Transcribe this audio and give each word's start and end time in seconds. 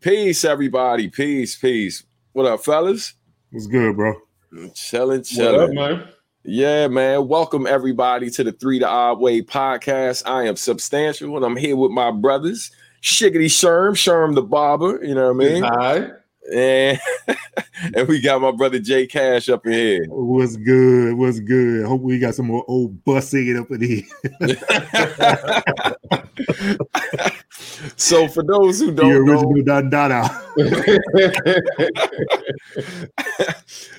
Peace, 0.00 0.44
everybody. 0.44 1.08
Peace, 1.08 1.56
peace. 1.56 2.04
What 2.30 2.46
up, 2.46 2.62
fellas? 2.62 3.14
What's 3.50 3.66
good, 3.66 3.96
bro? 3.96 4.14
Chilling, 4.72 5.24
chilling. 5.24 5.74
man? 5.74 6.06
Yeah, 6.44 6.86
man. 6.86 7.26
Welcome 7.26 7.66
everybody 7.66 8.30
to 8.30 8.44
the 8.44 8.52
Three 8.52 8.78
to 8.78 8.88
Odd 8.88 9.18
Way 9.18 9.42
podcast. 9.42 10.22
I 10.24 10.44
am 10.44 10.54
substantial, 10.54 11.34
and 11.34 11.44
I'm 11.44 11.56
here 11.56 11.74
with 11.74 11.90
my 11.90 12.12
brothers, 12.12 12.70
Shiggity 13.02 13.46
Sherm, 13.46 13.94
Sherm 13.94 14.36
the 14.36 14.42
barber. 14.42 15.04
You 15.04 15.16
know 15.16 15.32
what 15.32 15.44
I 15.44 15.48
mean? 15.48 15.62
Hi. 15.64 16.10
And, 16.52 17.00
and 17.94 18.08
we 18.08 18.20
got 18.20 18.40
my 18.40 18.52
brother 18.52 18.78
Jay 18.78 19.06
Cash 19.06 19.48
up 19.48 19.66
in 19.66 19.72
here. 19.72 20.04
What's 20.08 20.56
good? 20.56 21.14
What's 21.14 21.40
good? 21.40 21.86
Hope 21.86 22.00
we 22.00 22.18
got 22.18 22.34
some 22.34 22.46
more 22.46 22.64
old 22.66 23.04
bus 23.04 23.32
bussing 23.32 23.60
up 23.60 23.70
in 23.70 23.82
here. 23.82 24.02
so 27.96 28.28
for 28.28 28.42
those 28.42 28.80
who 28.80 28.92
don't 28.92 29.10
the 29.10 29.16
original 29.16 29.52
know, 29.52 29.58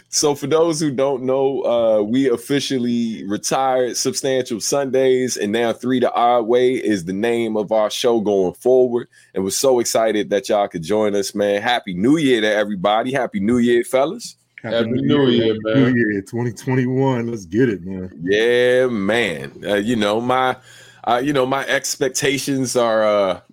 so 0.10 0.34
for 0.34 0.48
those 0.48 0.80
who 0.80 0.92
don't 0.92 1.24
know, 1.24 1.62
uh, 1.62 2.02
we 2.02 2.30
officially 2.30 3.24
retired 3.28 3.96
Substantial 3.96 4.60
Sundays, 4.60 5.38
and 5.38 5.52
now 5.52 5.72
Three 5.72 6.00
to 6.00 6.12
Odd 6.12 6.48
Way 6.48 6.74
is 6.74 7.06
the 7.06 7.14
name 7.14 7.56
of 7.56 7.72
our 7.72 7.92
show 7.92 8.20
going 8.20 8.56
forward. 8.56 9.08
And 9.36 9.44
we're 9.44 9.52
so 9.52 9.80
excited 9.80 10.32
that 10.32 10.50
y'all 10.50 10.68
could 10.68 10.82
join 10.82 11.16
us, 11.16 11.36
man. 11.36 11.62
Happy 11.62 11.94
New 11.94 12.18
Year 12.18 12.42
to 12.42 12.52
everybody! 12.52 13.12
Happy 13.12 13.40
New 13.40 13.60
Year, 13.60 13.84
fellas! 13.84 14.36
Happy, 14.64 14.76
Happy 14.76 14.90
New, 14.90 15.28
Year, 15.28 15.46
Year, 15.46 15.58
man! 15.62 15.94
New 15.94 16.12
Year 16.12 16.22
2021. 16.22 17.28
Let's 17.28 17.46
get 17.46 17.70
it, 17.70 17.84
man. 17.84 18.12
Yeah, 18.22 18.88
man. 18.88 19.64
Uh, 19.64 19.76
you 19.76 19.96
know 19.96 20.20
my, 20.20 20.58
uh, 21.08 21.22
you 21.24 21.34
know 21.34 21.46
my 21.46 21.66
expectations 21.68 22.76
are. 22.76 23.44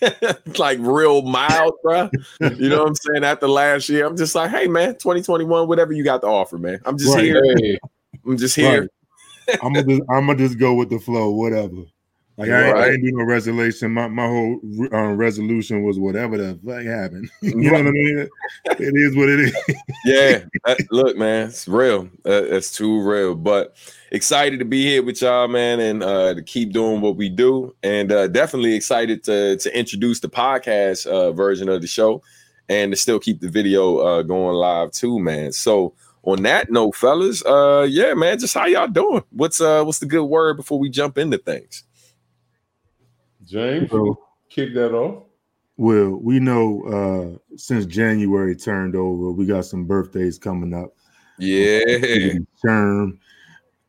like 0.58 0.78
real 0.80 1.22
mild, 1.22 1.74
bro. 1.82 2.10
You 2.40 2.68
know 2.68 2.80
what 2.80 2.88
I'm 2.88 2.94
saying? 2.94 3.24
After 3.24 3.48
last 3.48 3.88
year, 3.88 4.06
I'm 4.06 4.16
just 4.16 4.34
like, 4.34 4.50
hey 4.50 4.66
man, 4.68 4.94
2021, 4.94 5.68
whatever 5.68 5.92
you 5.92 6.04
got 6.04 6.20
to 6.22 6.28
offer, 6.28 6.58
man. 6.58 6.80
I'm 6.84 6.98
just 6.98 7.14
right. 7.14 7.24
here. 7.24 7.42
Hey. 7.58 7.78
I'm 8.24 8.36
just 8.36 8.56
here. 8.56 8.88
Right. 9.48 9.58
I'm 9.62 9.72
gonna 9.72 9.86
just, 9.86 10.02
I'm 10.10 10.26
gonna 10.26 10.38
just 10.38 10.58
go 10.58 10.74
with 10.74 10.90
the 10.90 10.98
flow, 10.98 11.30
whatever. 11.30 11.84
Like 12.38 12.50
I, 12.50 12.68
ain't, 12.68 12.76
I 12.76 12.88
ain't 12.90 13.02
do 13.02 13.12
no 13.12 13.24
resolution. 13.24 13.92
My 13.92 14.08
my 14.08 14.26
whole 14.26 14.60
uh, 14.92 15.12
resolution 15.14 15.82
was 15.84 15.98
whatever 15.98 16.36
the 16.36 16.58
fuck 16.66 16.84
happened. 16.84 17.30
you 17.40 17.54
know 17.54 17.72
what 17.72 17.86
I 17.86 17.90
mean? 17.90 18.28
It 18.66 18.94
is 18.94 19.16
what 19.16 19.28
it 19.30 19.40
is. 19.40 19.56
yeah, 20.04 20.44
that, 20.66 20.86
look, 20.90 21.16
man, 21.16 21.48
it's 21.48 21.66
real. 21.66 22.10
Uh, 22.26 22.44
it's 22.44 22.72
too 22.72 23.00
real. 23.00 23.34
But 23.34 23.76
excited 24.10 24.58
to 24.58 24.64
be 24.64 24.82
here 24.82 25.02
with 25.02 25.22
y'all, 25.22 25.48
man, 25.48 25.80
and 25.80 26.02
uh, 26.02 26.34
to 26.34 26.42
keep 26.42 26.72
doing 26.72 27.00
what 27.00 27.16
we 27.16 27.28
do, 27.28 27.74
and 27.82 28.12
uh, 28.12 28.28
definitely 28.28 28.74
excited 28.74 29.24
to 29.24 29.56
to 29.56 29.78
introduce 29.78 30.20
the 30.20 30.28
podcast 30.28 31.06
uh, 31.06 31.32
version 31.32 31.68
of 31.68 31.80
the 31.80 31.86
show, 31.86 32.22
and 32.68 32.92
to 32.92 32.96
still 32.96 33.18
keep 33.18 33.40
the 33.40 33.48
video 33.48 33.98
uh, 33.98 34.22
going 34.22 34.54
live 34.54 34.92
too, 34.92 35.18
man. 35.18 35.52
So 35.52 35.94
on 36.22 36.42
that 36.42 36.70
note, 36.70 36.96
fellas, 36.96 37.44
uh, 37.44 37.86
yeah, 37.88 38.14
man, 38.14 38.38
just 38.38 38.54
how 38.54 38.66
y'all 38.66 38.88
doing? 38.88 39.22
What's 39.30 39.60
uh, 39.60 39.84
what's 39.84 39.98
the 39.98 40.06
good 40.06 40.24
word 40.24 40.56
before 40.56 40.78
we 40.78 40.90
jump 40.90 41.18
into 41.18 41.38
things? 41.38 41.84
James, 43.44 43.90
so, 43.90 44.18
kick 44.48 44.74
that 44.74 44.92
off. 44.92 45.22
Well, 45.76 46.10
we 46.10 46.40
know 46.40 47.38
uh 47.38 47.56
since 47.56 47.86
January 47.86 48.56
turned 48.56 48.96
over, 48.96 49.30
we 49.30 49.46
got 49.46 49.66
some 49.66 49.84
birthdays 49.84 50.38
coming 50.38 50.74
up. 50.74 50.94
Yeah. 51.38 51.80
Term 52.64 53.20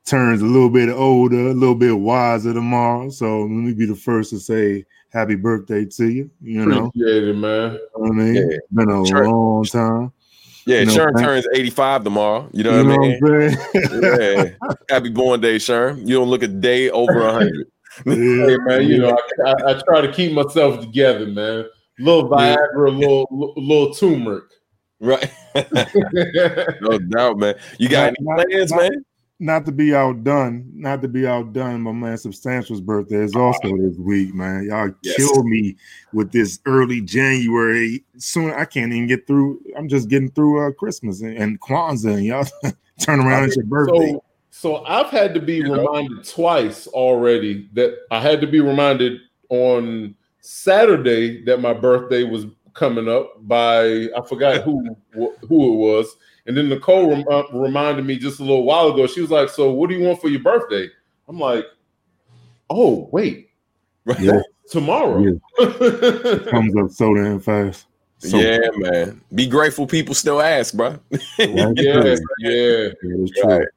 turns 0.08 0.41
a 0.41 0.45
little 0.45 0.69
bit 0.69 0.89
older, 0.89 1.50
a 1.50 1.53
little 1.53 1.75
bit 1.75 1.97
wiser 1.97 2.53
tomorrow. 2.53 3.09
So 3.09 3.41
let 3.41 3.50
me 3.50 3.73
be 3.73 3.86
the 3.86 3.95
first 3.95 4.30
to 4.31 4.39
say 4.39 4.86
happy 5.11 5.36
birthday 5.36 5.86
to 5.86 6.09
you. 6.09 6.31
You 6.41 6.66
know, 6.66 6.86
appreciate 6.88 7.27
it, 7.27 7.33
man. 7.33 7.73
You 7.73 7.80
know 7.97 8.05
I 8.05 8.11
mean, 8.11 8.35
yeah. 8.35 8.58
been 8.72 8.89
a 8.89 9.05
sure. 9.05 9.30
long 9.30 9.63
time. 9.66 10.13
Yeah, 10.66 10.80
you 10.80 10.85
know, 10.88 10.94
Sherm 10.94 11.17
turns 11.17 11.47
85 11.53 12.03
tomorrow. 12.03 12.50
You 12.52 12.63
know, 12.63 12.81
you 12.81 12.88
what 12.88 12.95
I 12.95 13.47
mean? 13.47 14.59
yeah. 14.59 14.69
Happy 14.89 15.09
born 15.09 15.39
day, 15.39 15.55
Sherm. 15.55 16.05
You 16.05 16.16
don't 16.16 16.29
look 16.29 16.44
a 16.44 16.47
day 16.47 16.89
over 16.89 17.13
100 17.13 17.68
hey 18.06 18.57
man, 18.59 18.84
you 18.84 19.00
know, 19.00 19.18
I, 19.44 19.50
I, 19.50 19.72
I, 19.72 19.81
try 19.88 20.01
to 20.01 20.12
keep 20.12 20.31
myself 20.31 20.79
together, 20.79 21.25
man. 21.25 21.66
Little 21.97 22.29
Viagra, 22.29 22.95
little 22.95 23.53
little 23.57 23.91
turmeric. 23.91 24.44
Right. 25.00 25.31
no 26.81 27.00
doubt, 27.00 27.39
man. 27.39 27.56
You 27.79 27.89
got 27.89 28.13
not, 28.19 28.41
any 28.41 28.51
plans, 28.51 28.72
not, 28.72 28.81
man? 28.81 29.06
Not 29.40 29.66
to 29.68 29.72
be 29.72 29.94
outdone, 29.94 30.68
not 30.74 31.03
to 31.03 31.08
be 31.08 31.28
outdone. 31.28 31.81
My 31.81 31.92
man 31.92 32.18
Substantial's 32.18 32.81
birthday 32.81 33.18
is 33.18 33.36
also 33.36 33.78
this 33.78 33.96
week, 33.98 34.34
man. 34.34 34.66
Y'all 34.68 34.92
yes. 35.03 35.16
kill 35.16 35.44
me 35.44 35.75
with 36.12 36.31
this 36.31 36.59
early 36.66 37.02
January. 37.02 38.03
Soon 38.18 38.52
I 38.52 38.66
can't 38.66 38.92
even 38.92 39.06
get 39.06 39.28
through. 39.28 39.62
I'm 39.78 39.88
just 39.88 40.09
getting 40.09 40.31
through 40.31 40.68
uh, 40.68 40.72
Christmas 40.72 41.22
and, 41.22 41.38
and 41.38 41.62
Kwanzaa, 41.62 42.16
and 42.16 42.25
y'all 42.25 42.48
turn 43.00 43.20
around 43.20 43.44
at 43.44 43.56
your 43.56 43.66
birthday. 43.66 44.14
So, 44.14 44.24
so 44.50 44.86
I've 44.86 45.12
had 45.12 45.36
to 45.36 45.40
be 45.40 45.62
reminded 45.62 46.24
twice 46.24 46.88
already 46.88 47.69
that 47.74 47.96
I 48.09 48.19
had 48.19 48.42
to 48.42 48.48
be 48.48 48.59
reminded 48.59 49.19
on 49.50 50.16
Saturday 50.42 51.44
that 51.44 51.59
my 51.59 51.74
birthday 51.74 52.24
was 52.24 52.48
coming 52.74 53.09
up 53.09 53.34
by 53.48 54.08
I 54.16 54.22
forgot 54.28 54.62
who 54.62 54.96
who 55.14 55.74
it 55.74 55.78
was, 55.78 56.16
and 56.47 56.56
then 56.56 56.69
Nicole 56.69 57.09
rem- 57.09 57.25
uh, 57.30 57.44
reminded 57.52 58.06
me 58.06 58.18
just 58.18 58.40
a 58.40 58.44
little 58.44 58.63
while 58.63 58.88
ago. 58.88 59.06
She 59.06 59.22
was 59.22 59.30
like, 59.30 59.50
"So 59.50 59.72
what 59.72 59.90
do 59.90 59.96
you 59.96 60.08
want 60.08 60.22
for 60.22 60.30
your 60.30 60.41
birthday?" 60.41 60.90
I'm 61.28 61.40
like, 61.40 61.66
"Oh 62.69 63.09
wait, 63.12 63.50
yeah. 64.19 64.41
tomorrow." 64.72 65.19
Yeah. 65.19 65.31
Comes 66.50 66.75
up 66.78 66.90
so 66.91 67.13
damn 67.13 67.41
fast. 67.41 67.86
So 68.19 68.38
yeah, 68.38 68.57
man. 68.78 69.22
Be 69.36 69.46
grateful 69.46 69.86
people 69.86 70.16
still 70.16 70.41
ask, 70.41 70.74
bro. 70.74 70.97
yeah, 71.38 71.72
yeah, 71.75 72.16
yeah. 72.40 72.90
It's 73.02 73.40
true. 73.40 73.50
Right. 73.50 73.68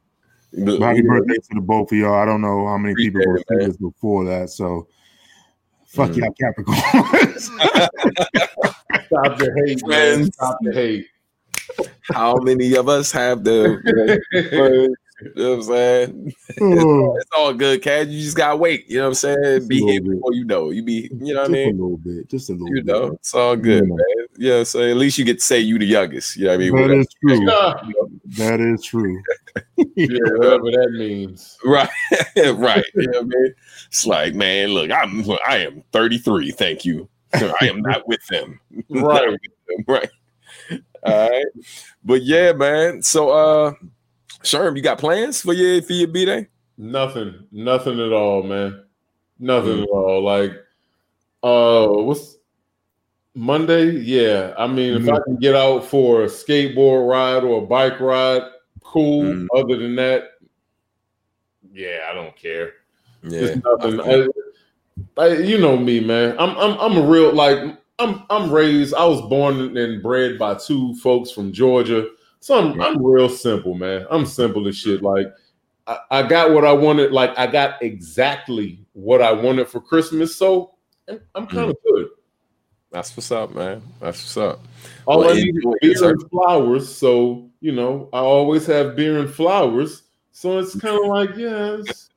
Happy 0.81 1.03
birthday 1.03 1.35
to 1.35 1.55
the 1.55 1.61
both 1.61 1.93
of 1.93 1.99
y'all. 1.99 2.15
I 2.15 2.25
don't 2.25 2.41
know 2.41 2.67
how 2.67 2.79
many 2.79 2.95
people 2.95 3.21
were 3.27 3.39
see 3.39 3.67
this 3.67 3.77
before 3.77 4.25
that, 4.25 4.51
so 4.51 4.87
fuck 5.87 6.11
mm. 6.11 6.19
y'all 6.19 6.35
Capricorns. 6.41 7.43
Stop 9.07 9.39
the 9.39 9.65
hate, 9.67 9.87
man. 9.87 10.33
Stop 10.33 10.59
the 10.63 10.73
hate. 10.73 11.07
How 12.03 12.37
many 12.37 12.75
of 12.75 12.89
us 12.89 13.13
have 13.13 13.45
the 13.45 13.81
you 15.23 15.33
know 15.37 15.51
what 15.51 15.55
I'm 15.57 15.63
saying? 15.63 16.35
Oh. 16.61 17.17
it's 17.17 17.31
all 17.37 17.53
good, 17.53 17.83
Cash. 17.83 18.07
You 18.09 18.21
just 18.21 18.37
gotta 18.37 18.57
wait. 18.57 18.89
You 18.89 18.99
know 18.99 19.05
what 19.05 19.09
I'm 19.09 19.15
saying? 19.15 19.39
Just 19.43 19.69
be 19.69 19.81
here 19.81 20.01
bit. 20.01 20.13
before 20.13 20.33
you 20.33 20.45
know. 20.45 20.71
You 20.71 20.83
be, 20.83 21.11
you 21.21 21.35
know 21.35 21.43
what 21.43 21.51
I 21.51 21.53
mean? 21.53 21.69
A 21.69 21.83
little 21.83 21.97
bit, 21.99 22.29
just 22.29 22.49
a 22.49 22.53
little. 22.53 22.69
Bit. 22.69 22.77
You 22.77 22.83
bit. 22.85 22.93
know, 22.93 23.07
it's 23.13 23.35
all 23.35 23.57
good, 23.57 23.85
yeah. 23.85 23.95
man. 23.95 24.27
Yeah. 24.37 24.63
So 24.63 24.81
at 24.81 24.97
least 24.97 25.19
you 25.19 25.25
get 25.25 25.41
to 25.41 25.45
say 25.45 25.61
you 25.61 25.79
the 25.79 25.87
youngest. 25.87 26.37
You 26.37 26.47
know 26.47 26.57
what 26.57 26.63
I 26.63 26.71
mean? 26.71 26.89
That 26.89 26.99
is 26.99 27.07
true. 27.23 28.07
that 28.37 28.61
is 28.61 28.85
true. 28.85 29.23
yeah, 29.97 30.19
whatever 30.37 30.71
that 30.71 30.91
means. 30.93 31.59
Right. 31.65 31.89
right. 32.37 32.85
You 32.95 33.07
know 33.09 33.21
what 33.21 33.23
I 33.23 33.23
mean? 33.23 33.55
It's 33.89 34.07
like, 34.07 34.35
man, 34.35 34.69
look, 34.71 34.91
I'm 34.91 35.25
I 35.47 35.59
am 35.59 35.83
33. 35.93 36.53
Thank 36.53 36.85
you. 36.85 37.09
I 37.33 37.57
am 37.63 37.83
not 37.83 38.09
with 38.09 38.25
them. 38.29 38.59
Right. 38.89 39.31
With 39.31 39.41
them. 39.69 39.85
Right. 39.87 40.11
All 41.03 41.31
right. 41.31 41.47
But 42.05 42.23
yeah, 42.23 42.53
man. 42.53 43.03
So 43.03 43.31
uh 43.31 43.73
Sherm, 44.43 44.77
you 44.77 44.83
got 44.83 44.99
plans 44.99 45.43
for 45.43 45.53
your 45.53 45.83
for 45.83 45.93
your 45.93 46.09
b 46.09 46.25
day? 46.25 46.47
Nothing, 46.79 47.47
nothing 47.53 48.01
at 48.01 48.13
all, 48.13 48.43
man. 48.43 48.83
Nothing 49.39 49.79
mm-hmm. 49.79 49.83
at 49.83 49.89
all. 49.89 50.23
Like, 50.23 50.53
uh, 51.43 51.89
what's 51.89 52.37
Monday? 53.35 53.91
Yeah, 53.91 54.55
I 54.57 54.67
mean, 54.67 54.95
mm-hmm. 54.95 55.09
if 55.09 55.15
I 55.15 55.19
mm-hmm. 55.19 55.25
can 55.25 55.37
get 55.37 55.55
out 55.55 55.85
for 55.85 56.23
a 56.23 56.27
skateboard 56.27 57.09
ride 57.09 57.45
or 57.45 57.63
a 57.63 57.67
bike 57.67 58.01
ride, 58.01 58.43
cool. 58.83 59.25
Mm-hmm. 59.25 59.47
Other 59.55 59.77
than 59.77 59.95
that, 59.97 60.31
yeah, 61.73 62.09
I 62.11 62.15
don't 62.15 62.35
care. 62.35 62.73
Yeah, 63.23 63.41
it's 63.41 63.63
nothing. 63.63 64.01
I, 64.01 65.23
I, 65.23 65.37
you 65.37 65.59
know 65.59 65.77
me, 65.77 66.01
man. 66.01 66.35
I'm 66.39 66.57
I'm 66.57 66.79
I'm 66.81 66.97
a 66.97 67.07
real 67.07 67.35
like 67.35 67.77
I'm 68.01 68.25
I'm 68.31 68.51
raised. 68.51 68.95
I 68.95 69.05
was 69.05 69.21
born 69.23 69.77
and 69.77 70.03
bred 70.03 70.39
by 70.39 70.55
two 70.55 70.95
folks 70.97 71.31
from 71.31 71.53
Georgia 71.53 72.09
so 72.41 72.59
I'm, 72.59 72.81
I'm 72.81 73.05
real 73.05 73.29
simple, 73.29 73.75
man. 73.75 74.07
I'm 74.11 74.25
simple 74.25 74.67
as 74.67 74.77
shit. 74.77 75.03
Like 75.03 75.27
I, 75.87 75.99
I, 76.11 76.23
got 76.23 76.53
what 76.53 76.65
I 76.65 76.73
wanted. 76.73 77.13
Like 77.13 77.39
I 77.39 77.47
got 77.47 77.83
exactly 77.83 78.81
what 78.95 79.21
I 79.21 79.31
wanted 79.31 79.69
for 79.69 79.81
Christmas. 79.81 80.35
So 80.35 80.75
I'm, 81.07 81.21
I'm 81.35 81.47
kind 81.47 81.71
of 81.71 81.77
good. 81.87 82.09
That's 82.91 83.15
what's 83.17 83.31
up, 83.31 83.55
man. 83.55 83.83
That's 84.01 84.23
what's 84.23 84.37
up. 84.39 84.61
All 85.05 85.21
well, 85.21 85.31
I 85.31 85.35
need 85.35 85.55
is 85.83 86.01
beer 86.01 86.11
and 86.11 86.31
flowers. 86.31 86.93
So 86.93 87.51
you 87.61 87.73
know, 87.73 88.09
I 88.13 88.19
always 88.19 88.67
have 88.67 88.97
beer 88.97 89.19
and 89.19 89.33
flowers. 89.33 90.03
So 90.33 90.59
it's 90.59 90.75
kind 90.81 90.99
of 90.99 91.07
like 91.09 91.37
yes. 91.37 92.09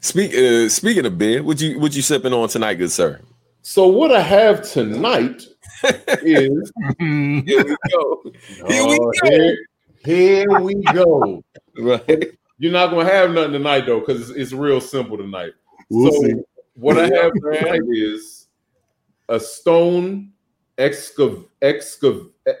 Speak, 0.00 0.34
uh, 0.34 0.68
speaking 0.68 1.06
of 1.06 1.18
beer, 1.18 1.42
what 1.42 1.60
you 1.60 1.80
what 1.80 1.96
you 1.96 2.02
sipping 2.02 2.32
on 2.32 2.48
tonight, 2.48 2.74
good 2.74 2.92
sir? 2.92 3.20
So 3.66 3.86
what 3.86 4.12
I 4.12 4.20
have 4.20 4.60
tonight 4.60 5.46
is 6.22 6.72
here 6.98 7.64
we 7.64 7.76
go. 7.90 8.22
Here 8.68 8.84
we 8.84 8.98
go. 8.98 9.12
Here, 9.24 9.56
here 10.04 10.60
we 10.60 10.74
go. 10.92 11.42
right. 11.78 12.38
You're 12.58 12.72
not 12.72 12.90
gonna 12.90 13.06
have 13.06 13.30
nothing 13.30 13.52
tonight 13.52 13.86
though, 13.86 14.00
because 14.00 14.28
it's, 14.28 14.38
it's, 14.38 14.52
real 14.52 14.82
simple 14.82 15.16
tonight. 15.16 15.52
We'll 15.88 16.12
so 16.12 16.20
see. 16.20 16.34
what 16.74 16.98
I 16.98 17.04
have 17.04 17.32
tonight 17.32 17.80
is 17.88 18.48
a 19.30 19.40
Stone 19.40 20.32
Excav 20.76 21.46
Excav 21.62 22.28
God 22.44 22.56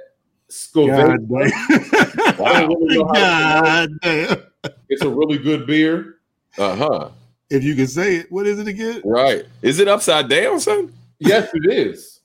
Excavate. 0.48 1.20
damn. 1.28 2.46
I 2.46 2.60
don't 2.62 2.82
really 2.82 2.96
know 2.96 3.10
how 3.12 3.60
to 3.60 3.88
God 4.00 4.00
damn. 4.00 4.72
It's 4.88 5.02
a 5.02 5.10
really 5.10 5.36
good 5.36 5.66
beer. 5.66 6.16
Uh 6.56 6.76
huh. 6.76 7.10
If 7.50 7.62
you 7.62 7.74
can 7.74 7.86
say 7.86 8.16
it, 8.16 8.32
what 8.32 8.46
is 8.46 8.58
it 8.58 8.66
again? 8.68 9.02
Right. 9.04 9.44
Is 9.62 9.78
it 9.78 9.88
upside 9.88 10.28
down, 10.28 10.60
son? 10.60 10.92
Yes, 11.18 11.50
it 11.54 11.66
is. 11.72 12.20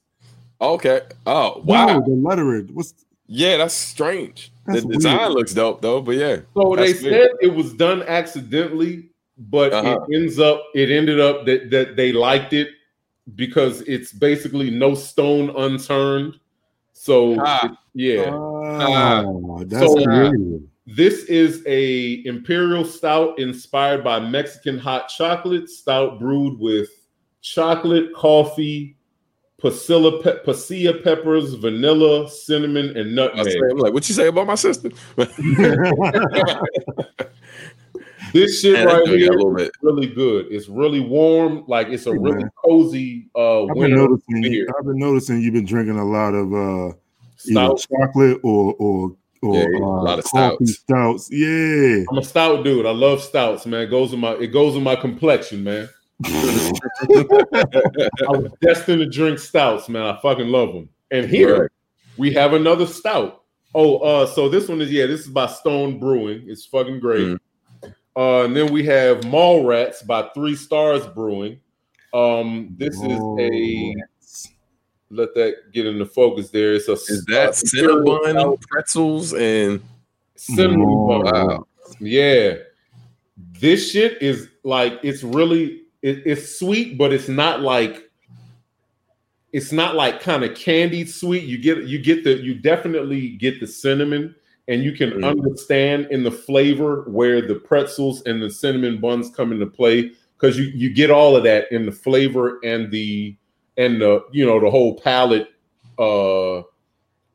Okay. 0.61 1.01
Oh 1.25 1.61
Wow, 1.65 1.87
wow. 1.87 1.99
the 2.01 2.11
lettering. 2.11 2.69
What's 2.73 2.93
Yeah, 3.27 3.57
that's 3.57 3.73
strange. 3.73 4.51
That's 4.65 4.83
the 4.83 4.93
design 4.93 5.17
weird. 5.19 5.31
looks 5.33 5.53
dope 5.53 5.81
though, 5.81 6.01
but 6.01 6.15
yeah. 6.15 6.37
So 6.53 6.75
they 6.75 6.87
That's 6.93 7.01
good. 7.01 7.11
said 7.13 7.29
it 7.41 7.53
was 7.53 7.73
done 7.73 8.03
accidentally, 8.03 9.09
but 9.37 9.73
Uh-huh. 9.73 9.99
it 10.09 10.15
ends 10.15 10.39
up 10.39 10.63
it 10.75 10.89
ended 10.89 11.19
up 11.19 11.45
that 11.45 11.69
that 11.71 11.95
they 11.95 12.11
liked 12.11 12.53
it 12.53 12.69
because 13.35 13.81
it's 13.81 14.11
basically 14.11 14.69
no 14.71 14.95
stone 14.95 15.49
unturned. 15.55 16.39
So 16.93 17.35
Ah. 17.39 17.65
it- 17.65 17.71
yeah, 17.93 18.29
oh, 18.33 19.63
that's 19.65 19.85
So- 19.85 19.95
weird. 19.95 20.63
This 20.95 21.23
is 21.25 21.63
a 21.67 22.25
imperial 22.25 22.83
stout 22.83 23.37
inspired 23.39 24.03
by 24.03 24.19
Mexican 24.19 24.77
hot 24.77 25.07
chocolate 25.09 25.69
stout 25.69 26.19
brewed 26.19 26.59
with 26.59 26.89
chocolate, 27.41 28.13
coffee, 28.15 28.97
pasilla, 29.61 30.23
pe- 30.23 30.43
pasilla 30.43 31.03
peppers, 31.03 31.53
vanilla, 31.53 32.29
cinnamon, 32.29 32.97
and 32.97 33.13
nutmeg. 33.15 33.45
say, 33.51 33.59
I'm 33.71 33.77
like, 33.77 33.93
what 33.93 34.07
you 34.09 34.15
say 34.15 34.27
about 34.27 34.47
my 34.47 34.55
sister? 34.55 34.89
This 38.31 38.61
shit 38.61 38.73
Man, 38.73 38.85
right 38.85 39.05
joint 39.05 39.07
got 39.07 39.17
here 39.17 39.31
a 39.31 39.35
little 39.37 39.55
bit. 39.55 39.71
really 39.81 40.05
good. 40.07 40.47
It's 40.51 40.67
really 40.69 40.99
warm. 40.99 41.63
Like 41.67 41.87
it's 41.87 42.05
a 42.05 42.11
Hey, 42.11 42.17
really 42.19 42.39
man. 42.43 42.51
cozy 42.63 43.27
uh 43.35 43.61
I've 43.63 43.67
been 43.69 43.77
winter 43.77 43.97
noticing. 43.97 44.41
beer. 44.43 44.67
I've 44.77 44.85
been 44.85 44.99
noticing 44.99 45.41
you've 45.41 45.53
been 45.55 45.65
drinking 45.65 45.97
a 45.97 46.05
lot 46.05 46.35
of 46.35 46.53
uh, 46.53 46.87
either 46.89 46.95
stout. 47.37 47.85
chocolate 47.91 48.39
or 48.43 48.75
or 48.77 49.15
or 49.41 49.55
Yeah, 49.55 49.65
uh, 49.79 49.85
a 49.85 50.03
lot 50.03 50.19
of 50.19 50.25
stouts. 50.25 50.79
stouts. 50.79 51.29
Yeah. 51.31 52.03
I'm 52.11 52.17
a 52.17 52.23
stout 52.23 52.63
dude. 52.63 52.85
I 52.85 52.91
love 52.91 53.21
stouts, 53.21 53.65
man. 53.65 53.81
It 53.81 53.87
goes 53.89 54.13
in 54.13 54.19
my 54.19 54.33
it 54.33 54.47
goes 54.47 54.75
in 54.75 54.83
my 54.83 54.95
complexion, 54.95 55.63
man. 55.63 55.89
I 56.25 56.71
was 58.29 58.51
destined 58.61 58.99
to 58.99 59.09
drink 59.09 59.39
stouts, 59.39 59.89
man. 59.89 60.03
I 60.03 60.19
fucking 60.21 60.47
love 60.47 60.73
them. 60.73 60.89
And 61.11 61.29
here 61.29 61.61
Right. 61.61 61.69
we 62.17 62.33
have 62.33 62.53
another 62.53 62.85
stout. 62.85 63.43
Oh, 63.75 63.97
uh, 63.99 64.25
so 64.25 64.49
this 64.49 64.67
one 64.67 64.81
is 64.81 64.91
yeah, 64.91 65.05
this 65.05 65.21
is 65.21 65.27
by 65.27 65.47
Stone 65.47 65.99
Brewing. 65.99 66.43
It's 66.47 66.65
fucking 66.65 66.99
great. 66.99 67.27
Mm. 67.27 67.39
Uh, 68.17 68.43
and 68.45 68.55
then 68.55 68.71
we 68.73 68.83
have 68.85 69.23
Mall 69.25 69.63
Rats 69.65 70.01
by 70.01 70.23
Three 70.33 70.55
Stars 70.55 71.05
Brewing. 71.07 71.59
Um, 72.13 72.73
this 72.77 72.95
is 72.95 73.19
a 73.39 73.93
let 75.11 75.33
that 75.35 75.71
get 75.73 75.85
into 75.85 76.05
focus 76.05 76.49
there. 76.49 76.73
It's 76.73 76.87
a 76.87 76.93
Is 76.93 77.25
that 77.25 77.49
uh, 77.49 77.53
cinnamon 77.53 78.57
pretzels 78.69 79.33
and 79.33 79.81
cinnamon 80.35 80.85
Oh, 80.87 81.21
wow. 81.21 81.67
Yeah. 81.99 82.55
This 83.59 83.91
shit 83.91 84.21
is 84.21 84.49
like 84.63 84.99
it's 85.03 85.23
really 85.23 85.83
it, 86.01 86.23
it's 86.25 86.57
sweet, 86.59 86.97
but 86.97 87.11
it's 87.13 87.27
not 87.27 87.61
like 87.61 88.09
it's 89.51 89.71
not 89.71 89.95
like 89.95 90.21
kind 90.21 90.43
of 90.43 90.55
candied 90.55 91.09
sweet. 91.09 91.43
You 91.43 91.57
get 91.57 91.83
you 91.83 91.99
get 91.99 92.23
the 92.23 92.35
you 92.37 92.53
definitely 92.55 93.29
get 93.29 93.59
the 93.59 93.67
cinnamon 93.67 94.35
and 94.67 94.83
you 94.83 94.91
can 94.91 95.11
Mm. 95.11 95.25
understand 95.25 96.07
in 96.11 96.23
the 96.23 96.31
flavor 96.31 97.03
where 97.07 97.41
the 97.41 97.55
pretzels 97.55 98.21
and 98.27 98.41
the 98.41 98.49
cinnamon 98.51 99.01
buns 99.01 99.31
come 99.31 99.51
into 99.51 99.65
play 99.65 100.11
because 100.37 100.57
you 100.59 100.65
you 100.65 100.93
get 100.93 101.09
all 101.09 101.35
of 101.35 101.43
that 101.43 101.71
in 101.71 101.85
the 101.85 101.91
flavor 101.91 102.59
and 102.63 102.91
the 102.91 103.35
and 103.79 103.99
the 104.01 104.23
you 104.31 104.45
know 104.45 104.59
the 104.59 104.69
whole 104.69 104.99
palate 104.99 105.47
uh 105.97 106.61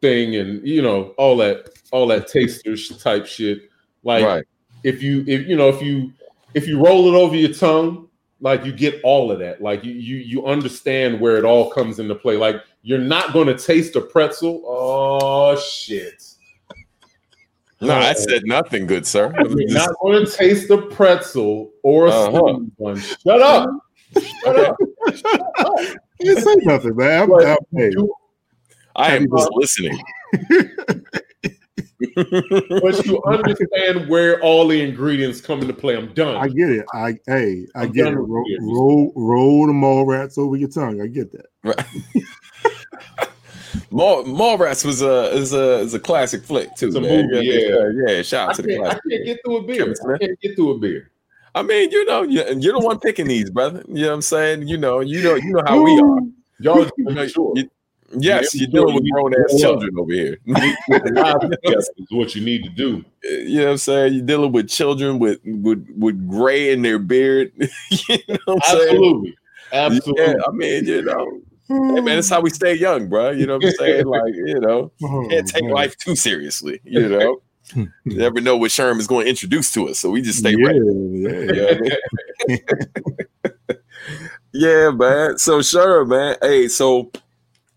thing 0.00 0.36
and 0.36 0.66
you 0.66 0.82
know 0.82 1.14
all 1.18 1.36
that 1.38 1.70
all 1.90 2.06
that 2.06 2.28
taster 2.28 2.76
type 2.98 3.26
shit. 3.26 3.70
Like 4.04 4.24
right. 4.24 4.44
if 4.84 5.02
you 5.02 5.24
if 5.26 5.48
you 5.48 5.56
know 5.56 5.68
if 5.70 5.82
you 5.82 6.12
if 6.52 6.68
you 6.68 6.78
roll 6.84 7.12
it 7.12 7.16
over 7.16 7.34
your 7.34 7.52
tongue 7.52 8.08
like 8.40 8.64
you 8.64 8.72
get 8.72 9.00
all 9.02 9.32
of 9.32 9.38
that. 9.38 9.62
Like 9.62 9.82
you 9.84 9.92
you 9.92 10.16
you 10.18 10.46
understand 10.46 11.18
where 11.18 11.36
it 11.38 11.44
all 11.44 11.70
comes 11.70 11.98
into 11.98 12.14
play. 12.14 12.36
Like 12.36 12.56
you're 12.82 12.98
not 12.98 13.32
going 13.32 13.46
to 13.46 13.56
taste 13.56 13.96
a 13.96 14.02
pretzel? 14.02 14.62
Oh 14.66 15.58
shit. 15.58 16.22
No, 17.80 17.94
I 17.94 18.12
said 18.12 18.42
nothing 18.44 18.86
good, 18.86 19.06
sir. 19.06 19.34
you're 19.38 19.72
not 19.72 19.90
going 20.00 20.24
to 20.24 20.30
taste 20.30 20.70
a 20.70 20.78
pretzel 20.78 21.72
or 21.82 22.06
a 22.06 22.10
Uh-huh. 22.10 22.30
cinnamon 22.32 22.72
bun 22.78 23.00
shut 23.00 23.42
up. 23.42 23.68
Shut 24.44 24.58
up 24.58 24.76
You 26.20 26.40
say 26.40 26.54
nothing, 26.62 26.96
man. 26.96 27.22
I'm, 27.22 27.28
But 27.28 27.46
I'm- 27.46 27.56
hey, 27.72 27.92
I 28.96 29.16
am 29.16 29.28
just 29.28 29.50
listening. 29.54 30.00
but 32.16 33.06
you 33.06 33.22
understand 33.26 34.08
where 34.08 34.40
all 34.40 34.68
the 34.68 34.80
ingredients 34.80 35.40
come 35.40 35.60
into 35.60 35.72
play 35.72 35.96
i'm 35.96 36.12
done 36.14 36.36
I 36.36 36.48
get 36.48 36.70
it. 36.70 36.84
I 36.92 37.14
hey, 37.26 37.66
I 37.74 37.82
I'm 37.82 37.92
get 37.92 38.08
it. 38.08 38.16
Roll, 38.16 38.44
roll, 38.60 39.12
roll 39.14 39.66
the 39.66 39.72
mall 39.72 40.04
rats 40.04 40.36
over 40.38 40.56
your 40.56 40.68
tongue. 40.68 41.00
I 41.00 41.06
get 41.06 41.32
that. 41.32 41.46
Right. 41.62 41.86
Mall, 43.90 44.24
Mallrats 44.24 44.84
was 44.84 45.02
a 45.02 45.30
is 45.32 45.52
a 45.52 45.78
is 45.80 45.94
a 45.94 46.00
classic 46.00 46.42
flick 46.44 46.74
too. 46.74 46.88
It's 46.88 46.96
a 46.96 47.00
man. 47.00 47.28
movie, 47.30 47.46
yeah, 47.46 47.90
yeah. 48.06 48.22
Shout 48.22 48.48
I 48.48 48.50
out 48.50 48.56
to 48.56 48.62
the 48.62 48.68
can't, 48.76 48.86
I 48.86 48.98
can't 49.08 49.24
get 49.24 49.38
through 49.44 49.56
a 49.58 49.62
beer. 49.62 49.94
I 50.14 50.18
can't 50.18 50.40
get 50.40 50.56
through 50.56 50.70
a 50.72 50.78
beer. 50.78 51.10
I 51.54 51.62
mean, 51.62 51.90
you 51.90 52.04
know, 52.04 52.22
you- 52.22 52.44
you're 52.58 52.72
the 52.72 52.80
one 52.84 52.98
picking 52.98 53.28
these, 53.28 53.50
brother. 53.50 53.84
You 53.88 54.02
know 54.02 54.08
what 54.08 54.14
I'm 54.14 54.22
saying? 54.22 54.68
You 54.68 54.76
know, 54.76 55.00
you 55.00 55.22
know, 55.22 55.34
you 55.36 55.52
know 55.52 55.62
how 55.66 55.82
we 55.82 55.92
are. 56.00 56.18
Y'all 56.60 56.88
You 56.98 57.04
know, 57.14 57.26
sure. 57.26 57.52
you- 57.56 57.70
yes, 58.18 58.54
you're 58.54 58.68
dealing 58.70 58.94
with 58.94 59.04
grown 59.10 59.32
ass 59.34 59.60
children 59.60 59.90
over 59.98 60.12
here. 60.12 60.38
is 60.46 61.90
what 62.10 62.34
you 62.34 62.44
need 62.44 62.64
to 62.64 62.70
do. 62.70 63.04
you 63.22 63.58
know 63.58 63.64
what 63.66 63.70
I'm 63.72 63.76
saying? 63.78 64.14
You're 64.14 64.26
dealing 64.26 64.52
with 64.52 64.68
children 64.68 65.18
with 65.18 65.40
with 65.44 65.86
with 65.96 66.28
gray 66.28 66.72
in 66.72 66.82
their 66.82 66.98
beard. 66.98 67.52
you 67.58 68.18
know 68.28 68.36
what 68.46 68.56
I'm 68.56 68.78
saying? 68.78 68.88
Absolutely. 68.90 69.34
Absolutely. 69.72 70.24
Yeah, 70.24 70.34
I 70.46 70.50
mean, 70.52 70.84
you 70.86 71.02
know, 71.02 71.40
hey, 71.68 72.00
man, 72.00 72.04
that's 72.16 72.28
how 72.28 72.40
we 72.40 72.50
stay 72.50 72.74
young, 72.74 73.08
bro. 73.08 73.30
You 73.30 73.46
know 73.46 73.56
what 73.56 73.64
I'm 73.66 73.72
saying? 73.72 74.06
Like, 74.06 74.34
you 74.34 74.60
know, 74.60 74.92
Oh, 75.02 75.26
can't 75.28 75.48
take 75.48 75.64
life 75.64 75.96
too 75.96 76.14
seriously. 76.14 76.80
You 76.84 77.08
know, 77.08 77.40
you 77.74 77.88
never 78.04 78.40
know 78.40 78.56
what 78.56 78.70
Sherm 78.70 78.98
is 78.98 79.06
going 79.06 79.24
to 79.24 79.30
introduce 79.30 79.72
to 79.72 79.88
us, 79.88 79.98
so 79.98 80.10
we 80.10 80.22
just 80.22 80.40
stay 80.40 80.54
yeah, 80.56 80.66
ready. 80.66 80.78
yeah. 80.78 81.30
You 81.30 81.52
know 81.52 81.66
what 81.66 81.78
I 82.40 82.56
mean? 83.68 83.78
yeah, 84.52 84.90
man. 84.90 85.38
So 85.38 85.62
sure, 85.62 86.04
man. 86.04 86.36
Hey, 86.42 86.68
so 86.68 87.10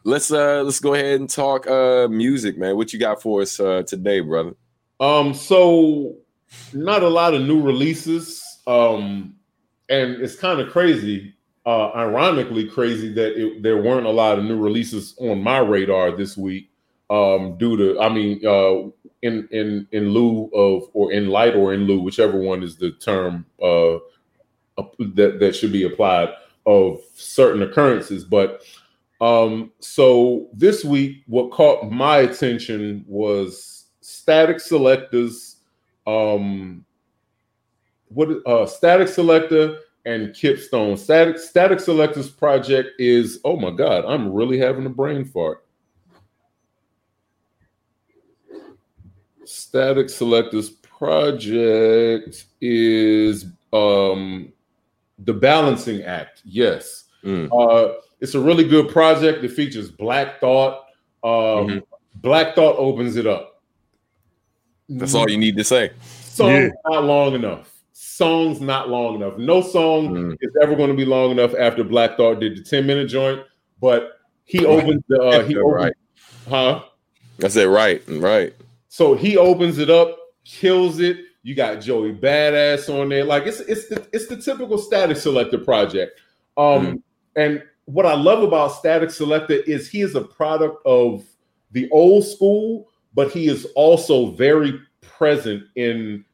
let's 0.03 0.31
uh 0.31 0.63
let's 0.63 0.79
go 0.79 0.93
ahead 0.93 1.19
and 1.19 1.29
talk 1.29 1.67
uh 1.67 2.07
music, 2.09 2.57
man. 2.57 2.75
What 2.75 2.93
you 2.93 2.99
got 2.99 3.21
for 3.21 3.41
us 3.41 3.59
uh 3.59 3.83
today, 3.83 4.19
brother? 4.19 4.55
Um, 4.99 5.33
so 5.33 6.15
not 6.73 7.03
a 7.03 7.07
lot 7.09 7.33
of 7.33 7.41
new 7.41 7.61
releases. 7.61 8.43
Um, 8.65 9.35
and 9.89 10.15
it's 10.21 10.35
kind 10.35 10.59
of 10.59 10.69
crazy, 10.71 11.33
uh, 11.65 11.91
ironically 11.91 12.67
crazy 12.67 13.13
that 13.13 13.41
it, 13.41 13.63
there 13.63 13.81
weren't 13.81 14.05
a 14.05 14.11
lot 14.11 14.37
of 14.37 14.45
new 14.45 14.59
releases 14.59 15.15
on 15.19 15.41
my 15.41 15.59
radar 15.59 16.11
this 16.11 16.37
week. 16.37 16.69
Um, 17.09 17.57
due 17.57 17.77
to, 17.77 17.99
I 18.01 18.09
mean, 18.09 18.45
uh, 18.45 18.89
in 19.21 19.47
in 19.51 19.87
in 19.91 20.09
lieu 20.09 20.49
of, 20.53 20.89
or 20.93 21.11
in 21.11 21.27
light, 21.27 21.55
or 21.55 21.73
in 21.73 21.85
lieu, 21.85 22.01
whichever 22.01 22.37
one 22.37 22.63
is 22.63 22.77
the 22.77 22.91
term 22.91 23.45
uh, 23.61 23.97
that 24.99 25.37
that 25.39 25.55
should 25.55 25.71
be 25.71 25.83
applied 25.83 26.29
of 26.65 27.01
certain 27.13 27.63
occurrences. 27.63 28.23
But 28.23 28.61
um, 29.21 29.71
so 29.79 30.47
this 30.53 30.85
week, 30.85 31.23
what 31.27 31.51
caught 31.51 31.89
my 31.91 32.19
attention 32.19 33.03
was 33.07 33.85
Statik 34.03 34.55
Selektah's, 34.55 35.57
um, 36.05 36.85
what 38.09 38.29
uh, 38.29 38.65
Statik 38.65 39.07
Selektah 39.07 39.79
and 40.05 40.33
Kipp 40.33 40.59
Stone. 40.59 40.97
Static 40.97 41.35
Statik 41.35 41.83
Selektah's 41.83 42.29
project 42.29 42.89
is 42.99 43.39
oh 43.43 43.57
my 43.57 43.71
god, 43.71 44.05
I'm 44.05 44.31
really 44.31 44.57
having 44.57 44.85
a 44.85 44.89
brain 44.89 45.25
fart. 45.25 45.65
Statik 49.47 50.05
Selektah's 50.05 50.69
project 50.69 52.45
is 52.61 53.45
um 53.73 54.51
the 55.19 55.33
Balancing 55.33 56.03
Act. 56.03 56.41
Yes. 56.45 57.05
Mm. 57.23 57.49
Uh, 57.51 57.93
it's 58.21 58.35
a 58.35 58.39
really 58.39 58.67
good 58.67 58.89
project. 58.89 59.43
It 59.43 59.49
features 59.49 59.89
Black 59.89 60.39
Thought. 60.39 60.83
Um, 61.23 61.31
Mhm. 61.67 61.83
Black 62.15 62.55
Thought 62.55 62.77
opens 62.77 63.15
it 63.15 63.25
up. 63.25 63.61
That's 64.89 65.13
all 65.15 65.29
you 65.29 65.37
need 65.37 65.57
to 65.57 65.63
say. 65.63 65.91
Song 66.23 66.51
Yeah. 66.51 66.69
not 66.85 67.03
long 67.05 67.33
enough. 67.33 67.71
Songs 67.93 68.61
not 68.61 68.89
long 68.89 69.15
enough. 69.15 69.37
No 69.37 69.61
song 69.61 70.09
Mm. 70.09 70.37
is 70.41 70.51
ever 70.61 70.75
going 70.75 70.89
to 70.89 70.95
be 70.95 71.05
long 71.05 71.31
enough 71.31 71.53
after 71.57 71.83
Black 71.83 72.17
Thought 72.17 72.39
did 72.39 72.57
the 72.57 72.63
10 72.63 72.85
minute 72.85 73.07
joint, 73.07 73.41
but 73.81 74.19
he 74.45 74.65
opens 74.65 75.03
the 75.09 75.21
uh, 75.21 75.43
he 75.43 75.53
Yeah, 75.55 75.59
opens, 75.61 75.73
right. 75.73 75.93
huh? 76.49 76.83
I 77.43 77.47
said 77.49 77.67
right, 77.67 78.01
right. 78.07 78.53
So 78.97 79.13
he 79.13 79.37
opens 79.37 79.77
it 79.77 79.91
up, 79.91 80.17
kills 80.43 80.99
it. 80.99 81.17
You 81.43 81.53
got 81.53 81.81
Joey 81.81 82.13
Badass 82.13 82.89
on 82.89 83.09
there. 83.09 83.25
Like 83.25 83.45
it's 83.45 83.59
it's 83.59 83.87
the 83.89 84.03
it's 84.11 84.25
the 84.25 84.37
typical 84.37 84.79
Statik 84.79 85.17
Selektah 85.17 85.63
project. 85.63 86.19
Um 86.57 86.87
Mm. 86.87 87.01
and 87.35 87.63
what 87.85 88.07
I 88.07 88.15
love 88.15 88.41
about 88.41 88.71
Statik 88.71 89.09
Selektah 89.09 89.67
is 89.67 89.87
he 89.87 90.01
is 90.01 90.15
a 90.15 90.21
product 90.21 90.83
of 90.83 91.23
the 91.73 91.87
old 91.91 92.25
school, 92.25 92.89
but 93.13 93.29
he 93.29 93.47
is 93.47 93.67
also 93.75 94.31
very 94.31 94.79
present 95.01 95.65
in 95.75 96.25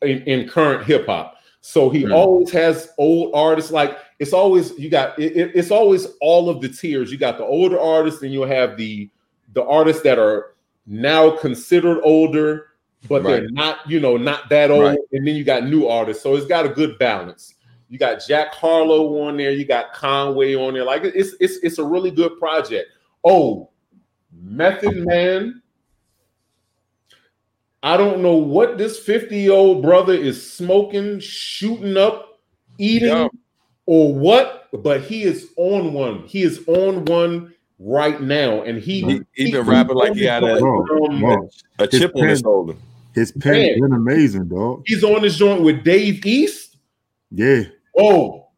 in, 0.00 0.22
in 0.22 0.48
current 0.48 0.86
hip 0.86 1.04
hop. 1.04 1.36
So 1.60 1.90
he 1.90 2.04
mm. 2.04 2.14
always 2.14 2.50
has 2.52 2.88
old 2.96 3.32
artists. 3.34 3.70
Like 3.70 3.98
it's 4.18 4.32
always 4.32 4.78
you 4.78 4.88
got 4.88 5.18
it, 5.18 5.52
it's 5.54 5.70
always 5.70 6.06
all 6.22 6.48
of 6.48 6.62
the 6.62 6.70
tiers. 6.70 7.12
You 7.12 7.18
got 7.18 7.36
the 7.36 7.44
older 7.44 7.78
artists, 7.78 8.22
and 8.22 8.32
you'll 8.32 8.46
have 8.46 8.78
the 8.78 9.10
the 9.52 9.62
artists 9.62 10.02
that 10.04 10.18
are 10.18 10.52
now 10.86 11.36
considered 11.36 12.00
older, 12.02 12.68
but 13.08 13.22
right. 13.22 13.40
they're 13.40 13.50
not, 13.50 13.88
you 13.88 14.00
know, 14.00 14.16
not 14.16 14.48
that 14.50 14.70
old. 14.70 14.82
Right. 14.82 14.98
And 15.12 15.26
then 15.26 15.36
you 15.36 15.44
got 15.44 15.64
new 15.64 15.86
artists. 15.86 16.22
So 16.22 16.34
it's 16.34 16.46
got 16.46 16.66
a 16.66 16.68
good 16.68 16.98
balance. 16.98 17.54
You 17.88 17.98
got 17.98 18.22
Jack 18.26 18.54
Harlow 18.54 19.22
on 19.22 19.36
there, 19.36 19.50
you 19.50 19.66
got 19.66 19.92
Conway 19.92 20.54
on 20.54 20.74
there. 20.74 20.84
Like 20.84 21.04
it's 21.04 21.34
it's 21.40 21.58
it's 21.62 21.78
a 21.78 21.84
really 21.84 22.10
good 22.10 22.38
project. 22.38 22.88
Oh, 23.22 23.70
Method 24.32 24.96
Man. 24.96 25.62
I 27.84 27.96
don't 27.96 28.22
know 28.22 28.36
what 28.36 28.78
this 28.78 28.98
50 28.98 29.36
year 29.36 29.52
old 29.52 29.82
brother 29.82 30.14
is 30.14 30.50
smoking, 30.50 31.18
shooting 31.18 31.96
up, 31.96 32.40
eating, 32.78 33.08
yeah. 33.08 33.28
or 33.86 34.14
what, 34.14 34.68
but 34.72 35.02
he 35.02 35.24
is 35.24 35.50
on 35.56 35.92
one. 35.92 36.22
He 36.22 36.44
is 36.44 36.62
on 36.68 37.04
one 37.06 37.52
right 37.82 38.20
now, 38.20 38.62
and 38.62 38.78
he 38.78 39.02
he, 39.02 39.20
he 39.32 39.52
been 39.52 39.66
rapping 39.66 39.96
like 39.96 40.14
he 40.14 40.24
had 40.24 40.42
a, 40.44 40.56
um, 40.56 41.48
a 41.78 41.86
chip 41.86 42.14
pen, 42.14 42.22
on 42.22 42.28
his 42.28 42.40
shoulder. 42.40 42.74
His 43.14 43.32
pen 43.32 43.80
been 43.80 43.92
amazing, 43.92 44.48
dog. 44.48 44.82
He's 44.86 45.04
on 45.04 45.22
this 45.22 45.36
joint 45.36 45.62
with 45.62 45.84
Dave 45.84 46.24
East. 46.24 46.76
Yeah. 47.30 47.64
Oh, 47.98 48.48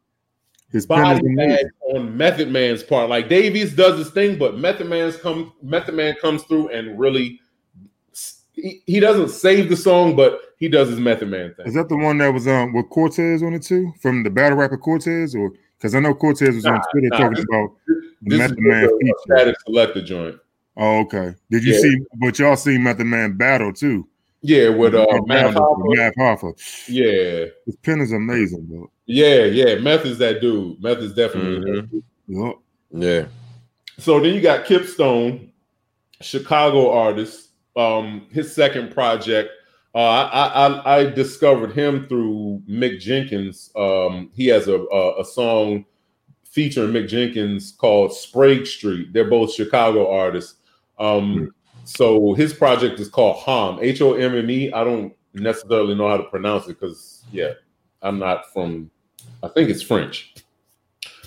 his 0.71 0.85
body 0.85 1.21
bag 1.35 1.65
on 1.93 2.15
Method 2.17 2.51
Man's 2.51 2.83
part. 2.83 3.09
Like 3.09 3.29
Dave 3.29 3.55
East 3.55 3.75
does 3.75 3.97
his 3.97 4.09
thing, 4.11 4.37
but 4.37 4.57
Method 4.57 4.87
Man's 4.87 5.17
come 5.17 5.53
Method 5.61 5.95
Man 5.95 6.15
comes 6.21 6.43
through 6.43 6.69
and 6.69 6.99
really 6.99 7.39
he, 8.53 8.81
he 8.85 8.99
doesn't 8.99 9.29
save 9.29 9.69
the 9.69 9.75
song, 9.75 10.15
but 10.15 10.39
he 10.57 10.67
does 10.67 10.89
his 10.89 10.99
Method 10.99 11.29
Man 11.29 11.53
thing. 11.55 11.67
Is 11.67 11.73
that 11.75 11.89
the 11.89 11.97
one 11.97 12.17
that 12.19 12.33
was 12.33 12.47
um 12.47 12.73
with 12.73 12.89
Cortez 12.89 13.43
on 13.43 13.53
it 13.53 13.63
too? 13.63 13.93
From 14.01 14.23
the 14.23 14.29
battle 14.29 14.57
rapper 14.57 14.77
Cortez, 14.77 15.35
or 15.35 15.51
because 15.77 15.95
I 15.95 15.99
know 15.99 16.13
Cortez 16.13 16.55
was 16.55 16.63
nah, 16.63 16.73
on 16.73 16.81
Twitter 16.91 17.09
nah, 17.09 17.17
talking 17.17 17.45
about 17.49 17.75
the 18.21 18.37
Method 18.37 18.59
Man 18.59 18.89
feature. 18.99 19.13
Statik 19.29 19.55
Selektah 19.67 20.05
joint. 20.05 20.37
Oh, 20.77 20.99
okay. 21.01 21.35
Did 21.49 21.63
you 21.63 21.73
yeah. 21.73 21.79
see? 21.79 22.05
But 22.15 22.39
y'all 22.39 22.55
see 22.55 22.77
Method 22.77 23.05
Man 23.05 23.37
battle 23.37 23.73
too. 23.73 24.07
Yeah, 24.41 24.69
with 24.69 24.93
uh, 24.93 25.07
Math 25.25 25.55
Hoffa. 25.55 25.95
Math 25.95 26.15
Hoffa. 26.15 26.87
Yeah, 26.87 27.45
his 27.65 27.75
pen 27.77 28.01
is 28.01 28.11
amazing, 28.11 28.65
bro. 28.65 28.91
Yeah, 29.07 29.45
yeah. 29.45 29.75
Meth 29.75 30.05
is 30.05 30.17
that 30.19 30.41
dude. 30.41 30.81
Meth 30.83 30.99
is 30.99 31.13
definitely. 31.13 31.81
Mm-hmm. 31.81 31.97
Yep. 32.27 32.55
Yeah. 32.91 33.25
So 33.97 34.19
then 34.19 34.33
you 34.35 34.41
got 34.41 34.65
Kipp 34.65 34.85
Stone, 34.85 35.51
Chicago 36.21 36.91
artist. 36.91 37.49
Um, 37.75 38.27
his 38.31 38.53
second 38.53 38.93
project. 38.93 39.49
Uh, 39.93 39.97
I, 39.97 40.47
I 40.47 40.97
I 40.97 41.05
discovered 41.09 41.71
him 41.71 42.07
through 42.07 42.61
Mick 42.69 42.99
Jenkins. 42.99 43.71
Um, 43.75 44.29
he 44.33 44.47
has 44.47 44.67
a, 44.67 44.79
a, 44.79 45.21
a 45.21 45.25
song 45.25 45.85
featuring 46.55 46.91
Mick 46.91 47.09
Jenkins 47.09 47.73
called 47.73 48.13
Sprague 48.13 48.65
Street. 48.65 49.11
They're 49.11 49.29
both 49.29 49.53
Chicago 49.53 50.09
artists. 50.09 50.55
Um, 50.97 51.53
so 51.83 52.33
his 52.33 52.53
project 52.53 52.97
is 53.01 53.09
called 53.09 53.43
HOM, 53.43 53.79
H 53.81 54.01
O 54.01 54.13
M 54.13 54.33
M 54.33 54.49
E. 54.49 54.71
I 54.71 54.85
don't 54.85 55.13
necessarily 55.33 55.95
know 55.95 56.07
how 56.07 56.15
to 56.15 56.23
pronounce 56.23 56.65
it 56.67 56.79
because, 56.79 57.25
yeah, 57.33 57.51
I'm 58.01 58.19
not 58.19 58.53
from, 58.53 58.89
I 59.43 59.49
think 59.49 59.69
it's 59.69 59.81
French. 59.81 60.33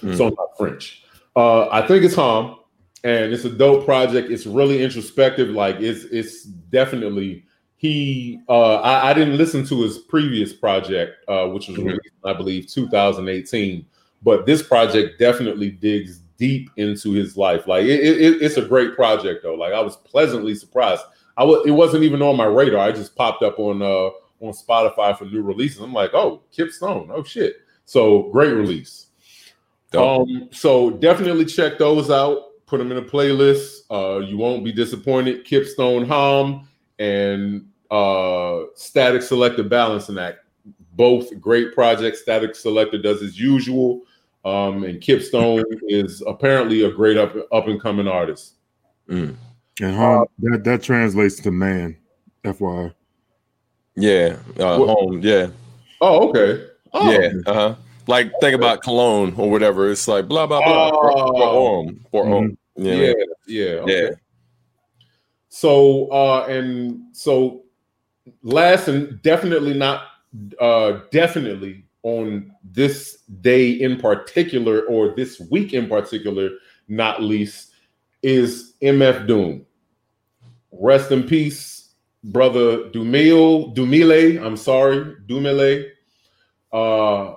Mm. 0.00 0.16
So 0.16 0.28
I'm 0.28 0.34
not 0.34 0.56
French. 0.56 1.04
Uh, 1.36 1.68
I 1.68 1.86
think 1.86 2.04
it's 2.04 2.14
HOM, 2.14 2.60
and 3.04 3.30
it's 3.30 3.44
a 3.44 3.50
dope 3.50 3.84
project. 3.84 4.30
It's 4.30 4.46
really 4.46 4.82
introspective. 4.82 5.50
Like 5.50 5.76
it's 5.76 6.04
it's 6.04 6.44
definitely 6.44 7.44
he. 7.76 8.40
Uh, 8.48 8.76
I, 8.76 9.10
I 9.10 9.12
didn't 9.12 9.36
listen 9.36 9.66
to 9.66 9.82
his 9.82 9.98
previous 9.98 10.54
project, 10.54 11.28
uh, 11.28 11.48
which 11.48 11.68
was 11.68 11.76
mm-hmm. 11.76 11.88
released, 11.88 12.14
I 12.24 12.32
believe, 12.32 12.66
2018. 12.68 13.86
But 14.22 14.46
this 14.46 14.62
project 14.62 15.18
definitely 15.18 15.70
digs 15.70 16.20
deep 16.38 16.70
into 16.76 17.12
his 17.12 17.36
life. 17.36 17.66
Like 17.66 17.84
it, 17.84 18.00
it, 18.00 18.42
it's 18.42 18.56
a 18.56 18.64
great 18.64 18.94
project 18.94 19.42
though. 19.42 19.54
Like 19.54 19.74
I 19.74 19.80
was 19.80 19.96
pleasantly 19.96 20.54
surprised. 20.54 21.02
I 21.36 21.44
was 21.44 21.66
it 21.66 21.72
wasn't 21.72 22.04
even 22.04 22.22
on 22.22 22.36
my 22.36 22.46
radar. 22.46 22.80
I 22.80 22.92
just 22.92 23.14
popped 23.14 23.42
up 23.42 23.58
on 23.58 23.82
uh 23.82 24.10
on 24.40 24.52
Spotify 24.52 25.16
for 25.18 25.24
new 25.24 25.42
releases. 25.42 25.80
I'm 25.80 25.92
like, 25.92 26.14
oh, 26.14 26.42
Kipp 26.52 26.70
Stone. 26.70 27.10
Oh 27.12 27.22
shit. 27.22 27.56
So 27.84 28.24
great 28.30 28.52
release. 28.52 29.06
Dope. 29.90 30.28
Um, 30.28 30.48
so 30.52 30.90
definitely 30.90 31.44
check 31.44 31.78
those 31.78 32.10
out. 32.10 32.66
Put 32.66 32.78
them 32.78 32.92
in 32.92 32.98
a 32.98 33.02
playlist. 33.02 33.80
Uh, 33.90 34.18
you 34.18 34.36
won't 34.36 34.64
be 34.64 34.72
disappointed. 34.72 35.44
Kipp 35.44 35.66
Stone 35.66 36.06
Hom 36.06 36.68
and 36.98 37.66
uh 37.90 38.66
Statik 38.76 39.22
Selektah 39.22 39.68
Balancing 39.68 40.18
Act. 40.18 40.38
Both 40.92 41.40
great 41.40 41.74
projects. 41.74 42.22
Statik 42.26 42.50
Selektah 42.50 43.02
does 43.02 43.20
his 43.20 43.38
usual. 43.38 44.02
Um, 44.44 44.84
and 44.84 45.00
Kipp 45.00 45.22
Stone 45.22 45.64
is 45.88 46.22
apparently 46.26 46.84
a 46.84 46.90
great 46.90 47.16
up 47.16 47.34
up 47.52 47.68
and 47.68 47.80
coming 47.80 48.08
artist. 48.08 48.54
Mm. 49.08 49.36
And 49.80 49.96
home, 49.96 50.22
uh, 50.22 50.24
that 50.50 50.64
that 50.64 50.82
translates 50.82 51.36
to 51.40 51.50
man, 51.50 51.96
FYI. 52.44 52.94
Yeah, 53.94 54.36
uh, 54.58 54.76
home. 54.78 55.20
Yeah. 55.22 55.48
Oh, 56.00 56.28
okay. 56.28 56.64
Oh. 56.92 57.10
Yeah. 57.10 57.32
Uh 57.46 57.54
huh. 57.54 57.74
Like 58.06 58.32
think 58.40 58.54
about 58.54 58.82
cologne 58.82 59.34
or 59.36 59.50
whatever. 59.50 59.90
It's 59.90 60.08
like 60.08 60.28
blah 60.28 60.46
blah 60.46 60.64
blah 60.64 60.90
oh. 60.94 61.32
for, 61.32 61.46
home 61.46 62.06
for 62.10 62.22
mm-hmm. 62.22 62.32
home. 62.32 62.58
Yeah. 62.76 62.94
Yeah. 62.94 63.12
Yeah. 63.46 63.70
Okay. 63.80 64.02
yeah. 64.02 64.10
So 65.48 66.06
uh, 66.10 66.46
and 66.48 67.02
so 67.12 67.64
last 68.42 68.88
and 68.88 69.20
definitely 69.22 69.74
not 69.74 70.04
uh, 70.60 71.00
definitely 71.10 71.84
on 72.02 72.52
this 72.64 73.18
day 73.40 73.70
in 73.70 73.98
particular, 73.98 74.82
or 74.82 75.14
this 75.14 75.40
week 75.50 75.74
in 75.74 75.88
particular, 75.88 76.50
not 76.88 77.22
least, 77.22 77.72
is 78.22 78.74
MF 78.82 79.26
Doom. 79.26 79.66
Rest 80.72 81.10
in 81.12 81.24
peace, 81.24 81.90
brother 82.24 82.84
Dumile, 82.90 83.74
Dumile, 83.74 84.44
I'm 84.44 84.56
sorry, 84.56 85.16
Dumile. 85.26 85.90
Uh, 86.72 87.36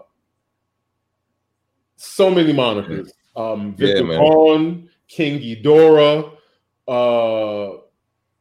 so 1.95 2.29
many 2.29 2.53
monikers. 2.53 3.09
Um, 3.35 3.73
Victor 3.75 4.05
yeah, 4.05 4.17
Vaughn, 4.17 4.89
King 5.07 5.39
Ghidorah, 5.39 6.33
uh, 6.87 7.77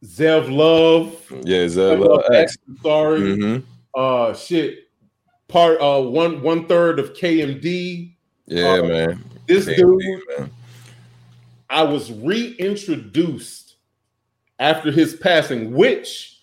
Zev 0.03 0.55
Love. 0.55 1.15
Yeah, 1.43 1.65
Zev 1.65 2.05
Love. 2.05 2.23
X. 2.33 2.57
Sorry. 2.81 3.19
Mm-hmm. 3.19 3.67
Uh, 3.93 4.33
shit 4.33 4.90
part 5.51 5.79
uh 5.81 6.01
one 6.01 6.41
one 6.41 6.65
third 6.67 6.97
of 6.97 7.13
KMD. 7.13 8.13
Yeah, 8.47 8.69
uh, 8.69 8.83
man. 8.83 9.23
This 9.47 9.67
KMD, 9.67 9.75
dude, 9.75 10.21
man. 10.39 10.51
I 11.69 11.83
was 11.83 12.11
reintroduced 12.11 13.75
after 14.59 14.91
his 14.91 15.15
passing, 15.15 15.73
which 15.73 16.39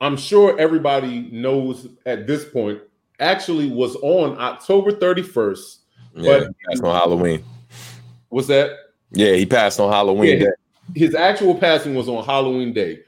I'm 0.00 0.16
sure 0.16 0.58
everybody 0.58 1.28
knows 1.32 1.88
at 2.04 2.26
this 2.26 2.44
point, 2.44 2.80
actually 3.18 3.70
was 3.70 3.96
on 3.96 4.38
October 4.38 4.92
31st. 4.92 5.78
Yeah, 6.14 6.38
but 6.38 6.56
passed 6.68 6.84
on 6.84 6.94
Halloween. 6.94 7.44
Was 8.30 8.46
that? 8.48 8.70
Yeah, 9.12 9.34
he 9.34 9.46
passed 9.46 9.80
on 9.80 9.90
Halloween 9.92 10.40
yeah, 10.40 10.48
His 10.94 11.14
actual 11.14 11.54
passing 11.54 11.94
was 11.94 12.08
on 12.08 12.24
Halloween 12.24 12.72
day, 12.72 13.00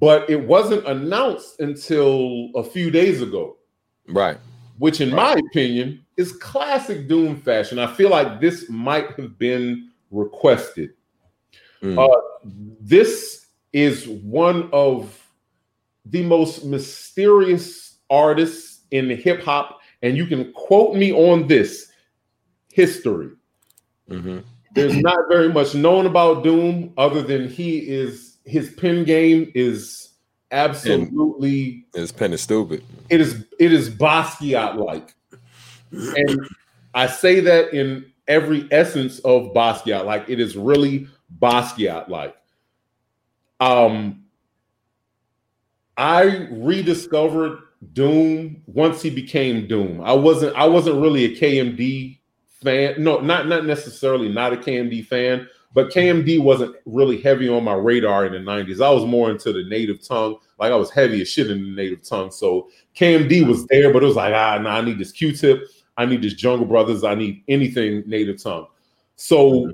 but 0.00 0.28
it 0.30 0.40
wasn't 0.40 0.86
announced 0.86 1.60
until 1.60 2.50
a 2.54 2.62
few 2.62 2.90
days 2.90 3.20
ago. 3.20 3.56
Right. 4.08 4.38
Which, 4.78 5.00
in 5.00 5.12
right. 5.12 5.34
my 5.34 5.40
opinion, 5.48 6.04
is 6.16 6.32
classic 6.32 7.08
Doom 7.08 7.40
fashion. 7.40 7.78
I 7.78 7.86
feel 7.86 8.10
like 8.10 8.40
this 8.40 8.68
might 8.68 9.18
have 9.18 9.38
been 9.38 9.90
requested. 10.10 10.90
Mm. 11.82 11.98
Uh, 11.98 12.20
this 12.80 13.46
is 13.72 14.06
one 14.08 14.68
of 14.72 15.20
the 16.06 16.22
most 16.22 16.64
mysterious 16.64 17.98
artists 18.10 18.82
in 18.90 19.08
hip 19.10 19.42
hop, 19.42 19.80
and 20.02 20.16
you 20.16 20.26
can 20.26 20.52
quote 20.52 20.96
me 20.96 21.12
on 21.12 21.46
this 21.46 21.90
history. 22.72 23.30
Mm-hmm. 24.10 24.38
There's 24.74 24.96
not 24.96 25.18
very 25.30 25.52
much 25.52 25.74
known 25.74 26.06
about 26.06 26.42
Doom 26.42 26.92
other 26.96 27.22
than 27.22 27.48
he 27.48 27.78
is 27.78 28.38
his 28.44 28.74
pen 28.74 29.04
game 29.04 29.50
is 29.54 30.13
absolutely 30.54 31.86
his 31.94 32.12
pen 32.12 32.32
is 32.32 32.40
stupid. 32.40 32.82
It 33.10 33.20
is 33.20 33.44
it 33.58 33.72
is 33.72 33.90
Basquiat 33.90 34.76
like. 34.76 35.14
And 35.92 36.48
I 36.94 37.06
say 37.06 37.40
that 37.40 37.72
in 37.72 38.06
every 38.28 38.68
essence 38.70 39.18
of 39.20 39.52
Basquiat. 39.52 40.04
Like 40.04 40.28
it 40.28 40.40
is 40.40 40.56
really 40.56 41.08
Basquiat 41.40 42.08
like. 42.08 42.36
Um 43.60 44.24
I 45.96 46.48
rediscovered 46.50 47.58
Doom 47.92 48.62
once 48.66 49.02
he 49.02 49.10
became 49.10 49.66
Doom. 49.66 50.00
I 50.00 50.12
wasn't 50.12 50.56
I 50.56 50.66
wasn't 50.66 51.00
really 51.00 51.24
a 51.24 51.36
KMD 51.36 52.18
fan. 52.62 53.02
No, 53.02 53.20
not 53.20 53.46
not 53.46 53.66
necessarily 53.66 54.28
not 54.28 54.52
a 54.52 54.56
KMD 54.56 55.06
fan, 55.06 55.46
but 55.74 55.90
KMD 55.90 56.40
wasn't 56.40 56.76
really 56.86 57.20
heavy 57.20 57.48
on 57.48 57.64
my 57.64 57.74
radar 57.74 58.24
in 58.24 58.32
the 58.32 58.38
90s. 58.38 58.80
I 58.80 58.90
was 58.90 59.04
more 59.04 59.30
into 59.30 59.52
the 59.52 59.64
native 59.64 60.00
tongue. 60.06 60.36
Like 60.58 60.72
I 60.72 60.76
was 60.76 60.90
heavy 60.90 61.20
as 61.20 61.28
shit 61.28 61.50
in 61.50 61.62
the 61.64 61.70
native 61.70 62.02
tongue. 62.02 62.30
So 62.30 62.70
KMD 62.96 63.46
was 63.46 63.66
there, 63.66 63.92
but 63.92 64.02
it 64.02 64.06
was 64.06 64.16
like, 64.16 64.32
ah, 64.32 64.56
nah, 64.58 64.76
I 64.76 64.80
need 64.82 64.98
this 64.98 65.10
Q-tip. 65.10 65.68
I 65.96 66.06
need 66.06 66.22
this 66.22 66.34
Jungle 66.34 66.66
Brothers. 66.66 67.02
I 67.02 67.16
need 67.16 67.42
anything 67.48 68.04
native 68.06 68.40
tongue. 68.40 68.68
So, 69.16 69.72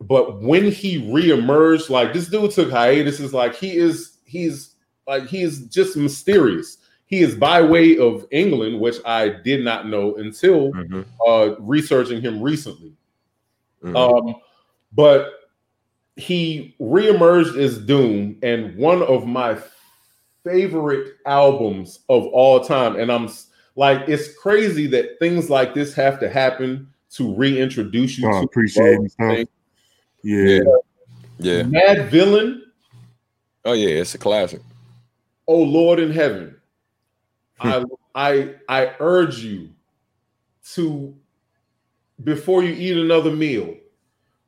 but 0.00 0.40
when 0.40 0.70
he 0.70 1.02
reemerged, 1.02 1.90
like 1.90 2.12
this 2.12 2.28
dude 2.28 2.52
took 2.52 2.70
hiatus, 2.70 3.20
is 3.20 3.34
like 3.34 3.54
he 3.56 3.76
is, 3.76 4.18
he's 4.24 4.76
like 5.06 5.26
he 5.26 5.42
is 5.42 5.66
just 5.66 5.96
mysterious. 5.96 6.78
He 7.06 7.20
is 7.22 7.34
by 7.34 7.60
way 7.60 7.98
of 7.98 8.24
England, 8.30 8.80
which 8.80 8.96
I 9.04 9.28
did 9.28 9.64
not 9.64 9.88
know 9.88 10.14
until 10.14 10.72
Mhm. 10.72 11.04
uh, 11.26 11.56
researching 11.58 12.20
him 12.20 12.40
recently. 12.40 12.92
Mhm. 13.82 13.96
Um, 13.96 14.34
but 14.92 15.39
he 16.20 16.74
reemerged 16.80 17.56
as 17.56 17.78
Doom, 17.78 18.38
and 18.42 18.76
one 18.76 19.02
of 19.02 19.26
my 19.26 19.58
favorite 20.44 21.14
albums 21.26 22.00
of 22.08 22.26
all 22.26 22.60
time. 22.60 22.96
And 22.96 23.10
I'm 23.10 23.28
like, 23.76 24.08
it's 24.08 24.34
crazy 24.36 24.86
that 24.88 25.18
things 25.18 25.50
like 25.50 25.74
this 25.74 25.94
have 25.94 26.20
to 26.20 26.28
happen 26.28 26.88
to 27.12 27.34
reintroduce 27.34 28.18
you 28.18 28.28
Oh, 28.28 28.40
to 28.40 28.46
appreciate 28.46 28.98
the 28.98 29.10
and 29.18 29.48
Yeah. 30.22 30.60
yeah. 31.38 31.62
Madvillain. 31.62 32.60
Oh 33.64 33.72
yeah, 33.72 34.00
it's 34.00 34.14
a 34.14 34.18
classic. 34.18 34.60
Oh 35.46 35.62
Lord 35.62 35.98
in 35.98 36.10
heaven, 36.10 36.56
I 37.60 37.84
I 38.14 38.54
I 38.68 38.94
urge 39.00 39.38
you 39.38 39.70
to 40.74 41.14
before 42.22 42.62
you 42.62 42.72
eat 42.74 42.98
another 42.98 43.30
meal, 43.30 43.74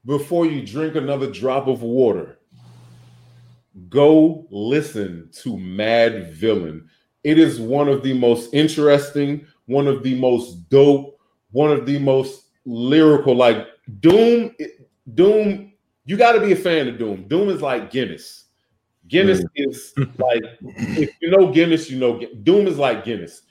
before 0.05 0.47
you 0.47 0.65
drink 0.67 0.97
another 0.97 1.31
drop 1.31 1.69
of 1.69 1.83
water, 1.83 2.39
go 3.89 4.47
listen 4.51 5.29
to 5.33 5.57
Madvillain. 5.57 6.87
It 7.25 7.39
is 7.39 7.61
one 7.61 7.89
of 7.89 8.03
the 8.03 8.13
most 8.13 8.53
interesting, 8.53 9.47
one 9.67 9.87
of 9.87 10.03
the 10.03 10.19
most 10.19 10.69
dope, 10.69 11.19
one 11.53 11.71
of 11.71 11.87
the 11.87 11.99
most 11.99 12.47
lyrical. 12.65 13.37
Like 13.37 13.69
Doom, 14.01 14.55
Doom, 15.15 15.73
you 16.05 16.17
got 16.17 16.33
to 16.33 16.41
be 16.41 16.53
a 16.53 16.57
fan 16.57 16.89
of 16.89 16.99
Doom. 16.99 17.29
Doom 17.29 17.49
is 17.49 17.63
like 17.63 17.91
Guinness. 17.91 18.47
Guinness 19.09 19.45
is 19.57 19.93
like 20.19 20.43
if 20.61 21.11
you 21.21 21.31
know 21.31 21.53
Guinness, 21.53 21.91
you 21.91 21.99
know 21.99 22.21
Doom 22.43 22.67
is 22.67 22.79
like 22.79 23.05
Guinness. 23.05 23.43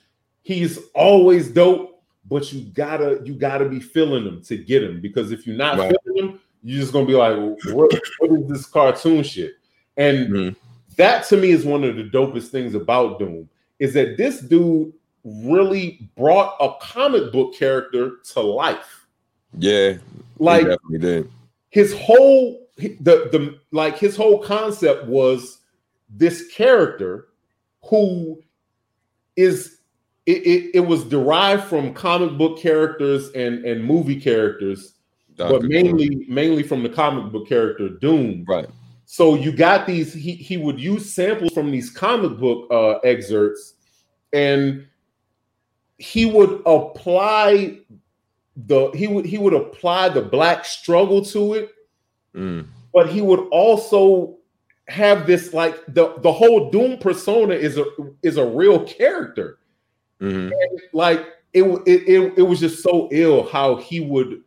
He's 0.42 0.78
always 0.94 1.50
dope, 1.50 1.91
but 2.28 2.52
you 2.52 2.62
gotta 2.72 3.20
you 3.24 3.34
gotta 3.34 3.68
be 3.68 3.80
feeling 3.80 4.24
them 4.24 4.42
to 4.42 4.56
get 4.56 4.80
them 4.80 5.00
because 5.00 5.32
if 5.32 5.46
you're 5.46 5.56
not 5.56 5.78
Right. 5.78 5.94
feeling 6.04 6.28
him, 6.30 6.40
you're 6.62 6.80
just 6.80 6.92
gonna 6.92 7.06
be 7.06 7.14
like, 7.14 7.36
what, 7.66 7.92
what 8.18 8.40
is 8.40 8.48
this 8.48 8.66
cartoon 8.66 9.22
shit? 9.22 9.54
And 9.96 10.28
Mhm. 10.28 10.56
that 10.96 11.24
to 11.26 11.36
me 11.36 11.50
is 11.50 11.64
one 11.64 11.84
of 11.84 11.96
the 11.96 12.04
dopest 12.04 12.48
things 12.48 12.74
about 12.74 13.18
Doom 13.18 13.48
is 13.78 13.92
that 13.94 14.16
this 14.16 14.40
dude 14.40 14.92
really 15.24 16.08
brought 16.16 16.56
a 16.60 16.74
comic 16.80 17.32
book 17.32 17.54
character 17.54 18.18
to 18.32 18.40
life. 18.40 19.06
Yeah, 19.58 19.94
Like 20.38 20.62
he 20.62 20.68
definitely 20.68 20.98
did. 20.98 21.30
his 21.70 21.92
whole 21.94 22.66
the 22.76 23.28
the 23.30 23.58
like 23.70 23.98
his 23.98 24.16
whole 24.16 24.38
concept 24.38 25.06
was 25.06 25.58
this 26.08 26.46
character 26.48 27.28
who 27.84 28.40
is 29.36 29.78
it, 30.26 30.46
it, 30.46 30.70
it 30.74 30.80
was 30.80 31.04
derived 31.04 31.64
from 31.64 31.92
comic 31.94 32.36
book 32.38 32.58
characters 32.58 33.30
and 33.30 33.64
and 33.64 33.84
movie 33.84 34.20
characters 34.20 34.94
Dr. 35.36 35.52
but 35.52 35.60
Doom. 35.62 35.70
mainly 35.70 36.26
mainly 36.28 36.62
from 36.62 36.82
the 36.82 36.88
comic 36.88 37.32
book 37.32 37.48
character 37.48 37.88
doom 37.88 38.44
right. 38.48 38.68
so 39.04 39.34
you 39.34 39.50
got 39.52 39.86
these 39.86 40.12
he, 40.12 40.32
he 40.34 40.56
would 40.56 40.78
use 40.78 41.12
samples 41.12 41.52
from 41.52 41.70
these 41.70 41.90
comic 41.90 42.38
book 42.38 42.68
uh 42.70 42.98
excerpts 42.98 43.74
and 44.32 44.86
he 45.98 46.26
would 46.26 46.62
apply 46.66 47.78
the 48.66 48.90
he 48.90 49.06
would 49.06 49.24
he 49.24 49.38
would 49.38 49.54
apply 49.54 50.08
the 50.08 50.22
black 50.22 50.64
struggle 50.64 51.24
to 51.24 51.54
it 51.54 51.70
Mm. 52.34 52.66
but 52.94 53.10
he 53.10 53.20
would 53.20 53.40
also 53.50 54.38
have 54.88 55.26
this 55.26 55.52
like 55.52 55.76
the 55.88 56.14
the 56.20 56.32
whole 56.32 56.70
doom 56.70 56.96
persona 56.96 57.52
is 57.54 57.76
a 57.76 57.84
is 58.22 58.38
a 58.38 58.44
real 58.46 58.82
character 58.86 59.58
Mhm. 60.22 60.52
like 60.92 61.26
it, 61.52 61.62
it 61.86 62.08
it 62.08 62.38
it 62.38 62.42
was 62.42 62.60
just 62.60 62.82
so 62.82 63.08
ill 63.12 63.48
how 63.48 63.76
he 63.76 64.00
would 64.00 64.42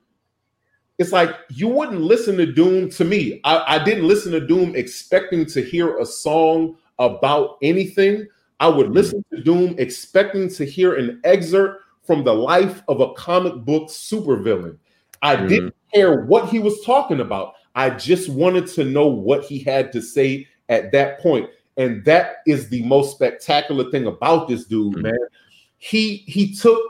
it's 0.97 1.11
like 1.11 1.35
you 1.49 1.67
wouldn't 1.67 1.99
listen 2.01 2.37
to 2.37 2.45
doom 2.45 2.89
to 2.91 3.03
me. 3.03 3.41
I, 3.43 3.75
I 3.75 3.83
didn't 3.83 4.07
listen 4.07 4.31
to 4.31 4.39
doom 4.39 4.75
expecting 4.77 5.45
to 5.47 5.61
hear 5.61 5.97
a 5.97 6.05
song 6.05 6.77
about 6.99 7.57
anything. 7.61 8.27
I 8.61 8.69
would 8.69 8.91
listen 8.91 9.23
to 9.33 9.43
doom 9.43 9.75
expecting 9.77 10.47
to 10.51 10.65
hear 10.65 10.95
an 10.95 11.19
excerpt 11.25 11.83
from 12.03 12.23
the 12.23 12.33
life 12.33 12.81
of 12.87 13.01
a 13.01 13.13
comic 13.15 13.55
book 13.65 13.89
supervillain. 13.89 14.77
I 15.21 15.35
Mhm. 15.35 15.49
didn't 15.49 15.75
care 15.93 16.21
what 16.21 16.47
he 16.49 16.59
was 16.59 16.79
talking 16.85 17.19
about. 17.19 17.55
I 17.75 17.89
just 17.89 18.29
wanted 18.29 18.67
to 18.67 18.85
know 18.85 19.07
what 19.07 19.43
he 19.43 19.59
had 19.59 19.91
to 19.91 20.01
say 20.01 20.47
at 20.69 20.93
that 20.93 21.19
point. 21.19 21.49
And 21.75 22.05
that 22.05 22.37
is 22.47 22.69
the 22.69 22.83
most 22.83 23.11
spectacular 23.11 23.91
thing 23.91 24.05
about 24.05 24.47
this 24.47 24.63
dude 24.63 24.95
Mhm. 24.95 25.01
man 25.01 25.17
he 25.89 26.17
he 26.27 26.53
took 26.55 26.81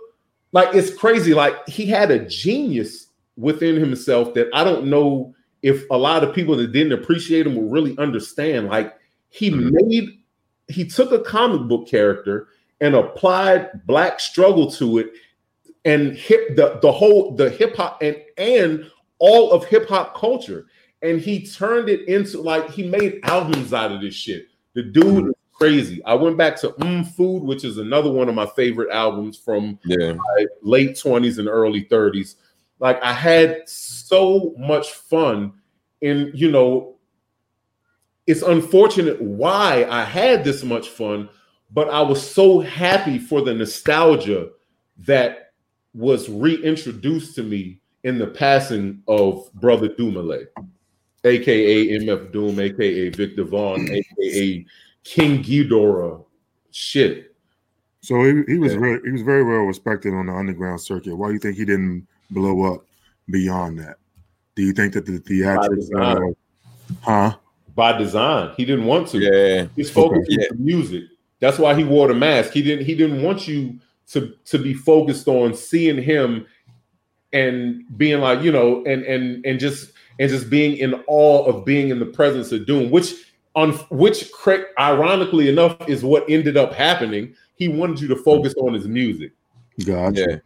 like 0.51 0.73
it's 0.73 0.93
crazy 0.93 1.33
like 1.33 1.55
he 1.67 1.85
had 1.85 2.11
a 2.11 2.19
genius 2.27 3.07
within 3.35 3.75
himself 3.75 4.33
that 4.33 4.47
i 4.53 4.63
don't 4.63 4.85
know 4.85 5.35
if 5.65 5.83
a 5.89 5.97
lot 5.97 6.23
of 6.23 6.33
people 6.35 6.55
that 6.55 6.71
didn't 6.71 6.93
appreciate 6.93 7.47
him 7.47 7.55
will 7.55 7.67
really 7.67 7.97
understand. 7.97 8.67
Like 8.67 8.93
he 9.29 9.49
Mhm. 9.49 9.71
made 9.71 10.19
he 10.67 10.85
took 10.85 11.11
a 11.11 11.19
comic 11.19 11.67
book 11.67 11.87
character 11.87 12.49
and 12.81 12.93
applied 12.93 13.69
black 13.87 14.19
struggle 14.19 14.69
to 14.73 14.99
it 14.99 15.11
and 15.83 16.13
hip 16.15 16.55
the 16.55 16.77
the 16.83 16.91
whole 16.91 17.35
the 17.35 17.49
hip 17.49 17.75
hop 17.75 17.97
and 18.03 18.15
and 18.37 18.85
all 19.17 19.51
of 19.51 19.65
hip 19.65 19.89
hop 19.89 20.15
culture. 20.15 20.67
And 21.01 21.19
he 21.19 21.47
turned 21.47 21.89
it 21.89 22.07
into 22.07 22.41
like 22.41 22.69
he 22.69 22.83
made 22.87 23.21
albums 23.23 23.73
out 23.73 23.91
of 23.91 24.01
this 24.01 24.13
shit. 24.13 24.45
The 24.75 24.83
dude 24.83 25.29
is 25.29 25.33
crazy 25.65 26.03
i 26.05 26.13
went 26.13 26.37
back 26.37 26.55
to 26.55 26.69
mm 26.69 27.05
food 27.15 27.41
which 27.43 27.63
is 27.63 27.77
another 27.77 28.11
one 28.11 28.29
of 28.29 28.35
my 28.35 28.45
favorite 28.45 28.91
albums 28.91 29.37
from 29.37 29.79
Yeah. 29.83 30.13
my 30.13 30.45
late 30.61 30.91
20s 30.95 31.39
and 31.39 31.47
early 31.47 31.85
30s 31.85 32.35
like 32.79 33.01
i 33.01 33.11
had 33.13 33.67
so 33.67 34.53
much 34.57 34.91
fun 34.91 35.53
in 36.01 36.31
you 36.35 36.51
know 36.51 36.95
it's 38.27 38.41
unfortunate 38.41 39.21
why 39.21 39.85
i 39.89 40.03
had 40.03 40.43
this 40.43 40.63
much 40.63 40.89
fun 40.89 41.29
but 41.71 41.89
i 41.89 42.01
was 42.01 42.27
so 42.27 42.59
happy 42.59 43.17
for 43.17 43.41
the 43.41 43.53
nostalgia 43.53 44.49
that 44.99 45.53
was 45.93 46.29
reintroduced 46.29 47.35
to 47.35 47.43
me 47.43 47.79
in 48.03 48.17
the 48.19 48.27
passing 48.27 49.01
of 49.07 49.51
brother 49.53 49.89
Dumile, 49.89 50.45
aka 51.23 51.87
mf 51.99 52.31
doom 52.31 52.59
aka 52.59 53.09
victor 53.09 53.43
vaughn 53.45 53.89
aka 53.89 54.65
king 55.05 55.41
ghidorah 55.41 56.21
shit 56.71 57.33
So 58.01 58.21
he, 58.23 58.43
he 58.53 58.57
was 58.59 58.73
Yeah. 58.73 58.79
very, 58.79 58.99
he 59.05 59.11
was 59.11 59.21
very 59.21 59.43
well 59.43 59.61
respected 59.63 60.13
on 60.13 60.25
the 60.27 60.33
underground 60.33 60.81
circuit. 60.81 61.15
Why 61.15 61.27
do 61.29 61.33
you 61.33 61.39
think 61.39 61.55
he 61.57 61.63
didn't 61.65 62.05
blow 62.31 62.73
up 62.73 62.85
beyond 63.31 63.79
that? 63.79 63.95
Do 64.55 64.63
you 64.63 64.73
think 64.73 64.93
that 64.93 65.05
the 65.05 65.19
theatrics, 65.19 65.75
design. 65.75 66.17
uh, 66.17 66.99
huh? 67.01 67.37
by 67.75 67.91
design 67.97 68.53
he 68.57 68.63
didn't 68.65 68.85
want 68.85 69.07
to 69.09 69.19
Yeah. 69.19 69.67
His 69.75 69.89
focus 69.89 70.19
Okay. 70.29 70.37
was 70.37 70.47
the 70.49 70.55
music. 70.57 71.03
That's 71.39 71.59
why 71.59 71.75
he 71.75 71.83
wore 71.83 72.07
the 72.07 72.13
mask. 72.13 72.51
He 72.51 72.61
didn't. 72.61 72.85
He 72.85 72.95
didn't 72.95 73.21
want 73.21 73.47
you 73.47 73.79
to 74.11 74.33
to 74.45 74.57
be 74.57 74.73
focused 74.73 75.27
on 75.27 75.53
seeing 75.53 76.01
him 76.01 76.45
and 77.33 77.83
being 77.97 78.21
like 78.21 78.41
you 78.41 78.51
know 78.51 78.83
and 78.85 79.03
and 79.03 79.45
and 79.45 79.59
just 79.59 79.91
and 80.19 80.29
just 80.29 80.49
being 80.49 80.77
in 80.77 80.93
awe 81.07 81.43
of 81.45 81.65
being 81.65 81.89
in 81.89 81.99
the 81.99 82.05
presence 82.05 82.51
of 82.53 82.65
doom, 82.65 82.89
which 82.91 83.24
on 83.55 83.71
which 83.89 84.31
cra- 84.31 84.65
ironically 84.77 85.49
enough 85.49 85.77
is 85.87 86.03
what 86.03 86.29
ended 86.29 86.57
up 86.57 86.73
happening. 86.73 87.33
He 87.55 87.67
wanted 87.67 88.01
you 88.01 88.07
to 88.09 88.15
focus 88.15 88.53
on 88.59 88.73
his 88.73 88.87
music. 88.87 89.31
Gotcha. 89.85 90.25
Yeah. 90.29 90.37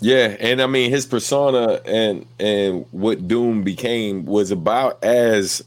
Yeah, 0.00 0.36
and 0.40 0.60
I 0.60 0.66
mean 0.66 0.90
his 0.90 1.06
persona 1.06 1.80
and 1.86 2.26
and 2.38 2.84
what 2.90 3.26
Doom 3.28 3.62
became 3.62 4.26
was 4.26 4.50
about 4.50 5.02
as 5.04 5.64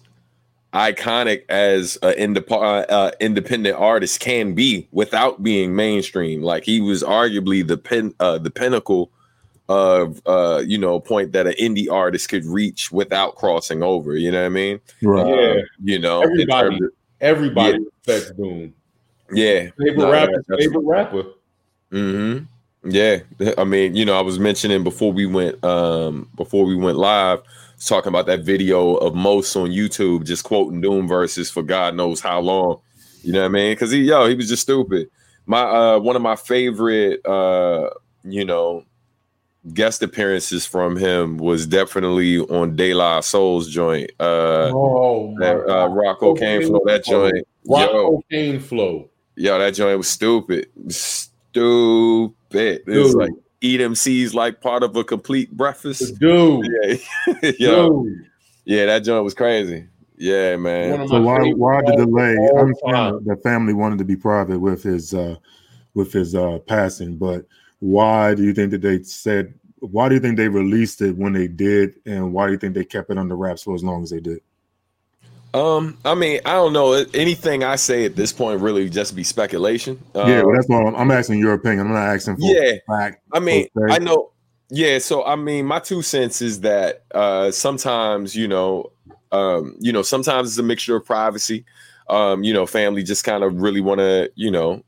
iconic 0.73 1.43
as 1.49 1.97
an 2.03 2.13
indep- 2.13 2.51
uh, 2.51 2.85
uh, 2.91 3.11
independent 3.19 3.77
artist 3.77 4.19
can 4.19 4.53
be 4.53 4.87
without 4.91 5.41
being 5.41 5.75
mainstream. 5.75 6.43
Like 6.43 6.65
he 6.65 6.81
was 6.81 7.03
arguably 7.03 7.65
the 7.65 7.77
pin 7.77 8.13
uh, 8.19 8.37
the 8.37 8.51
pinnacle 8.51 9.11
of 9.69 10.21
uh, 10.25 10.63
you 10.65 10.77
know 10.77 10.99
point 10.99 11.31
that 11.33 11.47
an 11.47 11.53
indie 11.59 11.91
artist 11.91 12.29
could 12.29 12.45
reach 12.45 12.91
without 12.91 13.35
crossing 13.35 13.83
over. 13.83 14.15
You 14.15 14.31
know 14.31 14.39
what 14.41 14.45
I 14.45 14.49
mean? 14.49 14.79
Right. 15.01 15.27
Yeah. 15.27 15.33
Uh, 15.61 15.61
you 15.83 15.99
know, 15.99 16.21
Everybody, 16.21 16.69
terms 16.69 16.81
of- 16.83 16.91
everybody 17.21 17.79
respects 18.05 18.31
Doom. 18.37 18.73
yeah, 19.33 19.69
Favorite 19.77 19.97
No, 19.97 20.11
rapper, 20.11 20.43
that's- 20.47 20.65
favorite 20.65 20.85
rapper. 20.85 21.23
mm-hmm 21.91 22.43
Yeah, 22.89 23.19
I 23.57 23.63
mean, 23.63 23.95
you 23.95 24.05
know, 24.05 24.17
I 24.17 24.21
was 24.21 24.39
mentioning 24.39 24.83
before 24.83 25.11
we 25.11 25.25
went 25.25 25.61
um 25.65 26.29
before 26.35 26.65
we 26.65 26.75
went 26.75 26.97
live, 26.97 27.41
talking 27.85 28.09
about 28.09 28.25
that 28.27 28.41
video 28.45 28.95
of 28.95 29.15
most 29.15 29.55
on 29.55 29.69
YouTube 29.69 30.25
just 30.25 30.43
quoting 30.43 30.79
Doom 30.81 31.07
verses 31.07 31.49
for 31.51 31.63
God 31.63 31.95
knows 31.95 32.21
how 32.21 32.39
long. 32.39 32.79
You 33.23 33.33
know 33.33 33.41
what 33.41 33.45
I 33.47 33.49
mean? 33.49 33.71
Because 33.73 33.91
he 33.91 34.03
yo, 34.03 34.27
he 34.27 34.35
was 34.35 34.47
just 34.47 34.61
stupid. 34.61 35.09
My 35.45 35.61
uh 35.63 35.99
one 35.99 36.15
of 36.15 36.21
my 36.21 36.35
favorite 36.37 37.25
uh 37.25 37.89
you 38.23 38.45
know 38.45 38.83
guest 39.73 40.01
appearances 40.03 40.65
from 40.65 40.95
him 40.95 41.37
was 41.37 41.67
definitely 41.67 42.39
on 42.39 42.75
De 42.75 42.93
La 42.93 43.19
Soul's 43.21 43.69
joint. 43.69 44.11
Uh, 44.19 44.71
oh, 44.73 45.35
that, 45.39 45.55
uh 45.69 45.87
Rock 45.87 46.19
Co.Kane 46.19 46.65
flow. 46.65 46.81
That 46.85 47.03
joint, 47.03 47.47
Rock 47.67 47.91
Co.Kane 47.91 48.59
flow. 48.59 49.09
Yo, 49.35 49.59
that 49.59 49.75
joint 49.75 49.97
was 49.97 50.07
stupid, 50.07 50.67
stupid. 50.89 52.83
It 52.87 52.99
was 52.99 53.15
like 53.15 53.31
eat 53.61 53.81
MCs 53.81 54.33
like 54.33 54.61
part 54.61 54.83
of 54.83 54.95
a 54.95 55.03
complete 55.03 55.51
breakfast. 55.51 56.19
Dude, 56.19 56.67
yeah, 56.83 57.51
yo, 57.59 58.03
Dude. 58.03 58.25
yeah, 58.65 58.85
that 58.85 59.03
joint 59.03 59.23
was 59.23 59.33
crazy. 59.33 59.87
Yeah, 60.17 60.55
man. 60.55 61.07
So 61.07 61.21
why 61.21 61.51
why 61.51 61.81
the 61.81 61.95
delay? 61.95 62.35
I'm 62.57 62.73
the 63.25 63.39
family 63.43 63.73
wanted 63.73 63.99
to 63.99 64.05
be 64.05 64.15
private 64.15 64.59
with 64.59 64.81
his 64.81 65.13
uh 65.13 65.35
with 65.93 66.11
his 66.11 66.33
uh 66.33 66.59
passing, 66.67 67.17
but 67.17 67.45
why 67.79 68.33
do 68.33 68.43
you 68.43 68.53
think 68.53 68.71
that 68.71 68.81
they 68.81 69.03
said 69.03 69.53
why 69.79 70.09
do 70.09 70.15
you 70.15 70.21
think 70.21 70.37
they 70.37 70.49
released 70.49 71.01
it 71.01 71.15
when 71.15 71.33
they 71.33 71.47
did? 71.47 71.95
And 72.05 72.33
why 72.33 72.47
do 72.47 72.53
you 72.53 72.57
think 72.57 72.73
they 72.73 72.85
kept 72.85 73.09
it 73.09 73.17
under 73.17 73.35
wraps 73.35 73.63
for 73.63 73.75
as 73.75 73.83
long 73.83 74.03
as 74.03 74.09
they 74.09 74.19
did? 74.19 74.39
Um 75.53 75.97
i 76.03 76.13
mean 76.13 76.41
i 76.45 76.51
don't 76.53 76.73
know. 76.73 76.93
Anything 77.13 77.63
i 77.63 77.77
say 77.77 78.05
at 78.05 78.15
this 78.15 78.33
point 78.33 78.59
really 78.59 78.89
just 78.89 79.15
be 79.15 79.23
speculation. 79.23 80.01
Yeah 80.13 80.41
well, 80.41 80.53
that's 80.53 80.67
why 80.67 80.83
I'm, 80.83 80.95
I'm, 80.95 81.11
asking 81.11 81.39
your 81.39 81.53
opinion. 81.53 81.87
I'm 81.87 81.93
not 81.93 82.07
asking 82.15 82.35
for 82.35 82.41
yeah. 82.41 82.73
fact, 82.87 83.21
i 83.33 83.39
mean 83.39 83.67
i 83.89 83.97
know. 83.97 84.31
Yeah 84.69 84.99
so 84.99 85.23
i 85.23 85.35
mean 85.35 85.65
my 85.65 85.79
two 85.79 86.01
cents 86.01 86.41
is 86.41 86.61
that 86.61 87.03
uh 87.15 87.49
sometimes 87.51 88.35
you 88.35 88.47
know 88.47 88.91
um 89.31 89.77
you 89.79 89.93
know 89.93 90.01
sometimes 90.01 90.49
it's 90.49 90.57
a 90.57 90.63
mixture 90.63 90.97
of 90.97 91.05
privacy. 91.05 91.65
Um 92.09 92.43
you 92.43 92.53
know 92.53 92.65
family 92.65 93.03
just 93.03 93.23
kind 93.23 93.43
of 93.43 93.61
really 93.61 93.81
want 93.81 93.99
to 93.99 94.29
you 94.35 94.51
know 94.51 94.83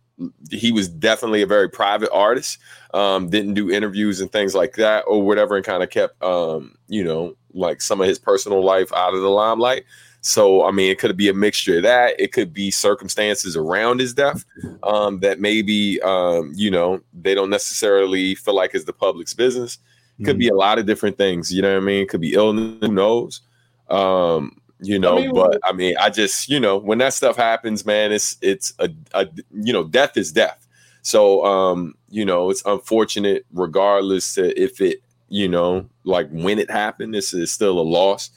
he 0.52 0.72
was 0.72 0.88
definitely 0.88 1.42
a 1.42 1.48
very 1.48 1.70
private 1.70 2.12
artist. 2.12 2.58
Um, 2.94 3.30
didn't 3.30 3.54
do 3.54 3.72
interviews 3.72 4.22
and 4.22 4.32
things 4.32 4.56
like 4.56 4.74
that 4.76 5.04
or 5.08 5.22
whatever, 5.22 5.56
and 5.56 5.66
kind 5.66 5.84
of 5.84 5.90
kept, 5.90 6.22
um, 6.24 6.76
you 6.88 7.04
know, 7.04 7.36
like 7.54 7.82
some 7.82 8.02
of 8.02 8.08
his 8.08 8.20
personal 8.20 8.64
life 8.64 8.92
out 8.94 9.14
of 9.14 9.22
the 9.22 9.30
limelight. 9.30 9.84
So, 10.22 10.66
I 10.66 10.72
mean, 10.72 10.92
it 10.92 11.00
could 11.00 11.16
be 11.16 11.30
a 11.30 11.34
mixture 11.34 11.78
of 11.78 11.84
that. 11.84 12.20
It 12.20 12.34
could 12.34 12.54
be 12.54 12.72
circumstances 12.72 13.56
around 13.56 14.02
his 14.02 14.14
death 14.14 14.44
um, 14.84 15.22
that 15.22 15.40
maybe, 15.40 16.02
um, 16.02 16.52
you 16.56 16.70
know, 16.70 17.00
they 17.14 17.34
don't 17.34 17.50
necessarily 17.50 18.36
feel 18.36 18.54
like 18.54 18.76
is 18.76 18.86
the 18.86 18.94
public's 18.94 19.34
business. 19.34 19.78
Could 20.18 20.32
mm-hmm. 20.32 20.40
be 20.40 20.48
a 20.50 20.56
lot 20.56 20.78
of 20.78 20.86
different 20.86 21.18
things. 21.18 21.54
You 21.54 21.62
know 21.62 21.74
what 21.74 21.84
I 21.84 21.86
mean? 21.86 22.08
Could 22.08 22.20
be 22.20 22.34
illness. 22.34 22.80
Who 22.82 22.92
knows? 22.92 23.42
Um, 23.90 24.59
you 24.82 24.98
know 24.98 25.18
I 25.18 25.22
mean, 25.22 25.34
but 25.34 25.60
i 25.64 25.74
mean 25.74 25.96
i 26.00 26.10
just 26.10 26.50
you 26.50 26.60
know 26.60 26.78
when 26.78 27.00
that 27.00 27.14
stuff 27.14 27.36
happens 27.36 27.86
man 27.86 28.12
it's 28.12 28.38
it's 28.42 28.74
a, 28.80 28.90
a, 29.14 29.28
you 29.52 29.74
know 29.74 29.84
death 29.84 30.16
is 30.16 30.32
death. 30.32 30.66
So 31.02 31.46
um 31.46 31.96
you 32.10 32.26
know 32.26 32.50
it's 32.50 32.64
unfortunate 32.66 33.46
regardless 33.54 34.36
to 34.36 34.58
if 34.62 34.82
it 34.82 35.02
you 35.28 35.48
know 35.48 35.88
like 36.04 36.30
when 36.32 36.60
it 36.60 36.72
happened 36.72 37.14
this 37.14 37.34
is 37.34 37.52
still 37.52 37.80
a 37.80 37.82
loss. 37.82 38.32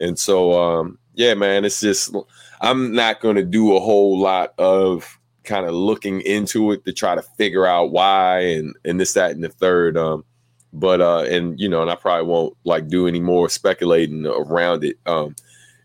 And 0.00 0.18
so 0.18 0.60
um 0.60 0.98
yeah 1.14 1.34
man 1.34 1.64
it's 1.64 1.80
just 1.80 2.14
i'm 2.60 2.92
not 2.94 3.20
going 3.20 3.34
to 3.34 3.44
do 3.44 3.76
a 3.76 3.80
whole 3.80 4.18
lot 4.18 4.54
of 4.56 5.18
kind 5.42 5.66
of 5.66 5.74
looking 5.74 6.20
into 6.20 6.70
it 6.70 6.84
to 6.84 6.92
try 6.92 7.14
to 7.14 7.22
figure 7.22 7.66
out 7.66 7.90
why 7.90 8.38
and 8.38 8.74
and 8.84 9.00
this 9.00 9.14
that 9.14 9.32
and 9.32 9.42
the 9.42 9.48
third 9.48 9.96
um 9.96 10.24
but 10.72 11.00
uh 11.00 11.24
and 11.24 11.58
you 11.58 11.68
know 11.68 11.82
and 11.82 11.90
i 11.90 11.96
probably 11.96 12.26
won't 12.26 12.56
like 12.64 12.86
do 12.88 13.08
any 13.08 13.18
more 13.18 13.48
speculating 13.48 14.26
around 14.26 14.84
it 14.84 14.96
um 15.06 15.34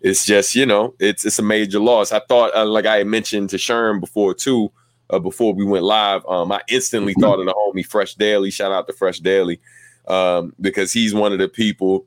it's 0.04 0.26
just 0.26 0.54
you 0.54 0.66
know 0.66 0.94
it's 1.00 1.26
it's 1.26 1.40
a 1.40 1.44
major 1.44 1.80
loss. 1.80 2.12
I 2.12 2.20
thought 2.20 2.54
uh, 2.56 2.66
like 2.66 2.86
I 2.86 3.04
mentioned 3.04 3.50
to 3.52 3.58
Sherm 3.58 4.00
before 4.00 4.36
too. 4.36 4.72
Uh, 5.10 5.20
before 5.20 5.54
we 5.54 5.66
went 5.66 5.84
live, 5.84 6.26
um, 6.28 6.52
I 6.52 6.62
instantly 6.70 7.14
mm-hmm. 7.14 7.22
thought 7.22 7.40
of 7.40 7.46
the 7.46 7.54
homie 7.54 7.86
Fresh 7.86 8.16
Daily. 8.16 8.50
Shout 8.50 8.72
out 8.72 8.88
to 8.88 8.94
Fresh 8.94 9.20
Daily 9.20 9.60
um, 10.08 10.54
because 10.60 10.92
he's 10.92 11.14
one 11.14 11.34
of 11.34 11.40
the 11.40 11.48
people. 11.48 12.06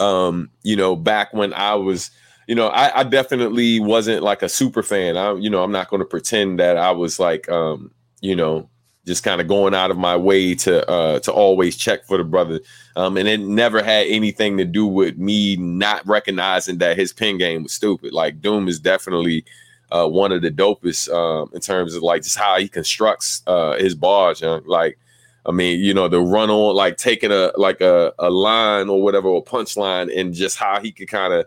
Um, 0.00 0.50
you 0.62 0.76
know, 0.76 0.94
back 0.94 1.32
when 1.32 1.54
I 1.54 1.74
was, 1.74 2.10
you 2.46 2.54
know, 2.54 2.68
I, 2.68 3.00
I 3.00 3.02
definitely 3.04 3.80
wasn't 3.80 4.22
like 4.22 4.42
a 4.42 4.48
super 4.48 4.82
fan. 4.82 5.16
I, 5.16 5.32
you 5.34 5.48
know, 5.48 5.62
I'm 5.62 5.72
not 5.72 5.88
going 5.88 6.00
to 6.00 6.06
pretend 6.06 6.58
that 6.60 6.76
I 6.76 6.90
was 6.90 7.18
like, 7.18 7.48
um, 7.48 7.92
you 8.20 8.36
know, 8.36 8.68
just 9.08 9.24
kind 9.24 9.40
of 9.40 9.48
going 9.48 9.74
out 9.74 9.90
of 9.90 9.96
my 9.96 10.14
way 10.16 10.54
to 10.54 10.88
uh 10.88 11.18
to 11.20 11.32
always 11.32 11.76
check 11.76 12.04
for 12.04 12.16
the 12.16 12.24
brother. 12.24 12.60
Um, 12.94 13.16
and 13.16 13.28
it 13.28 13.40
never 13.40 13.82
had 13.82 14.06
anything 14.06 14.56
to 14.58 14.64
do 14.64 14.86
with 14.86 15.18
me 15.18 15.56
not 15.56 16.06
recognizing 16.06 16.78
that 16.78 16.96
his 16.96 17.12
pin 17.12 17.38
game 17.38 17.64
was 17.64 17.72
stupid. 17.72 18.12
Like 18.12 18.40
Doom 18.40 18.68
is 18.68 18.78
definitely 18.78 19.44
uh 19.90 20.06
one 20.06 20.30
of 20.30 20.42
the 20.42 20.50
dopest 20.52 21.12
um 21.12 21.50
in 21.52 21.60
terms 21.60 21.94
of 21.94 22.02
like 22.02 22.22
just 22.22 22.38
how 22.38 22.58
he 22.58 22.68
constructs 22.68 23.42
uh 23.48 23.76
his 23.78 23.96
bars, 23.96 24.40
you 24.40 24.46
know? 24.46 24.62
like 24.66 24.98
I 25.46 25.50
mean, 25.50 25.80
you 25.80 25.94
know, 25.94 26.08
the 26.08 26.20
run 26.20 26.50
on 26.50 26.76
like 26.76 26.98
taking 26.98 27.32
a 27.32 27.52
like 27.56 27.80
a, 27.80 28.12
a 28.18 28.30
line 28.30 28.90
or 28.90 29.02
whatever, 29.02 29.28
or 29.28 29.42
punchline, 29.42 30.14
and 30.14 30.34
just 30.34 30.58
how 30.58 30.78
he 30.78 30.92
could 30.92 31.08
kind 31.08 31.32
of 31.32 31.46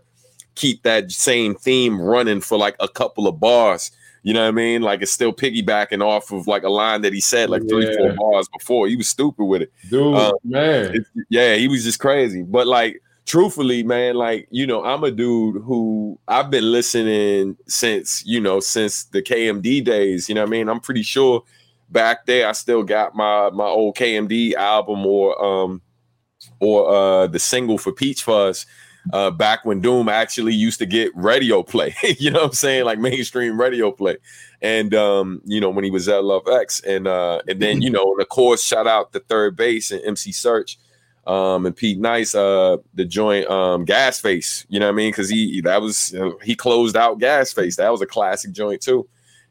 keep 0.56 0.82
that 0.84 1.12
same 1.12 1.56
theme 1.56 2.02
running 2.02 2.42
for 2.42 2.58
like 2.58 2.76
a 2.80 2.88
couple 2.88 3.28
of 3.28 3.40
bars 3.40 3.92
you 4.24 4.34
know 4.34 4.42
what 4.42 4.50
I 4.50 4.52
mean? 4.52 4.82
Like 4.82 5.02
it's 5.02 5.12
still 5.12 5.34
piggybacking 5.34 6.04
off 6.04 6.32
of 6.32 6.48
like 6.48 6.64
a 6.64 6.70
line 6.70 7.02
that 7.02 7.14
he 7.14 7.20
said 7.20 7.50
like 7.50 7.68
three, 7.68 7.96
four 7.96 8.14
bars 8.14 8.48
before. 8.58 8.88
He 8.88 8.96
was 8.96 9.08
stupid 9.08 9.46
with 9.46 9.64
it. 9.64 9.74
Dude, 9.90 10.16
um, 10.16 10.34
man. 10.44 10.96
It, 10.96 11.04
yeah, 11.30 11.56
he 11.56 11.68
was 11.68 11.84
just 11.84 12.00
crazy. 12.00 12.44
But 12.44 12.68
like 12.68 13.02
truthfully, 13.26 13.84
man, 13.84 14.16
like, 14.16 14.48
you 14.52 14.68
know, 14.68 14.84
I'm 14.84 15.04
a 15.04 15.12
dude 15.12 15.64
who 15.64 16.20
I've 16.28 16.50
been 16.50 16.72
listening 16.72 17.58
since, 17.68 18.26
you 18.26 18.40
know, 18.40 18.60
since 18.60 19.06
the 19.06 19.22
KMD 19.22 19.84
days. 19.84 20.28
You 20.30 20.36
know 20.36 20.42
what 20.42 20.50
I 20.50 20.52
mean? 20.52 20.70
I'm 20.70 20.80
pretty 20.80 21.04
sure 21.04 21.44
back 21.90 22.26
there 22.26 22.48
I 22.48 22.54
still 22.54 22.84
got 22.84 23.16
my 23.16 23.50
my 23.50 23.66
old 23.66 23.96
KMD 23.96 24.54
album 24.54 25.06
or 25.06 25.44
um 25.44 25.82
or 26.60 26.90
uh 26.90 27.28
the 27.28 27.40
single 27.40 27.78
for 27.78 27.92
Peach 27.92 28.24
Fuzz 28.24 28.66
uh, 29.14 29.32
back 29.32 29.66
when 29.66 29.82
Doom 29.82 30.10
actually 30.10 30.54
used 30.54 30.80
to 30.80 30.86
get 30.86 31.12
radio 31.16 31.64
play, 31.64 31.96
you 32.20 32.32
know 32.32 32.40
what 32.42 32.48
I'm 32.48 32.54
saying? 32.54 32.86
Like 32.86 33.00
mainstream 33.00 33.60
radio 33.60 33.92
play. 33.92 34.18
And 34.62 34.94
um, 34.94 35.42
you 35.46 35.60
know, 35.60 35.70
when 35.72 35.84
he 35.84 35.92
was 35.92 36.08
at 36.08 36.24
Love 36.24 36.48
X, 36.48 36.82
and 36.82 37.08
uh, 37.08 37.42
and 37.48 37.60
then 37.62 37.82
you 37.82 37.90
know, 37.90 38.12
and 38.14 38.22
of 38.22 38.30
course, 38.30 38.64
shout 38.64 38.88
out 38.88 39.12
to 39.14 39.20
3rd 39.20 39.56
Bass 39.56 39.92
and 39.92 40.02
MC 40.06 40.32
Serch. 40.32 40.78
um 41.28 41.66
and 41.66 41.76
Pete 41.76 42.00
Nice, 42.00 42.34
uh 42.36 42.78
the 42.94 43.06
joint 43.06 43.48
um 43.50 43.86
Gas 43.86 44.20
Face, 44.20 44.66
you 44.70 44.80
know 44.80 44.88
what 44.88 44.94
I 44.94 44.96
mean? 44.96 45.12
Because 45.12 45.30
he 45.30 45.62
that 45.62 45.82
was 45.82 46.14
uh, 46.16 46.32
he 46.44 46.56
closed 46.56 46.96
out 46.96 47.20
Gas 47.20 47.54
Face. 47.54 47.76
That 47.78 47.92
was 47.92 48.02
a 48.02 48.08
classic 48.08 48.52
joint 48.54 48.82
too. 48.82 49.08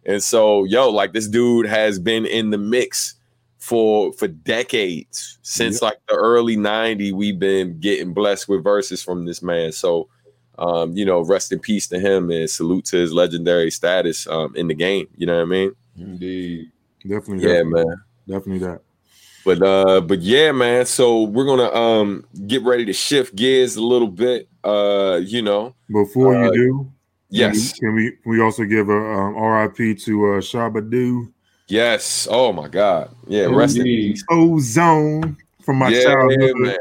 And 0.06 0.22
so, 0.22 0.64
yo, 0.64 0.90
like 0.90 1.12
this 1.12 1.28
dude 1.28 1.66
has 1.66 1.98
been 1.98 2.24
in 2.24 2.50
the 2.50 2.58
mix 2.58 3.14
for 3.60 4.10
for 4.14 4.26
decades 4.26 5.38
since 5.42 5.82
like 5.82 5.98
the 6.08 6.14
early 6.14 6.56
90s 6.56 7.12
we've 7.12 7.38
been 7.38 7.78
getting 7.78 8.14
blessed 8.14 8.48
with 8.48 8.64
verses 8.64 9.02
from 9.02 9.26
this 9.26 9.42
man. 9.42 9.70
So 9.70 10.08
um 10.58 10.92
you 10.96 11.04
know 11.04 11.20
rest 11.20 11.52
in 11.52 11.58
peace 11.58 11.86
to 11.88 11.98
him 11.98 12.30
and 12.30 12.48
salute 12.48 12.86
to 12.86 12.96
his 12.96 13.12
legendary 13.12 13.70
status 13.70 14.26
um 14.26 14.56
in 14.56 14.66
the 14.66 14.74
game. 14.74 15.06
You 15.16 15.26
know 15.26 15.36
what 15.36 15.42
i 15.42 15.44
mean? 15.44 15.72
Indeed. 15.96 16.72
Definitely 17.02 17.46
yeah 17.46 17.58
definitely, 17.58 17.84
man. 17.84 17.96
Definitely 18.26 18.58
that. 18.66 18.80
But 19.44 19.62
uh 19.62 20.00
but 20.00 20.20
yeah 20.20 20.52
man. 20.52 20.86
So 20.86 21.24
we're 21.24 21.44
gonna 21.46 21.70
um 21.70 22.24
get 22.46 22.62
ready 22.62 22.86
to 22.86 22.94
shift 22.94 23.36
gears 23.36 23.76
a 23.76 23.82
little 23.82 24.08
bit 24.08 24.48
uh 24.64 25.20
you 25.22 25.42
know. 25.42 25.74
Before 25.92 26.34
uh, 26.34 26.46
you 26.46 26.52
do 26.52 26.92
yes. 27.28 27.78
can 27.78 27.94
we, 27.94 28.10
can 28.10 28.18
we, 28.24 28.38
we 28.38 28.42
also 28.42 28.64
give 28.64 28.88
a 28.88 28.92
um, 28.92 29.36
rip 29.36 29.74
to 29.76 30.32
uh 30.32 30.40
shabba 30.40 31.30
Yes. 31.70 32.26
Oh 32.30 32.52
my 32.52 32.68
God. 32.68 33.14
Yeah. 33.26 33.46
Rest 33.46 33.76
in 33.76 33.84
peace. 33.84 34.24
Ozone 34.28 35.36
from 35.62 35.76
my 35.76 35.88
yeah, 35.88 36.02
childhood. 36.02 36.56
Man. 36.56 36.76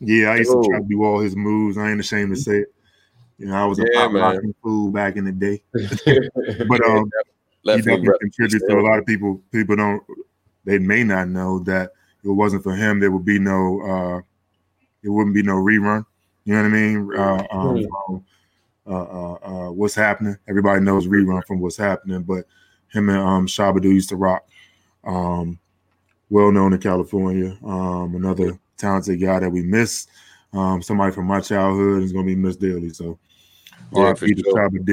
Yeah, 0.00 0.30
I 0.30 0.36
used 0.36 0.50
to 0.50 0.66
try 0.66 0.78
to 0.78 0.84
do 0.86 1.04
all 1.04 1.20
his 1.20 1.36
moves. 1.36 1.76
I 1.76 1.90
ain't 1.90 2.00
ashamed 2.00 2.34
to 2.34 2.40
say 2.40 2.60
it. 2.60 2.74
You 3.38 3.46
know, 3.46 3.54
I 3.54 3.66
was 3.66 3.78
a 3.78 3.86
yeah, 3.92 4.06
pop 4.06 4.12
locking 4.12 4.54
fool 4.62 4.90
back 4.90 5.16
in 5.16 5.24
the 5.24 5.32
day. 5.32 5.62
but 6.68 6.82
um, 6.86 7.10
he 7.64 7.76
definitely 7.76 8.08
contributes 8.20 8.66
to 8.66 8.78
a 8.78 8.80
lot 8.80 8.98
of 8.98 9.06
people. 9.06 9.42
People 9.52 9.76
don't. 9.76 10.02
They 10.64 10.78
may 10.78 11.04
not 11.04 11.28
know 11.28 11.58
that 11.60 11.92
if 12.20 12.26
it 12.26 12.32
wasn't 12.32 12.62
for 12.62 12.74
him, 12.74 12.98
there 12.98 13.10
would 13.10 13.24
be 13.24 13.38
no. 13.38 13.80
uh 13.82 14.20
It 15.02 15.10
wouldn't 15.10 15.34
be 15.34 15.42
no 15.42 15.54
rerun. 15.54 16.04
You 16.44 16.54
know 16.54 16.62
what 16.62 16.66
I 16.66 16.70
mean? 16.70 17.10
Uh, 17.14 17.46
um, 17.50 18.24
uh, 18.86 18.90
uh, 18.90 19.32
uh, 19.34 19.70
what's 19.70 19.94
happening? 19.94 20.36
Everybody 20.48 20.80
knows 20.80 21.06
rerun 21.06 21.44
from 21.44 21.60
what's 21.60 21.76
happening, 21.76 22.22
but 22.22 22.46
him 22.92 23.08
and 23.08 23.18
um, 23.18 23.46
Shabba 23.46 23.82
used 23.82 24.08
to 24.10 24.16
rock. 24.16 24.46
Um, 25.04 25.58
well 26.28 26.52
known 26.52 26.72
in 26.72 26.80
California. 26.80 27.56
Um, 27.64 28.14
another 28.14 28.58
talented 28.78 29.20
guy 29.20 29.40
that 29.40 29.50
we 29.50 29.62
miss. 29.62 30.06
Um, 30.52 30.82
somebody 30.82 31.12
from 31.12 31.26
my 31.26 31.40
childhood 31.40 32.02
is 32.02 32.12
going 32.12 32.26
to 32.26 32.34
be 32.34 32.40
missed 32.40 32.60
dearly. 32.60 32.90
So, 32.90 33.18
yeah, 33.92 34.04
R.I.P. 34.04 34.34
to 34.34 34.42
Shabba 34.42 34.84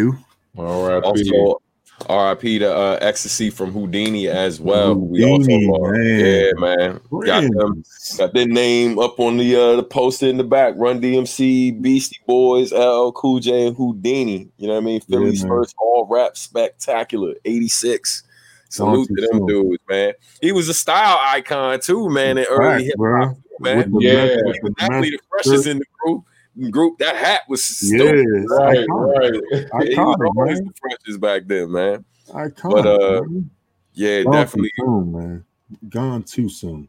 All 0.55 0.87
right. 0.87 1.03
Also, 1.03 1.61
RIP 2.09 2.59
to 2.61 2.73
uh, 2.75 2.97
Ecstasy 3.01 3.49
from 3.49 3.73
Whodini 3.73 4.27
as 4.27 4.59
well. 4.59 4.95
Whodini, 4.95 5.47
we 5.47 5.91
man. 5.91 6.19
Yeah, 6.19 6.51
man. 6.57 6.99
Got 7.25 7.41
them 7.53 7.83
got 8.17 8.33
their 8.33 8.47
name 8.47 8.97
up 8.99 9.19
on 9.19 9.37
the 9.37 9.55
uh 9.55 9.75
the 9.75 9.83
poster 9.83 10.27
in 10.27 10.37
the 10.37 10.43
back. 10.43 10.73
Run 10.77 11.01
DMC, 11.01 11.81
Beastie 11.81 12.19
Boys, 12.25 12.71
LL 12.71 13.11
Cool 13.11 13.39
J, 13.39 13.67
and 13.67 13.75
Whodini. 13.75 14.49
You 14.57 14.67
know 14.67 14.73
what 14.73 14.79
I 14.81 14.85
mean? 14.85 15.01
Philly's 15.01 15.43
man. 15.43 15.49
first 15.51 15.75
all 15.79 16.07
rap 16.09 16.37
spectacular, 16.37 17.33
86. 17.45 18.23
Salute 18.69 19.07
to 19.07 19.13
them 19.15 19.29
soon. 19.39 19.45
dudes, 19.47 19.83
man. 19.89 20.13
He 20.41 20.51
was 20.51 20.67
a 20.69 20.73
style 20.73 21.17
icon 21.21 21.79
too, 21.79 22.09
man, 22.09 22.37
in 22.37 22.45
early 22.49 22.85
hip 22.85 22.95
hop, 22.99 23.37
man. 23.59 23.93
Yeah. 23.99 24.25
mess- 24.25 24.35
He 24.35 24.41
was 24.63 24.73
definitely 24.77 25.09
the 25.11 25.19
freshest 25.29 25.67
in 25.67 25.77
the 25.79 25.85
group. 26.03 26.23
Group 26.71 26.97
that 26.99 27.15
hat 27.15 27.41
was 27.47 27.63
stupid. 27.63 28.25
Right, 28.49 28.79
iconic. 28.87 29.19
right. 29.19 29.33
Yeah, 29.51 29.59
he 29.59 29.95
was 29.99 30.17
Iconic, 30.17 30.27
always 30.37 30.59
man. 30.61 30.67
the 30.67 30.73
freshest 30.79 31.21
back 31.21 31.41
then, 31.45 31.71
man. 31.71 32.05
Iconic. 32.29 32.71
But, 32.83 32.85
uh, 32.87 33.21
man. 33.23 33.49
Yeah, 33.93 34.23
Gone 34.23 34.33
definitely. 34.33 34.69
too 34.79 34.85
soon, 34.85 35.11
man. 35.11 35.45
Gone 35.89 36.23
too 36.23 36.49
soon. 36.49 36.87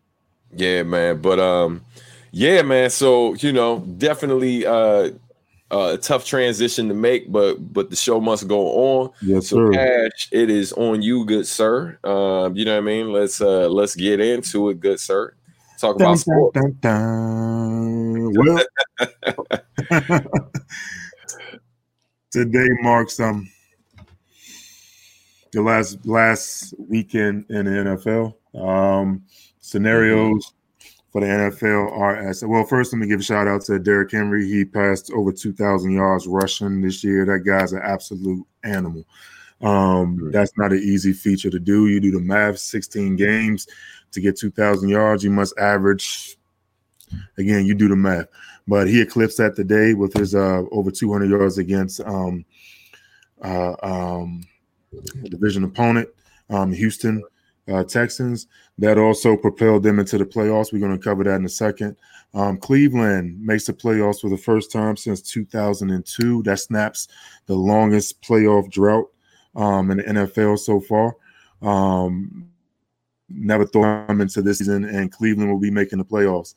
Yeah, 0.54 0.82
man. 0.84 1.20
But 1.20 1.38
um, 1.40 1.84
yeah, 2.30 2.62
man. 2.62 2.90
So 2.90 3.34
you 3.34 3.52
know, 3.52 3.80
definitely 3.80 4.64
uh, 4.66 5.10
uh, 5.70 5.90
a 5.94 5.98
tough 5.98 6.24
transition 6.24 6.88
to 6.88 6.94
make, 6.94 7.30
but 7.30 7.56
but 7.72 7.90
the 7.90 7.96
show 7.96 8.20
must 8.20 8.48
go 8.48 8.68
on. 9.00 9.10
Yes, 9.20 9.48
So 9.48 9.56
sir. 9.66 9.72
Cash, 9.72 10.28
it 10.32 10.48
is 10.50 10.72
on 10.72 11.02
you, 11.02 11.24
good 11.26 11.46
sir. 11.46 11.98
Um, 12.04 12.56
you 12.56 12.64
know 12.64 12.72
what 12.74 12.78
I 12.78 12.86
mean. 12.86 13.12
Let's 13.12 13.40
uh 13.40 13.68
let's 13.68 13.94
get 13.94 14.20
into 14.20 14.70
it, 14.70 14.80
good 14.80 15.00
sir. 15.00 15.34
Talk 15.78 15.96
Dun, 15.98 16.06
about 16.08 16.18
sports. 16.18 16.54
dun, 16.60 16.76
dun, 16.80 18.32
dun. 18.32 18.32
Well, 18.34 18.64
today 22.30 22.66
marks 22.82 23.20
um 23.20 23.48
the 25.52 25.62
last 25.62 26.04
last 26.04 26.74
weekend 26.78 27.46
in 27.48 27.64
the 27.66 27.70
NFL. 27.70 28.34
Um, 28.60 29.22
scenarios 29.60 30.52
for 31.10 31.20
the 31.22 31.26
NFL 31.26 31.92
are 31.96 32.16
as 32.16 32.44
well. 32.44 32.64
First, 32.64 32.92
let 32.92 32.98
me 32.98 33.06
give 33.06 33.20
a 33.20 33.22
shout 33.22 33.46
out 33.48 33.62
to 33.66 33.78
Derrick 33.78 34.10
Henry. 34.10 34.46
He 34.46 34.64
passed 34.64 35.10
over 35.12 35.32
two 35.32 35.52
thousand 35.52 35.92
yards 35.92 36.26
rushing 36.26 36.80
this 36.82 37.02
year. 37.04 37.24
That 37.24 37.40
guy's 37.46 37.72
an 37.72 37.80
absolute 37.82 38.44
animal. 38.64 39.04
Um, 39.60 40.18
Mhm. 40.18 40.32
that's 40.32 40.52
not 40.56 40.72
an 40.72 40.78
easy 40.80 41.12
feature 41.12 41.50
to 41.50 41.58
do. 41.58 41.86
You 41.88 41.98
do 42.00 42.10
the 42.10 42.20
math: 42.20 42.58
sixteen 42.58 43.16
games 43.16 43.66
to 44.12 44.20
get 44.20 44.36
two 44.36 44.50
thousand 44.50 44.88
yards. 44.88 45.22
You 45.24 45.30
must 45.30 45.58
average. 45.58 46.36
Again, 47.38 47.64
you 47.64 47.74
do 47.74 47.88
the 47.88 47.96
math, 47.96 48.26
but 48.66 48.86
he 48.86 49.00
eclipsed 49.00 49.38
that 49.38 49.56
today 49.56 49.94
with 49.94 50.12
his 50.12 50.34
uh, 50.34 50.62
over 50.70 50.90
200 50.90 51.30
yards 51.30 51.56
against 51.56 52.02
um, 52.02 52.44
uh, 53.42 53.74
um, 53.82 54.42
division 55.24 55.64
opponent, 55.64 56.08
um, 56.50 56.70
Houston 56.72 57.22
uh, 57.72 57.84
Texans. 57.84 58.46
That 58.78 58.98
also 58.98 59.36
propelled 59.36 59.82
them 59.82 59.98
into 59.98 60.18
the 60.18 60.24
playoffs. 60.24 60.72
We're 60.72 60.80
going 60.80 60.96
to 60.96 61.02
cover 61.02 61.24
that 61.24 61.36
in 61.36 61.44
a 61.44 61.48
second. 61.48 61.96
Um, 62.34 62.58
Cleveland 62.58 63.40
makes 63.40 63.66
the 63.66 63.72
playoffs 63.72 64.20
for 64.20 64.30
the 64.30 64.36
first 64.36 64.70
time 64.70 64.96
since 64.96 65.22
2002. 65.22 66.42
That 66.42 66.58
snaps 66.58 67.08
the 67.46 67.54
longest 67.54 68.20
playoff 68.22 68.70
drought 68.70 69.06
um, 69.56 69.90
in 69.90 69.96
the 69.98 70.04
NFL 70.04 70.58
so 70.58 70.80
far. 70.80 71.16
Um, 71.62 72.50
never 73.28 73.66
thought 73.66 74.06
them 74.08 74.20
into 74.20 74.42
this 74.42 74.58
season, 74.58 74.84
and 74.84 75.12
Cleveland 75.12 75.50
will 75.50 75.58
be 75.60 75.70
making 75.70 75.98
the 75.98 76.04
playoffs. 76.04 76.54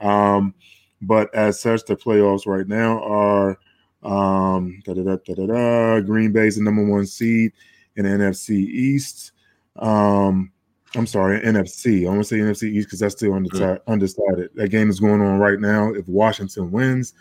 Um, 0.00 0.54
but 1.02 1.34
as 1.34 1.60
such, 1.60 1.84
the 1.84 1.96
playoffs 1.96 2.46
right 2.46 2.66
now 2.68 3.02
are 3.02 3.58
um, 4.02 4.80
Green 4.84 6.32
Bay's 6.32 6.56
the 6.56 6.62
number 6.62 6.86
one 6.86 7.06
seed 7.06 7.52
in 7.96 8.04
NFC 8.04 8.50
East. 8.50 9.32
Um, 9.76 10.52
I'm 10.96 11.06
sorry, 11.06 11.40
NFC. 11.40 12.06
I 12.06 12.08
want 12.10 12.22
to 12.22 12.24
say 12.24 12.38
NFC 12.38 12.64
East 12.72 12.88
because 12.88 12.98
that's 13.00 13.14
still 13.14 13.34
undecided, 13.34 13.80
undecided. 13.86 14.50
That 14.54 14.70
game 14.70 14.90
is 14.90 15.00
going 15.00 15.20
on 15.20 15.38
right 15.38 15.60
now. 15.60 15.92
If 15.92 16.08
Washington 16.08 16.70
wins, 16.70 17.14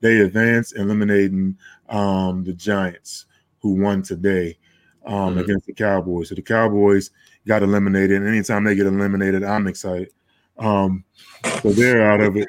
they 0.00 0.18
advance, 0.18 0.72
eliminating 0.72 1.56
um, 1.88 2.44
the 2.44 2.52
Giants, 2.52 3.26
who 3.60 3.80
won 3.80 4.02
today 4.02 4.58
um, 5.06 5.34
Mhm. 5.36 5.40
against 5.40 5.66
the 5.66 5.72
Cowboys. 5.72 6.28
So 6.28 6.34
the 6.34 6.42
Cowboys 6.42 7.10
got 7.46 7.62
eliminated. 7.62 8.18
And 8.18 8.28
anytime 8.28 8.64
they 8.64 8.74
get 8.74 8.86
eliminated, 8.86 9.44
I'm 9.44 9.66
excited. 9.66 10.10
Um, 10.58 11.04
so 11.62 11.70
they're 11.72 12.10
out 12.10 12.20
of 12.20 12.36
it. 12.36 12.48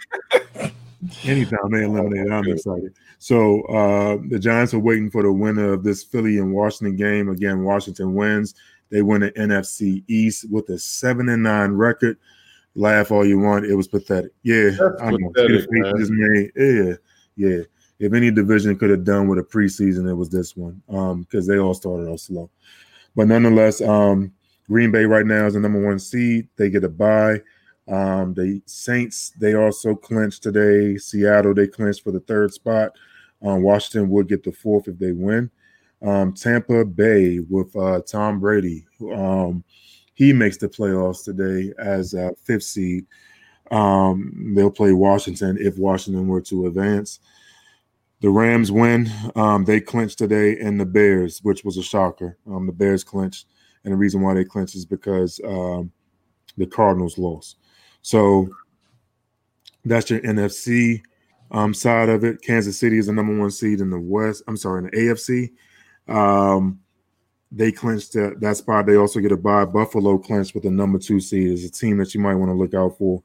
Anytime 1.23 1.69
they 1.71 1.83
eliminate, 1.83 2.31
I'm 2.31 2.47
excited. 2.47 2.93
So 3.19 3.61
uh, 3.63 4.17
the 4.29 4.39
Giants 4.39 4.73
are 4.73 4.79
waiting 4.79 5.09
for 5.11 5.21
the 5.23 5.31
winner 5.31 5.73
of 5.73 5.83
this 5.83 6.03
Philly 6.03 6.37
and 6.37 6.53
Washington 6.53 6.95
game. 6.95 7.29
Again, 7.29 7.63
Washington 7.63 8.15
wins. 8.15 8.55
They 8.89 9.01
win 9.01 9.21
the 9.21 9.31
NFC 9.31 10.03
East 10.07 10.49
with 10.49 10.69
a 10.69 10.77
seven 10.79 11.29
and 11.29 11.43
nine 11.43 11.71
record. 11.71 12.17
Laugh 12.75 13.11
all 13.11 13.25
you 13.25 13.39
want. 13.39 13.65
It 13.65 13.75
was 13.75 13.87
pathetic. 13.87 14.31
Yeah, 14.43 14.69
That's 14.71 15.01
I 15.01 15.11
know. 15.11 15.29
pathetic, 15.31 15.61
See 15.61 15.67
the 15.67 15.67
face 15.67 15.69
man. 15.83 15.97
just 15.97 16.11
made. 16.11 16.51
Yeah, 16.55 16.93
yeah. 17.49 17.63
If 17.99 18.13
any 18.13 18.29
division 18.31 18.77
could 18.77 18.89
have 18.89 19.03
done 19.05 19.27
with 19.27 19.39
a 19.39 19.43
preseason, 19.43 20.09
it 20.09 20.13
was 20.13 20.29
this 20.29 20.55
one. 20.57 20.81
Um, 20.89 21.21
because 21.21 21.47
they 21.47 21.57
all 21.57 21.73
started 21.73 22.07
off 22.09 22.19
slow. 22.19 22.49
But 23.15 23.27
nonetheless, 23.27 23.81
um, 23.81 24.33
Green 24.67 24.91
Bay 24.91 25.05
right 25.05 25.25
now 25.25 25.45
is 25.45 25.53
the 25.53 25.59
number 25.59 25.83
one 25.85 25.99
seed. 25.99 26.47
They 26.55 26.69
get 26.69 26.83
a 26.83 26.89
bye. 26.89 27.41
Um, 27.87 28.33
the 28.33 28.61
Saints 28.65 29.31
they 29.39 29.53
also 29.53 29.95
clinched 29.95 30.43
today. 30.43 30.97
Seattle 30.97 31.53
they 31.53 31.67
clinched 31.67 32.03
for 32.03 32.11
the 32.11 32.19
third 32.21 32.51
spot. 32.53 32.91
Um, 33.41 33.61
Washington 33.61 34.09
would 34.09 34.27
get 34.27 34.43
the 34.43 34.51
fourth 34.51 34.87
if 34.87 34.97
they 34.97 35.11
win. 35.11 35.51
Um, 36.01 36.33
Tampa 36.33 36.85
Bay 36.85 37.39
with 37.39 37.75
uh, 37.75 38.01
Tom 38.01 38.39
Brady, 38.39 38.85
um, 39.13 39.63
he 40.13 40.33
makes 40.33 40.57
the 40.57 40.67
playoffs 40.67 41.23
today 41.23 41.73
as 41.79 42.13
a 42.13 42.33
fifth 42.43 42.63
seed. 42.63 43.05
Um, 43.71 44.53
they'll 44.55 44.71
play 44.71 44.93
Washington 44.93 45.57
if 45.59 45.77
Washington 45.77 46.27
were 46.27 46.41
to 46.41 46.67
advance. 46.67 47.19
The 48.21 48.29
Rams 48.29 48.71
win. 48.71 49.09
Um, 49.35 49.65
they 49.65 49.81
clinched 49.81 50.17
today, 50.17 50.57
and 50.59 50.79
the 50.79 50.85
Bears, 50.85 51.39
which 51.43 51.63
was 51.63 51.77
a 51.77 51.83
shocker. 51.83 52.37
Um, 52.47 52.65
the 52.65 52.71
Bears 52.71 53.03
clinched, 53.03 53.47
and 53.85 53.93
the 53.93 53.97
reason 53.97 54.21
why 54.21 54.33
they 54.33 54.43
clinched 54.43 54.75
is 54.75 54.85
because 54.85 55.39
um, 55.45 55.91
the 56.57 56.65
Cardinals 56.65 57.17
lost. 57.17 57.57
So 58.01 58.49
that's 59.85 60.09
your 60.09 60.19
NFC 60.21 61.01
um, 61.51 61.73
side 61.73 62.09
of 62.09 62.23
it. 62.23 62.41
Kansas 62.41 62.79
City 62.79 62.97
is 62.97 63.05
the 63.05 63.13
number 63.13 63.37
one 63.37 63.51
seed 63.51 63.79
in 63.79 63.89
the 63.89 63.99
West. 63.99 64.43
I'm 64.47 64.57
sorry, 64.57 64.79
in 64.79 64.85
the 64.85 64.97
AFC. 64.97 65.51
Um, 66.07 66.79
they 67.51 67.71
clinched 67.71 68.13
that, 68.13 68.41
that 68.41 68.57
spot. 68.57 68.85
They 68.85 68.97
also 68.97 69.19
get 69.19 69.31
a 69.31 69.37
bye. 69.37 69.65
Buffalo 69.65 70.17
clinched 70.17 70.55
with 70.55 70.63
the 70.63 70.71
number 70.71 70.99
two 70.99 71.19
seed. 71.19 71.51
Is 71.51 71.63
a 71.63 71.71
team 71.71 71.97
that 71.97 72.13
you 72.13 72.19
might 72.19 72.35
want 72.35 72.49
to 72.49 72.55
look 72.55 72.73
out 72.73 72.97
for 72.97 73.23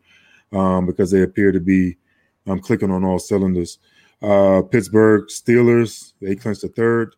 um, 0.52 0.86
because 0.86 1.10
they 1.10 1.22
appear 1.22 1.52
to 1.52 1.60
be 1.60 1.96
um, 2.46 2.60
clicking 2.60 2.90
on 2.90 3.04
all 3.04 3.18
cylinders. 3.18 3.78
Uh, 4.22 4.62
Pittsburgh 4.62 5.26
Steelers 5.28 6.12
they 6.20 6.36
clinched 6.36 6.60
the 6.60 6.68
third, 6.68 7.16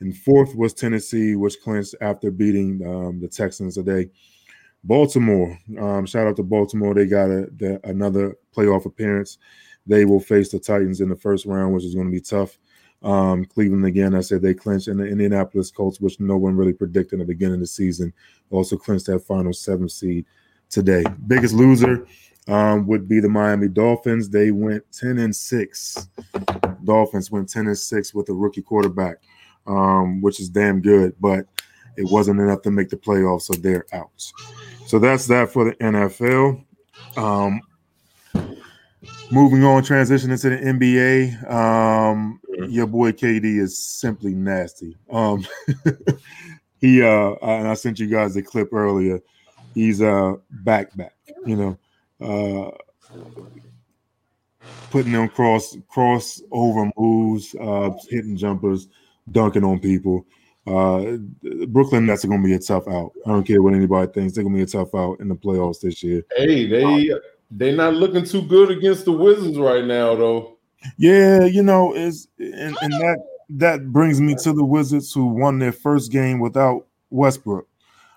and 0.00 0.16
fourth 0.16 0.54
was 0.54 0.74
Tennessee, 0.74 1.36
which 1.36 1.60
clinched 1.60 1.94
after 2.00 2.30
beating 2.30 2.80
um, 2.86 3.20
the 3.20 3.28
Texans 3.28 3.74
today. 3.74 4.08
Baltimore, 4.84 5.58
um, 5.78 6.06
shout 6.06 6.26
out 6.26 6.36
to 6.36 6.42
Baltimore. 6.42 6.94
They 6.94 7.06
got 7.06 7.30
a, 7.30 7.48
the, 7.56 7.80
another 7.84 8.36
playoff 8.56 8.86
appearance. 8.86 9.38
They 9.86 10.04
will 10.04 10.20
face 10.20 10.50
the 10.50 10.60
Titans 10.60 11.00
in 11.00 11.08
the 11.08 11.16
first 11.16 11.46
round, 11.46 11.74
which 11.74 11.84
is 11.84 11.94
going 11.94 12.06
to 12.06 12.12
be 12.12 12.20
tough. 12.20 12.58
Um, 13.02 13.44
Cleveland 13.44 13.86
again, 13.86 14.14
I 14.14 14.20
said 14.20 14.42
they 14.42 14.54
clinched, 14.54 14.88
and 14.88 14.98
the 14.98 15.06
Indianapolis 15.06 15.70
Colts, 15.70 16.00
which 16.00 16.18
no 16.20 16.36
one 16.36 16.56
really 16.56 16.72
predicted 16.72 17.14
in 17.14 17.18
the 17.20 17.24
beginning 17.24 17.54
of 17.54 17.60
the 17.60 17.66
season, 17.66 18.12
also 18.50 18.76
clinched 18.76 19.06
that 19.06 19.20
final 19.20 19.52
seventh 19.52 19.92
seed 19.92 20.26
today. 20.68 21.04
Biggest 21.26 21.54
loser 21.54 22.06
um, 22.48 22.86
would 22.86 23.08
be 23.08 23.20
the 23.20 23.28
Miami 23.28 23.68
Dolphins. 23.68 24.28
They 24.28 24.50
went 24.50 24.84
ten 24.92 25.18
and 25.18 25.34
six. 25.34 26.08
Dolphins 26.84 27.30
went 27.30 27.48
ten 27.48 27.66
and 27.66 27.78
six 27.78 28.14
with 28.14 28.28
a 28.30 28.34
rookie 28.34 28.62
quarterback, 28.62 29.18
um, 29.68 30.20
which 30.20 30.40
is 30.40 30.48
damn 30.48 30.80
good, 30.80 31.14
but 31.20 31.46
it 31.96 32.10
wasn't 32.10 32.40
enough 32.40 32.62
to 32.62 32.70
make 32.70 32.88
the 32.88 32.96
playoffs, 32.96 33.42
so 33.42 33.54
they're 33.54 33.86
out. 33.92 34.10
So 34.86 34.98
that's 34.98 35.26
that 35.26 35.50
for 35.50 35.66
the 35.66 35.72
NFL. 35.76 36.64
Um, 37.16 37.60
moving 39.30 39.64
on, 39.64 39.82
transition 39.82 40.30
into 40.30 40.50
the 40.50 40.56
NBA. 40.56 41.50
Um, 41.50 42.40
your 42.68 42.86
boy 42.86 43.12
KD 43.12 43.60
is 43.60 43.78
simply 43.78 44.34
nasty. 44.34 44.96
Um, 45.10 45.46
he 46.80 47.02
uh, 47.02 47.32
and 47.42 47.68
I 47.68 47.74
sent 47.74 47.98
you 47.98 48.06
guys 48.06 48.36
a 48.36 48.42
clip 48.42 48.72
earlier. 48.72 49.20
He's 49.74 50.00
uh 50.02 50.34
back 50.50 50.96
back, 50.96 51.14
you 51.46 51.56
know, 51.56 51.78
uh, 52.20 52.70
putting 54.90 55.12
them 55.12 55.28
cross 55.28 55.76
crossover 55.94 56.90
moves, 56.96 57.54
uh, 57.60 57.90
hitting 58.08 58.36
jumpers, 58.36 58.88
dunking 59.32 59.64
on 59.64 59.78
people. 59.78 60.26
Uh, 60.66 61.16
Brooklyn 61.68 62.06
Nets 62.06 62.24
are 62.24 62.28
going 62.28 62.42
to 62.42 62.48
be 62.48 62.54
a 62.54 62.58
tough 62.58 62.86
out. 62.88 63.12
I 63.26 63.30
don't 63.30 63.46
care 63.46 63.62
what 63.62 63.74
anybody 63.74 64.12
thinks; 64.12 64.34
they're 64.34 64.44
going 64.44 64.54
to 64.54 64.58
be 64.58 64.64
a 64.64 64.66
tough 64.66 64.94
out 64.94 65.20
in 65.20 65.28
the 65.28 65.34
playoffs 65.34 65.80
this 65.80 66.02
year. 66.02 66.22
Hey, 66.36 66.66
they 66.66 67.10
they're 67.50 67.76
not 67.76 67.94
looking 67.94 68.24
too 68.24 68.42
good 68.42 68.70
against 68.70 69.06
the 69.06 69.12
Wizards 69.12 69.58
right 69.58 69.84
now, 69.84 70.14
though. 70.14 70.58
Yeah, 70.96 71.44
you 71.44 71.62
know, 71.62 71.94
is 71.94 72.28
and, 72.38 72.76
and 72.82 72.92
that 72.92 73.18
that 73.50 73.92
brings 73.92 74.20
me 74.20 74.34
to 74.42 74.52
the 74.52 74.64
Wizards 74.64 75.12
who 75.12 75.26
won 75.26 75.58
their 75.58 75.72
first 75.72 76.12
game 76.12 76.38
without 76.38 76.86
Westbrook. 77.10 77.66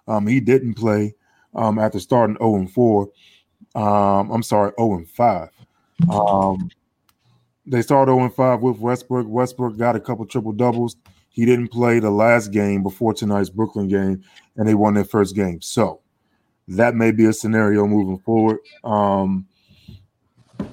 Um, 0.08 0.28
he 0.28 0.40
didn't 0.40 0.74
play 0.74 1.16
um, 1.56 1.80
after 1.80 2.00
starting 2.00 2.38
0 2.38 2.56
and 2.56 2.72
4. 2.72 3.10
Um, 3.76 4.32
I'm 4.32 4.44
sorry, 4.44 4.74
0 4.78 4.96
and 4.96 5.10
5. 5.10 5.50
Um, 6.12 6.70
they 7.66 7.82
started 7.82 8.12
0 8.12 8.24
and 8.26 8.34
5 8.34 8.62
with 8.62 8.78
Westbrook. 8.78 9.28
Westbrook 9.30 9.78
got 9.78 9.96
a 9.96 10.00
couple 10.00 10.26
triple 10.26 10.52
doubles. 10.52 10.96
He 11.30 11.46
didn't 11.46 11.70
play 11.70 12.00
the 12.00 12.12
last 12.12 12.50
game 12.50 12.84
before 12.84 13.14
tonight's 13.14 13.50
Brooklyn 13.50 13.88
game, 13.88 14.24
and 14.58 14.68
they 14.68 14.76
won 14.76 14.96
their 14.96 15.06
first 15.06 15.36
game. 15.36 15.62
So 15.62 16.02
that 16.68 16.96
may 16.96 17.12
be 17.12 17.26
a 17.26 17.34
scenario 17.34 17.88
moving 17.88 18.18
forward. 18.20 18.60
Um, 18.84 19.48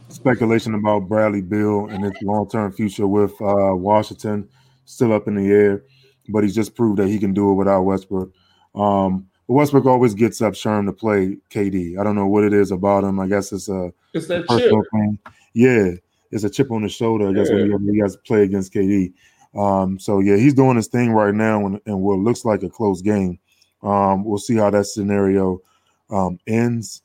speculation 0.09 0.74
about 0.74 1.09
Bradley 1.09 1.42
Beal 1.42 1.87
and 1.87 2.05
his 2.05 2.14
long-term 2.22 2.72
future 2.72 3.07
with 3.07 3.33
uh, 3.40 3.74
Washington 3.74 4.48
still 4.85 5.12
up 5.12 5.29
in 5.29 5.35
the 5.35 5.51
air, 5.51 5.85
but 6.29 6.42
he's 6.42 6.55
just 6.55 6.74
proved 6.74 6.98
that 6.98 7.09
he 7.09 7.18
can 7.18 7.35
do 7.35 7.51
it 7.53 7.55
without 7.55 7.83
Westbrook. 7.83 8.33
Um, 8.74 9.29
Westbrook 9.46 9.87
always 9.87 10.14
gets 10.14 10.42
up 10.42 10.55
Sherm 10.55 10.87
to 10.87 10.92
play 10.92 11.38
KD. 11.51 11.98
I 11.98 12.05
don't 12.05 12.16
know 12.16 12.27
what 12.27 12.44
it 12.44 12.53
is 12.53 12.70
about 12.70 13.05
him. 13.05 13.18
I 13.18 13.27
guess 13.27 13.51
it's 13.53 13.68
a 13.68 13.92
it's 14.12 14.27
that 14.29 14.46
chip. 14.48 14.70
Thing. 14.92 15.18
Yeah, 15.55 15.92
it's 16.30 16.44
a 16.44 16.50
chip 16.50 16.70
on 16.70 16.82
the 16.82 16.88
shoulder. 16.88 17.28
I 17.28 17.32
guess 17.32 17.48
yeah. 17.50 17.74
when 17.74 17.92
he 17.92 18.00
has 18.00 18.14
to 18.14 18.22
play 18.22 18.42
against 18.42 18.72
KD. 18.72 19.12
Um, 19.54 19.98
so 19.98 20.20
yeah, 20.20 20.36
he's 20.36 20.54
doing 20.54 20.76
his 20.76 20.88
thing 20.88 21.12
right 21.12 21.34
now, 21.34 21.66
and, 21.66 21.80
and 21.86 22.00
what 22.00 22.18
looks 22.18 22.44
like 22.44 22.62
a 22.62 22.68
close 22.68 23.02
game. 23.02 23.38
Um, 23.82 24.24
we'll 24.24 24.38
see 24.38 24.56
how 24.56 24.70
that 24.70 24.86
scenario 24.86 25.60
um, 26.10 26.38
ends. 26.46 27.02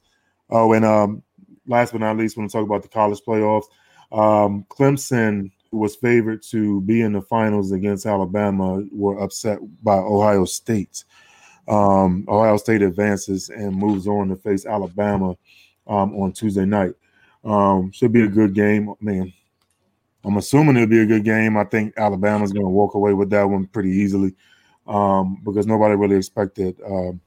Oh, 0.50 0.74
and 0.74 0.86
um, 0.86 1.24
last 1.68 1.92
but 1.92 2.02
not 2.02 2.18
least, 2.18 2.36
when 2.36 2.46
we 2.46 2.50
talk 2.50 2.66
about 2.66 2.84
the 2.84 2.90
college 2.90 3.22
playoffs, 3.26 3.66
um, 4.12 4.66
Clemson 4.70 5.52
was 5.72 5.96
favored 5.96 6.44
to 6.44 6.82
be 6.82 7.02
in 7.02 7.14
the 7.14 7.22
finals 7.22 7.72
against 7.72 8.06
Alabama. 8.06 8.84
Were 8.92 9.20
upset 9.20 9.60
by 9.84 9.98
Ohio 9.98 10.46
State. 10.46 11.04
Um, 11.68 12.26
Ohio 12.28 12.58
State 12.58 12.82
advances 12.82 13.50
and 13.50 13.76
moves 13.76 14.08
on 14.08 14.30
to 14.30 14.36
face 14.36 14.66
Alabama 14.66 15.36
um, 15.88 16.14
on 16.16 16.34
Tuesday 16.34 16.66
night. 16.66 16.94
Um, 17.44 17.92
should 17.92 18.12
be 18.12 18.24
a 18.24 18.28
good 18.28 18.54
game, 18.54 18.94
man. 19.02 19.34
I'm 20.26 20.38
assuming 20.38 20.78
it'll 20.78 20.88
be 20.88 21.02
a 21.02 21.06
good 21.06 21.26
game. 21.26 21.58
I 21.58 21.66
think 21.66 21.94
Alabama's 21.98 22.54
going 22.54 22.66
to 22.66 22.70
walk 22.70 22.94
away 22.94 23.14
with 23.14 23.30
that 23.32 23.44
one 23.44 23.68
pretty 23.68 23.90
easily 23.90 24.34
um, 24.88 25.42
because 25.44 25.68
nobody 25.68 25.96
really 25.96 26.16
expected 26.16 26.80
um, 26.86 27.20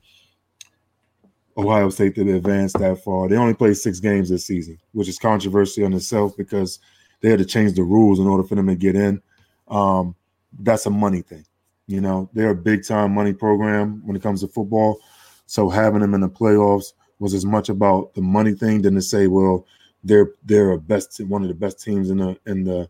Ohio 1.56 1.90
State 1.90 2.14
to 2.14 2.36
advance 2.36 2.72
that 2.74 3.02
far. 3.02 3.28
They 3.28 3.36
only 3.36 3.54
played 3.54 3.76
six 3.76 4.00
games 4.00 4.30
this 4.30 4.46
season, 4.46 4.78
which 4.92 5.08
is 5.08 5.18
controversy 5.18 5.84
on 5.84 5.92
itself 5.92 6.36
because 6.36 6.78
they 7.20 7.30
had 7.30 7.38
to 7.38 7.44
change 7.44 7.74
the 7.74 7.82
rules 7.82 8.18
in 8.18 8.26
order 8.26 8.42
for 8.42 8.54
them 8.54 8.66
to 8.66 8.74
get 8.74 8.94
in. 8.94 9.20
Um, 9.68 10.14
that's 10.58 10.86
a 10.86 10.90
money 10.90 11.22
thing. 11.22 11.44
You 11.86 12.00
know, 12.00 12.28
they're 12.32 12.50
a 12.50 12.54
big 12.54 12.84
time 12.84 13.14
money 13.14 13.32
program 13.32 14.02
when 14.04 14.16
it 14.16 14.22
comes 14.22 14.40
to 14.40 14.48
football. 14.48 14.98
So 15.46 15.68
having 15.68 16.00
them 16.00 16.14
in 16.14 16.20
the 16.20 16.28
playoffs 16.28 16.92
was 17.18 17.32
as 17.32 17.44
much 17.44 17.68
about 17.68 18.14
the 18.14 18.20
money 18.20 18.52
thing 18.52 18.82
than 18.82 18.94
to 18.94 19.02
say, 19.02 19.26
well, 19.26 19.66
they're 20.06 20.30
they're 20.44 20.72
a 20.72 20.78
best 20.78 21.20
one 21.26 21.42
of 21.42 21.48
the 21.48 21.54
best 21.54 21.82
teams 21.82 22.10
in 22.10 22.18
the 22.18 22.38
in 22.46 22.64
the 22.64 22.88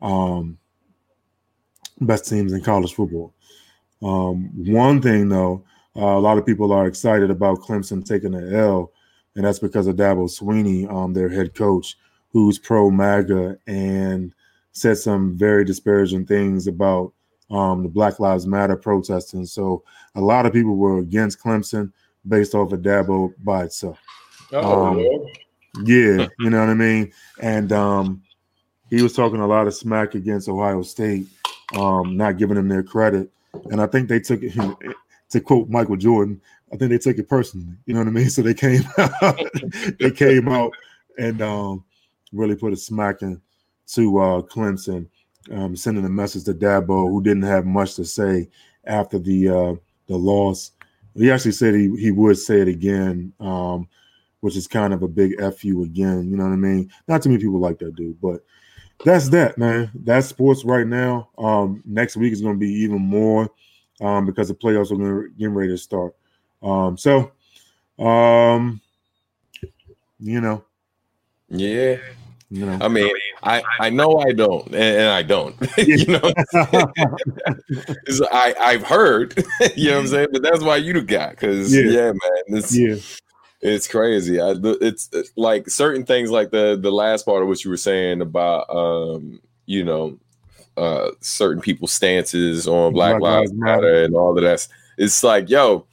um, 0.00 0.58
best 2.00 2.28
teams 2.28 2.52
in 2.52 2.62
college 2.62 2.94
football. 2.94 3.32
Um, 4.02 4.50
one 4.72 5.00
thing 5.00 5.28
though, 5.28 5.64
uh, 5.96 6.00
a 6.00 6.20
lot 6.20 6.38
of 6.38 6.46
people 6.46 6.72
are 6.72 6.86
excited 6.86 7.30
about 7.30 7.60
Clemson 7.60 8.04
taking 8.04 8.34
an 8.34 8.54
L, 8.54 8.92
and 9.34 9.44
that's 9.44 9.58
because 9.58 9.86
of 9.86 9.96
Dabo 9.96 10.28
Swinney, 10.28 10.90
um, 10.92 11.12
their 11.14 11.28
head 11.28 11.54
coach, 11.54 11.96
who's 12.30 12.58
pro 12.58 12.90
MAGA 12.90 13.58
and 13.66 14.34
said 14.72 14.98
some 14.98 15.36
very 15.36 15.64
disparaging 15.64 16.26
things 16.26 16.66
about 16.66 17.12
um, 17.50 17.82
the 17.82 17.88
Black 17.88 18.18
Lives 18.18 18.46
Matter 18.46 18.76
protesting. 18.76 19.46
So 19.46 19.84
a 20.14 20.20
lot 20.20 20.46
of 20.46 20.52
people 20.52 20.76
were 20.76 20.98
against 20.98 21.40
Clemson 21.40 21.92
based 22.26 22.54
off 22.54 22.72
of 22.72 22.80
Dabo 22.80 23.32
by 23.44 23.64
itself. 23.64 23.98
Oh, 24.52 25.26
yeah, 25.84 26.28
you 26.38 26.50
know 26.50 26.60
what 26.60 26.68
I 26.68 26.74
mean. 26.74 27.12
And 27.40 27.72
um, 27.72 28.22
he 28.90 29.02
was 29.02 29.14
talking 29.14 29.40
a 29.40 29.46
lot 29.46 29.66
of 29.66 29.74
smack 29.74 30.14
against 30.14 30.48
Ohio 30.48 30.82
State, 30.82 31.26
um, 31.76 32.16
not 32.16 32.36
giving 32.36 32.56
them 32.56 32.68
their 32.68 32.82
credit. 32.82 33.30
And 33.70 33.80
I 33.80 33.86
think 33.86 34.08
they 34.08 34.20
took 34.20 34.42
it 34.42 34.52
to 35.30 35.40
quote 35.40 35.68
Michael 35.68 35.96
Jordan. 35.96 36.40
I 36.72 36.76
think 36.76 36.90
they 36.90 36.98
took 36.98 37.18
it 37.18 37.28
personally. 37.28 37.74
You 37.86 37.94
know 37.94 38.00
what 38.00 38.08
I 38.08 38.12
mean? 38.12 38.28
So 38.30 38.42
they 38.42 38.54
came 38.54 38.82
out, 38.98 39.38
they 39.98 40.10
came 40.10 40.48
out 40.48 40.72
and 41.18 41.40
um, 41.42 41.84
really 42.32 42.56
put 42.56 42.72
a 42.72 42.76
smacking 42.76 43.40
to 43.88 44.18
uh, 44.18 44.42
Clemson, 44.42 45.06
um, 45.50 45.76
sending 45.76 46.04
a 46.04 46.08
message 46.08 46.44
to 46.44 46.54
Dabo, 46.54 47.08
who 47.08 47.22
didn't 47.22 47.42
have 47.42 47.66
much 47.66 47.94
to 47.96 48.04
say 48.04 48.48
after 48.84 49.18
the 49.18 49.48
uh, 49.48 49.74
the 50.06 50.16
loss. 50.16 50.72
He 51.14 51.30
actually 51.30 51.52
said 51.52 51.74
he, 51.74 51.94
he 51.96 52.10
would 52.10 52.38
say 52.38 52.60
it 52.60 52.68
again. 52.68 53.32
Um, 53.38 53.88
which 54.42 54.56
is 54.56 54.66
kind 54.66 54.92
of 54.92 55.02
a 55.02 55.08
big 55.08 55.36
fu 55.54 55.84
again. 55.84 56.28
You 56.28 56.36
know 56.36 56.42
what 56.42 56.52
I 56.52 56.56
mean? 56.56 56.90
Not 57.06 57.22
too 57.22 57.30
many 57.30 57.40
people 57.40 57.60
like 57.60 57.78
that 57.78 57.94
dude, 57.94 58.20
but 58.20 58.44
that's 59.04 59.28
that, 59.28 59.56
man. 59.56 59.90
That's 59.94 60.26
sports 60.26 60.64
right 60.64 60.86
now. 60.86 61.30
Um, 61.38 61.80
next 61.86 62.16
week 62.16 62.32
is 62.32 62.42
going 62.42 62.54
to 62.54 62.58
be 62.58 62.72
even 62.72 63.00
more 63.00 63.48
um, 64.00 64.26
because 64.26 64.48
the 64.48 64.54
playoffs 64.54 64.90
are 64.90 64.96
going 64.96 65.22
to 65.22 65.28
get 65.38 65.50
ready 65.50 65.70
to 65.70 65.78
start. 65.78 66.16
Um, 66.60 66.98
so, 66.98 67.30
um, 68.00 68.80
you 70.18 70.40
know, 70.40 70.64
yeah. 71.48 71.98
You 72.50 72.66
know, 72.66 72.78
I 72.82 72.88
mean, 72.88 73.14
I, 73.44 73.62
I 73.80 73.90
know 73.90 74.18
I 74.18 74.32
don't, 74.32 74.66
and, 74.66 74.74
and 74.74 75.08
I 75.08 75.22
don't. 75.22 75.56
you 75.78 76.04
know, 76.06 76.32
I 78.30 78.54
I've 78.60 78.82
heard. 78.82 79.34
you 79.74 79.88
know 79.88 79.96
what 79.96 80.00
I'm 80.02 80.08
saying, 80.08 80.28
but 80.32 80.42
that's 80.42 80.62
why 80.62 80.76
you 80.76 81.00
got 81.00 81.30
because 81.30 81.74
yeah. 81.74 81.84
yeah, 81.84 82.06
man, 82.08 82.42
this 82.48 82.76
yeah 82.76 82.96
it's 83.62 83.86
crazy. 83.86 84.40
I, 84.40 84.54
it's, 84.60 85.08
it's, 85.12 85.30
like 85.36 85.70
certain 85.70 86.04
things, 86.04 86.30
like 86.30 86.50
the 86.50 86.76
the 86.80 86.90
last 86.90 87.24
part 87.24 87.42
of 87.42 87.48
what 87.48 87.64
you 87.64 87.70
were 87.70 87.76
saying 87.76 88.20
about, 88.20 88.68
um, 88.68 89.40
you 89.66 89.84
know, 89.84 90.18
uh, 90.76 91.10
certain 91.20 91.62
people's 91.62 91.92
stances 91.92 92.66
on 92.66 92.92
Black, 92.92 93.18
Black 93.18 93.38
Lives 93.38 93.52
Matter 93.52 94.02
and 94.02 94.16
all 94.16 94.36
of 94.36 94.42
that. 94.42 94.66
It's 94.98 95.22
like, 95.22 95.48
yo, 95.48 95.86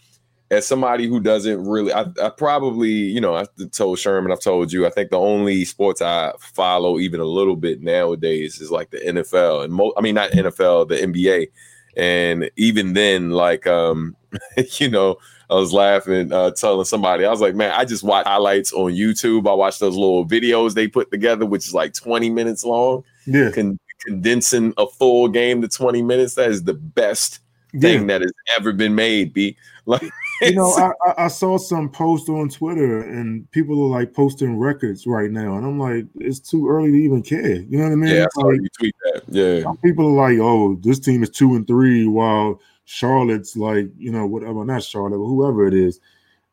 as 0.50 0.66
somebody 0.66 1.08
who 1.08 1.20
doesn't 1.20 1.64
really, 1.64 1.94
I, 1.94 2.06
I 2.22 2.30
probably, 2.30 2.90
you 2.90 3.22
know, 3.22 3.36
I 3.36 3.46
told 3.72 4.00
Sherman, 4.00 4.32
I've 4.32 4.42
told 4.42 4.74
you, 4.74 4.88
I 4.88 4.90
think 4.90 5.12
the 5.12 5.20
only 5.20 5.64
sports 5.64 6.02
I 6.02 6.34
follow 6.40 6.98
even 6.98 7.20
a 7.20 7.26
little 7.26 7.56
bit 7.56 7.84
nowadays 7.84 8.60
is 8.60 8.72
like 8.72 8.90
the 8.90 8.98
NFL 8.98 9.66
and 9.66 9.74
mo- 9.74 9.94
I 9.96 10.02
mean 10.02 10.16
not 10.16 10.32
NFL, 10.32 10.88
the 10.88 10.96
NBA, 10.96 11.52
and 11.96 12.50
even 12.56 12.94
then, 12.94 13.30
like, 13.30 13.68
um, 13.68 14.16
you 14.80 14.90
know 14.90 15.20
I 15.50 15.56
was 15.56 15.74
laughing, 15.74 16.32
uh, 16.32 16.52
telling 16.52 16.86
somebody, 16.86 17.26
I 17.26 17.32
was 17.32 17.42
like, 17.42 17.56
man, 17.56 17.72
I 17.72 17.84
just 17.84 18.04
watch 18.04 18.26
highlights 18.26 18.72
on 18.72 18.92
YouTube. 18.92 19.50
I 19.50 19.54
watch 19.54 19.80
those 19.80 19.96
little 19.96 20.26
videos 20.26 20.76
they 20.76 20.88
put 20.88 21.10
together, 21.10 21.46
which 21.46 21.66
is 21.66 21.74
like 21.74 21.94
20 21.94 22.30
minutes 22.30 22.64
long. 22.64 23.04
Yeah. 23.26 23.50
Con- 23.52 23.80
condensing 24.06 24.74
a 24.78 24.88
full 24.88 25.28
game 25.28 25.62
to 25.62 25.68
20 25.68 26.04
minutes. 26.04 26.36
That 26.36 26.52
is 26.52 26.64
the 26.64 26.76
best 26.76 27.40
thing 27.80 28.08
that 28.08 28.22
has 28.22 28.32
ever 28.58 28.74
been 28.74 28.96
made. 28.96 29.34
Be 29.34 29.58
like, 29.86 30.08
you 30.42 30.54
know, 30.54 30.72
I, 31.08 31.26
I 31.26 31.28
saw 31.28 31.58
some 31.58 31.90
post 31.90 32.30
on 32.30 32.50
Twitter 32.50 33.02
and 33.02 33.50
people 33.52 33.82
are 33.84 34.00
like 34.00 34.14
posting 34.14 34.58
records 34.58 35.08
right 35.08 35.32
now. 35.32 35.58
And 35.58 35.66
I'm 35.66 35.80
like, 35.80 36.06
it's 36.16 36.40
too 36.40 36.70
early 36.70 36.92
to 36.92 36.98
even 36.98 37.24
care. 37.24 37.56
You 37.56 37.80
know 37.80 37.86
what 37.86 37.92
I 37.92 37.96
mean? 37.96 38.16
Yeah, 38.16 38.28
I 38.38 38.42
like, 38.42 38.62
you 38.62 38.70
tweet 38.78 38.96
that. 39.04 39.24
Yeah. 39.30 39.74
People 39.84 40.08
are 40.08 40.30
like, 40.30 40.40
oh, 40.40 40.76
this 40.82 41.00
team 41.00 41.24
is 41.24 41.30
two 41.32 41.56
and 41.56 41.66
three 41.66 42.06
while 42.08 42.62
Charlotte's 42.92 43.56
like, 43.56 43.88
you 44.00 44.12
know, 44.12 44.26
whatever, 44.26 44.66
not 44.66 44.82
Charlotte, 44.82 45.20
but 45.20 45.26
whoever 45.26 45.68
it 45.68 45.76
is, 45.76 46.00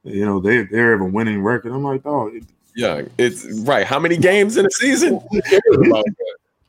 you 0.05 0.22
know, 0.22 0.38
they 0.38 0.64
they 0.64 0.77
have 0.79 1.01
a 1.01 1.05
winning 1.05 1.42
record. 1.42 1.72
I'm 1.72 1.83
like, 1.83 2.03
oh, 2.05 2.27
it, 2.27 2.44
yeah, 2.75 3.03
it's 3.16 3.46
right. 3.61 3.87
How 3.87 3.99
many 3.99 4.18
games 4.18 4.59
in 4.59 4.66
a 4.66 4.70
season? 4.70 5.18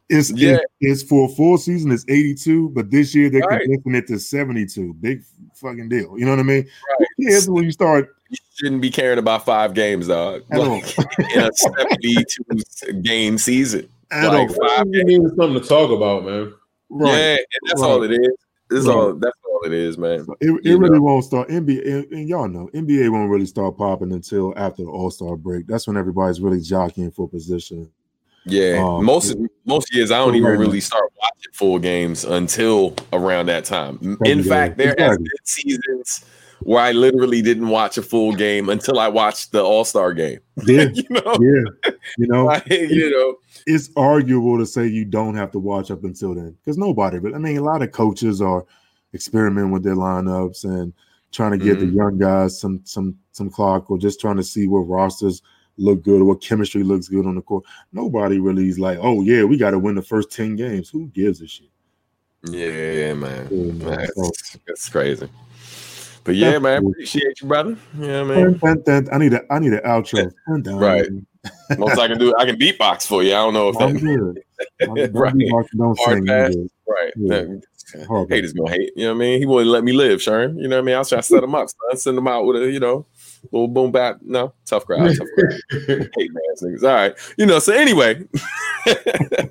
it's 0.10 0.32
yeah. 0.32 0.60
It's 0.80 1.04
for 1.04 1.30
a 1.30 1.34
full 1.34 1.58
season. 1.58 1.92
It's 1.92 2.06
82, 2.08 2.70
but 2.70 2.90
this 2.90 3.14
year 3.14 3.30
they're 3.30 3.42
right. 3.42 3.62
condensing 3.62 3.96
it 3.96 4.08
to 4.08 4.20
72. 4.20 4.94
Big 5.02 5.22
fucking 5.56 5.90
deal. 5.90 6.18
You 6.18 6.24
know 6.24 6.32
what 6.32 6.40
I 6.40 6.44
mean? 6.44 6.66
Right. 7.00 7.08
Here's 7.18 7.50
when 7.50 7.66
you 7.66 7.74
start. 7.74 8.16
You 8.30 8.38
shouldn't 8.56 8.82
be 8.82 8.90
caring 8.90 9.20
about 9.20 9.44
five 9.44 9.74
games, 9.74 10.08
dog. 10.08 10.44
Like, 10.50 10.98
in 11.36 11.42
a 11.42 11.50
72 11.54 13.02
game 13.02 13.38
season. 13.38 13.90
I 14.12 14.28
like 14.28 14.50
five 14.50 14.90
games. 14.94 15.32
something 15.36 15.62
to 15.62 15.68
talk 15.68 15.92
about, 15.92 16.24
man. 16.24 16.54
Right. 16.90 17.12
Yeah, 17.12 17.32
and 17.32 17.48
that's 17.66 17.82
right. 17.82 17.90
all 17.90 18.04
it 18.04 18.12
is. 18.12 18.30
This 18.70 18.86
right. 18.86 18.96
all 18.96 19.14
that's 19.14 19.38
all 19.58 19.66
it 19.66 19.74
is, 19.74 19.98
man. 19.98 20.26
It, 20.40 20.52
it 20.66 20.78
really 20.78 21.00
know. 21.00 21.02
won't 21.02 21.26
start 21.26 21.50
NBA, 21.50 22.12
and 22.12 22.28
y'all 22.28 22.48
know 22.48 22.70
NBA 22.74 23.12
won't 23.12 23.30
really 23.30 23.46
start 23.46 23.78
popping 23.78 24.12
until 24.12 24.54
after 24.58 24.84
the 24.84 24.90
All 24.90 25.12
Star 25.12 25.36
break. 25.36 25.68
That's 25.68 25.88
when 25.88 25.98
everybody's 25.98 26.42
really 26.42 26.62
jockeying 26.62 27.12
for 27.12 27.28
position. 27.28 27.90
Yeah, 28.46 28.82
um, 28.82 29.04
most 29.04 29.36
yeah. 29.38 29.48
most 29.66 29.94
years 29.94 30.10
I 30.10 30.20
don't 30.20 30.36
even 30.36 30.58
really 30.58 30.80
start 30.80 31.12
watching 31.20 31.52
full 31.54 31.80
games 31.80 32.24
until 32.24 32.94
around 33.12 33.48
that 33.48 33.66
time. 33.66 34.18
In 34.24 34.44
fact, 34.44 34.78
there 34.78 34.94
exactly. 34.94 35.04
has 35.04 35.18
been 35.18 35.28
seasons 35.44 36.26
where 36.62 36.82
I 36.82 36.92
literally 36.92 37.42
didn't 37.42 37.68
watch 37.68 37.98
a 37.98 38.02
full 38.02 38.34
game 38.34 38.70
until 38.70 39.00
I 39.00 39.10
watched 39.10 39.52
the 39.52 39.64
All 39.64 39.86
Star 39.86 40.14
game. 40.14 40.40
Yeah, 40.66 40.88
you 40.94 41.04
know, 41.10 41.38
yeah, 41.40 41.92
you 42.18 42.28
know, 42.28 42.50
I, 42.50 42.64
you 42.70 43.12
know, 43.12 43.36
it's 43.68 43.90
arguable 43.96 44.58
to 44.58 44.66
say 44.66 44.88
you 44.88 45.06
don't 45.06 45.36
have 45.36 45.52
to 45.52 45.60
watch 45.60 45.92
up 45.92 46.04
until 46.04 46.34
then 46.34 46.56
because 46.64 46.78
nobody. 46.78 47.20
But 47.20 47.36
I 47.36 47.38
mean, 47.38 47.58
a 47.58 47.64
lot 47.64 47.82
of 47.82 47.92
coaches 47.92 48.42
are 48.42 48.66
experimenting 49.14 49.72
with 49.72 49.84
their 49.84 49.96
lineups, 49.96 50.64
and 50.64 50.94
trying 51.32 51.52
to 51.52 51.58
get 51.58 51.78
mm-hmm. 51.78 51.88
the 51.88 51.94
young 51.94 52.18
guys 52.18 52.60
some 52.60 52.82
some 52.84 53.18
some 53.32 53.50
clock 53.50 53.90
or 53.92 53.98
just 53.98 54.20
trying 54.20 54.38
to 54.38 54.44
see 54.44 54.68
what 54.68 54.80
rosters 54.82 55.42
look 55.78 56.04
good 56.04 56.22
or 56.22 56.26
what 56.26 56.42
chemistry 56.42 56.84
looks 56.84 57.08
good 57.08 57.26
on 57.26 57.36
the 57.36 57.42
court. 57.42 57.64
Nobody 57.94 58.40
really 58.40 58.68
is 58.68 58.80
like, 58.80 58.98
oh 59.02 59.22
yeah, 59.22 59.44
we 59.44 59.58
got 59.58 59.72
to 59.72 59.80
win 59.80 59.96
the 59.96 60.02
first 60.02 60.32
10 60.32 60.56
games. 60.56 60.90
Who 60.90 61.08
gives 61.08 61.42
a 61.42 61.48
shit? 61.48 61.70
Yeah, 62.44 63.14
man. 63.14 63.48
Yeah, 63.52 63.72
man. 63.74 64.08
That's, 64.16 64.58
that's 64.66 64.90
crazy. 64.90 65.30
But 66.24 66.36
yeah, 66.36 66.60
man, 66.60 66.86
appreciate 66.86 67.40
you, 67.42 67.48
brother. 67.48 67.78
Yeah, 67.98 68.24
man. 68.26 68.60
I 68.64 69.18
need 69.18 69.34
a 69.34 69.42
I 69.50 69.60
need 69.60 69.74
an 69.74 69.82
outro. 69.86 70.30
right. 70.48 71.08
Most 71.78 71.98
I 71.98 72.08
can 72.10 72.18
do, 72.18 72.34
I 72.38 72.46
can 72.46 72.58
beatbox 72.58 73.08
for 73.08 73.24
you. 73.24 73.30
I 73.32 73.36
don't 73.36 73.54
know 73.54 73.70
if 73.70 73.78
I'm 73.78 73.98
good. 73.98 74.44
right. 75.14 75.34
Don't 75.78 76.00
Hard 76.00 76.26
pass. 76.26 76.54
Right. 76.86 77.14
Yeah. 77.16 77.46
Haters 77.94 78.54
gonna 78.54 78.72
hate. 78.72 78.92
You 78.96 79.06
know 79.06 79.14
what 79.14 79.18
I 79.18 79.20
mean? 79.20 79.40
He 79.40 79.46
wouldn't 79.46 79.72
let 79.72 79.84
me 79.84 79.94
live, 79.94 80.22
Sharon. 80.22 80.58
You 80.58 80.68
know 80.68 80.78
what 80.78 80.84
I 80.84 80.86
mean? 80.86 80.96
I 80.96 81.00
was 81.00 81.10
trying 81.10 81.22
to 81.22 81.28
set 81.28 81.44
him 81.44 81.56
up, 81.56 81.70
son. 81.70 81.98
Send 81.98 82.18
him 82.18 82.28
out 82.28 82.46
with 82.46 82.62
a, 82.62 82.72
you 82.72 82.80
know, 82.80 83.06
little 83.52 83.68
boom 83.68 83.92
bap. 83.92 84.20
No, 84.22 84.54
tough 84.66 84.86
crowd. 84.86 85.16
Tough 85.16 85.28
crowd. 85.36 85.54
hate 85.88 86.32
man 86.32 86.44
niggas. 86.62 86.84
All 86.84 86.94
right. 86.94 87.16
You 87.38 87.46
know, 87.46 87.60
so 87.60 87.74
anyway. 87.74 88.28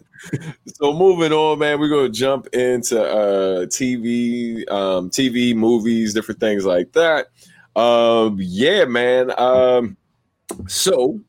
so 0.67 0.93
moving 0.93 1.33
on, 1.33 1.59
man, 1.59 1.81
we're 1.81 1.89
gonna 1.89 2.09
jump 2.09 2.47
into 2.49 3.03
uh 3.03 3.67
TV, 3.67 4.71
um, 4.71 5.11
TV, 5.11 5.55
movies, 5.55 6.13
different 6.13 6.41
things 6.41 6.65
like 6.67 6.93
that. 6.93 7.29
Um, 7.75 8.37
yeah, 8.41 8.85
man. 8.85 9.33
Um, 9.39 9.97
so 10.67 11.21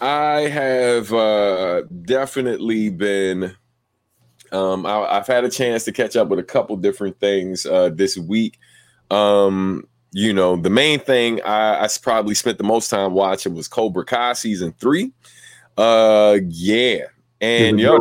I 0.00 0.42
have 0.42 1.12
uh 1.12 1.82
definitely 2.04 2.90
been 2.90 3.56
um 4.52 4.86
I, 4.86 5.14
have 5.14 5.26
had 5.26 5.44
a 5.44 5.50
chance 5.50 5.84
to 5.84 5.92
catch 5.92 6.16
up 6.16 6.28
with 6.28 6.38
a 6.38 6.44
couple 6.44 6.76
different 6.76 7.18
things 7.20 7.66
uh 7.66 7.90
this 7.90 8.16
week. 8.16 8.58
Um, 9.10 9.86
you 10.12 10.32
know, 10.32 10.56
the 10.56 10.70
main 10.70 10.98
thing 11.00 11.40
I, 11.42 11.84
I 11.84 11.88
probably 12.02 12.34
spent 12.34 12.58
the 12.58 12.64
most 12.64 12.90
time 12.90 13.12
watching 13.12 13.54
was 13.54 13.68
Cobra 13.68 14.04
Kai 14.04 14.32
season 14.32 14.72
three. 14.78 15.12
Uh, 15.76 16.38
yeah, 16.48 17.04
and 17.40 17.78
yo, 17.78 18.00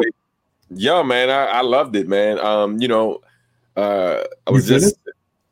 yo, 0.70 1.04
man, 1.04 1.30
I, 1.30 1.46
I 1.46 1.62
loved 1.62 1.96
it, 1.96 2.08
man. 2.08 2.40
Um, 2.40 2.82
you 2.82 2.88
know, 2.88 3.22
uh, 3.76 4.24
I 4.48 4.52
was 4.52 4.68
just. 4.68 4.96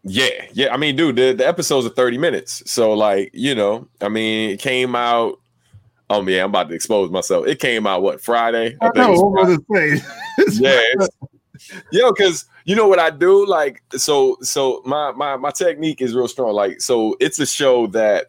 Yeah, 0.09 0.45
yeah. 0.53 0.73
I 0.73 0.77
mean, 0.77 0.95
dude, 0.95 1.17
the, 1.17 1.33
the 1.33 1.45
episodes 1.45 1.85
are 1.85 1.89
30 1.89 2.17
minutes. 2.17 2.63
So, 2.65 2.93
like, 2.93 3.29
you 3.33 3.53
know, 3.53 3.89
I 3.99 4.07
mean, 4.07 4.51
it 4.51 4.59
came 4.61 4.95
out. 4.95 5.37
Oh 6.09 6.25
yeah, 6.27 6.43
I'm 6.43 6.49
about 6.49 6.69
to 6.69 6.75
expose 6.75 7.11
myself. 7.11 7.47
It 7.47 7.59
came 7.59 7.85
out 7.85 8.01
what 8.01 8.21
Friday? 8.21 8.77
I, 8.81 8.87
I 8.87 8.91
know. 8.95 9.57
Friday. 9.67 10.01
yeah, 10.53 10.81
yo, 11.91 12.11
because 12.11 12.45
you 12.65 12.75
know 12.75 12.87
what 12.87 12.99
I 12.99 13.09
do? 13.09 13.45
Like, 13.45 13.83
so 13.91 14.37
so 14.41 14.81
my 14.85 15.11
my 15.11 15.35
my 15.35 15.51
technique 15.51 16.01
is 16.01 16.15
real 16.15 16.27
strong. 16.27 16.53
Like, 16.53 16.81
so 16.81 17.15
it's 17.19 17.39
a 17.39 17.45
show 17.45 17.87
that 17.87 18.27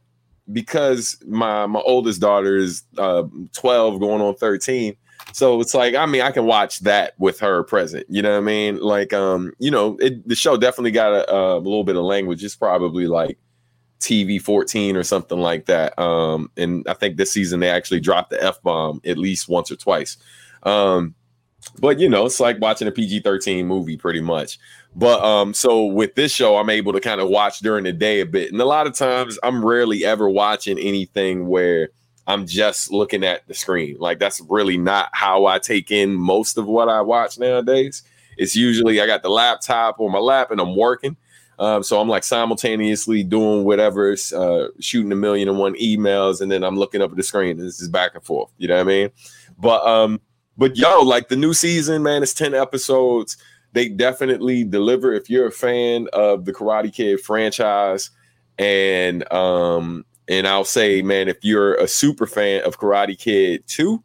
because 0.52 1.18
my 1.26 1.66
my 1.66 1.80
oldest 1.80 2.20
daughter 2.20 2.56
is 2.56 2.82
uh 2.96 3.24
12 3.52 4.00
going 4.00 4.22
on 4.22 4.34
13 4.34 4.96
so 5.32 5.60
it's 5.60 5.74
like 5.74 5.94
i 5.94 6.06
mean 6.06 6.22
i 6.22 6.30
can 6.30 6.46
watch 6.46 6.80
that 6.80 7.12
with 7.18 7.38
her 7.38 7.62
present 7.64 8.06
you 8.08 8.22
know 8.22 8.30
what 8.30 8.38
i 8.38 8.40
mean 8.40 8.78
like 8.78 9.12
um 9.12 9.52
you 9.58 9.70
know 9.70 9.96
it, 10.00 10.26
the 10.26 10.34
show 10.34 10.56
definitely 10.56 10.90
got 10.90 11.12
a, 11.12 11.34
a 11.34 11.58
little 11.58 11.84
bit 11.84 11.96
of 11.96 12.02
language 12.04 12.42
it's 12.42 12.56
probably 12.56 13.06
like 13.06 13.38
tv 14.00 14.40
14 14.40 14.96
or 14.96 15.02
something 15.02 15.38
like 15.38 15.66
that 15.66 15.98
um 15.98 16.50
and 16.56 16.86
i 16.88 16.94
think 16.94 17.16
this 17.16 17.32
season 17.32 17.60
they 17.60 17.68
actually 17.68 18.00
dropped 18.00 18.30
the 18.30 18.42
f-bomb 18.42 19.00
at 19.04 19.18
least 19.18 19.48
once 19.48 19.72
or 19.72 19.76
twice 19.76 20.16
um 20.62 21.14
but 21.80 21.98
you 21.98 22.08
know 22.08 22.24
it's 22.24 22.38
like 22.38 22.60
watching 22.60 22.86
a 22.86 22.92
pg-13 22.92 23.64
movie 23.64 23.96
pretty 23.96 24.20
much 24.20 24.58
but 24.98 25.22
um, 25.22 25.54
so 25.54 25.84
with 25.84 26.14
this 26.16 26.32
show, 26.32 26.56
I'm 26.56 26.70
able 26.70 26.92
to 26.92 27.00
kind 27.00 27.20
of 27.20 27.28
watch 27.28 27.60
during 27.60 27.84
the 27.84 27.92
day 27.92 28.20
a 28.20 28.26
bit. 28.26 28.50
And 28.50 28.60
a 28.60 28.64
lot 28.64 28.86
of 28.86 28.94
times 28.94 29.38
I'm 29.44 29.64
rarely 29.64 30.04
ever 30.04 30.28
watching 30.28 30.78
anything 30.78 31.46
where 31.46 31.90
I'm 32.26 32.46
just 32.46 32.90
looking 32.90 33.22
at 33.22 33.46
the 33.46 33.54
screen. 33.54 33.96
Like 33.98 34.18
that's 34.18 34.40
really 34.48 34.76
not 34.76 35.10
how 35.12 35.46
I 35.46 35.60
take 35.60 35.90
in 35.90 36.14
most 36.14 36.58
of 36.58 36.66
what 36.66 36.88
I 36.88 37.00
watch 37.00 37.38
nowadays. 37.38 38.02
It's 38.36 38.56
usually 38.56 39.00
I 39.00 39.06
got 39.06 39.22
the 39.22 39.30
laptop 39.30 40.00
on 40.00 40.12
my 40.12 40.18
lap 40.18 40.50
and 40.50 40.60
I'm 40.60 40.76
working. 40.76 41.16
Um, 41.58 41.82
so 41.82 42.00
I'm 42.00 42.08
like 42.08 42.24
simultaneously 42.24 43.24
doing 43.24 43.64
whatever, 43.64 44.16
uh, 44.36 44.68
shooting 44.80 45.10
a 45.10 45.16
million 45.16 45.48
and 45.48 45.58
one 45.58 45.74
emails, 45.74 46.40
and 46.40 46.50
then 46.50 46.62
I'm 46.62 46.76
looking 46.76 47.02
up 47.02 47.10
at 47.10 47.16
the 47.16 47.22
screen. 47.22 47.58
And 47.58 47.66
this 47.66 47.80
is 47.80 47.88
back 47.88 48.14
and 48.14 48.24
forth. 48.24 48.52
You 48.58 48.68
know 48.68 48.76
what 48.76 48.82
I 48.82 48.84
mean? 48.84 49.10
But 49.58 49.86
um, 49.86 50.20
but 50.56 50.76
yo, 50.76 51.00
like 51.00 51.28
the 51.28 51.36
new 51.36 51.54
season, 51.54 52.02
man, 52.02 52.22
it's 52.22 52.34
10 52.34 52.54
episodes 52.54 53.36
they 53.72 53.88
definitely 53.88 54.64
deliver. 54.64 55.12
If 55.12 55.28
you're 55.28 55.46
a 55.46 55.52
fan 55.52 56.08
of 56.12 56.44
the 56.44 56.52
Karate 56.52 56.92
Kid 56.92 57.20
franchise, 57.20 58.10
and 58.58 59.30
um, 59.32 60.04
and 60.28 60.46
I'll 60.46 60.64
say, 60.64 61.02
man, 61.02 61.28
if 61.28 61.38
you're 61.42 61.74
a 61.74 61.88
super 61.88 62.26
fan 62.26 62.62
of 62.64 62.78
Karate 62.78 63.18
Kid 63.18 63.64
2, 63.66 64.02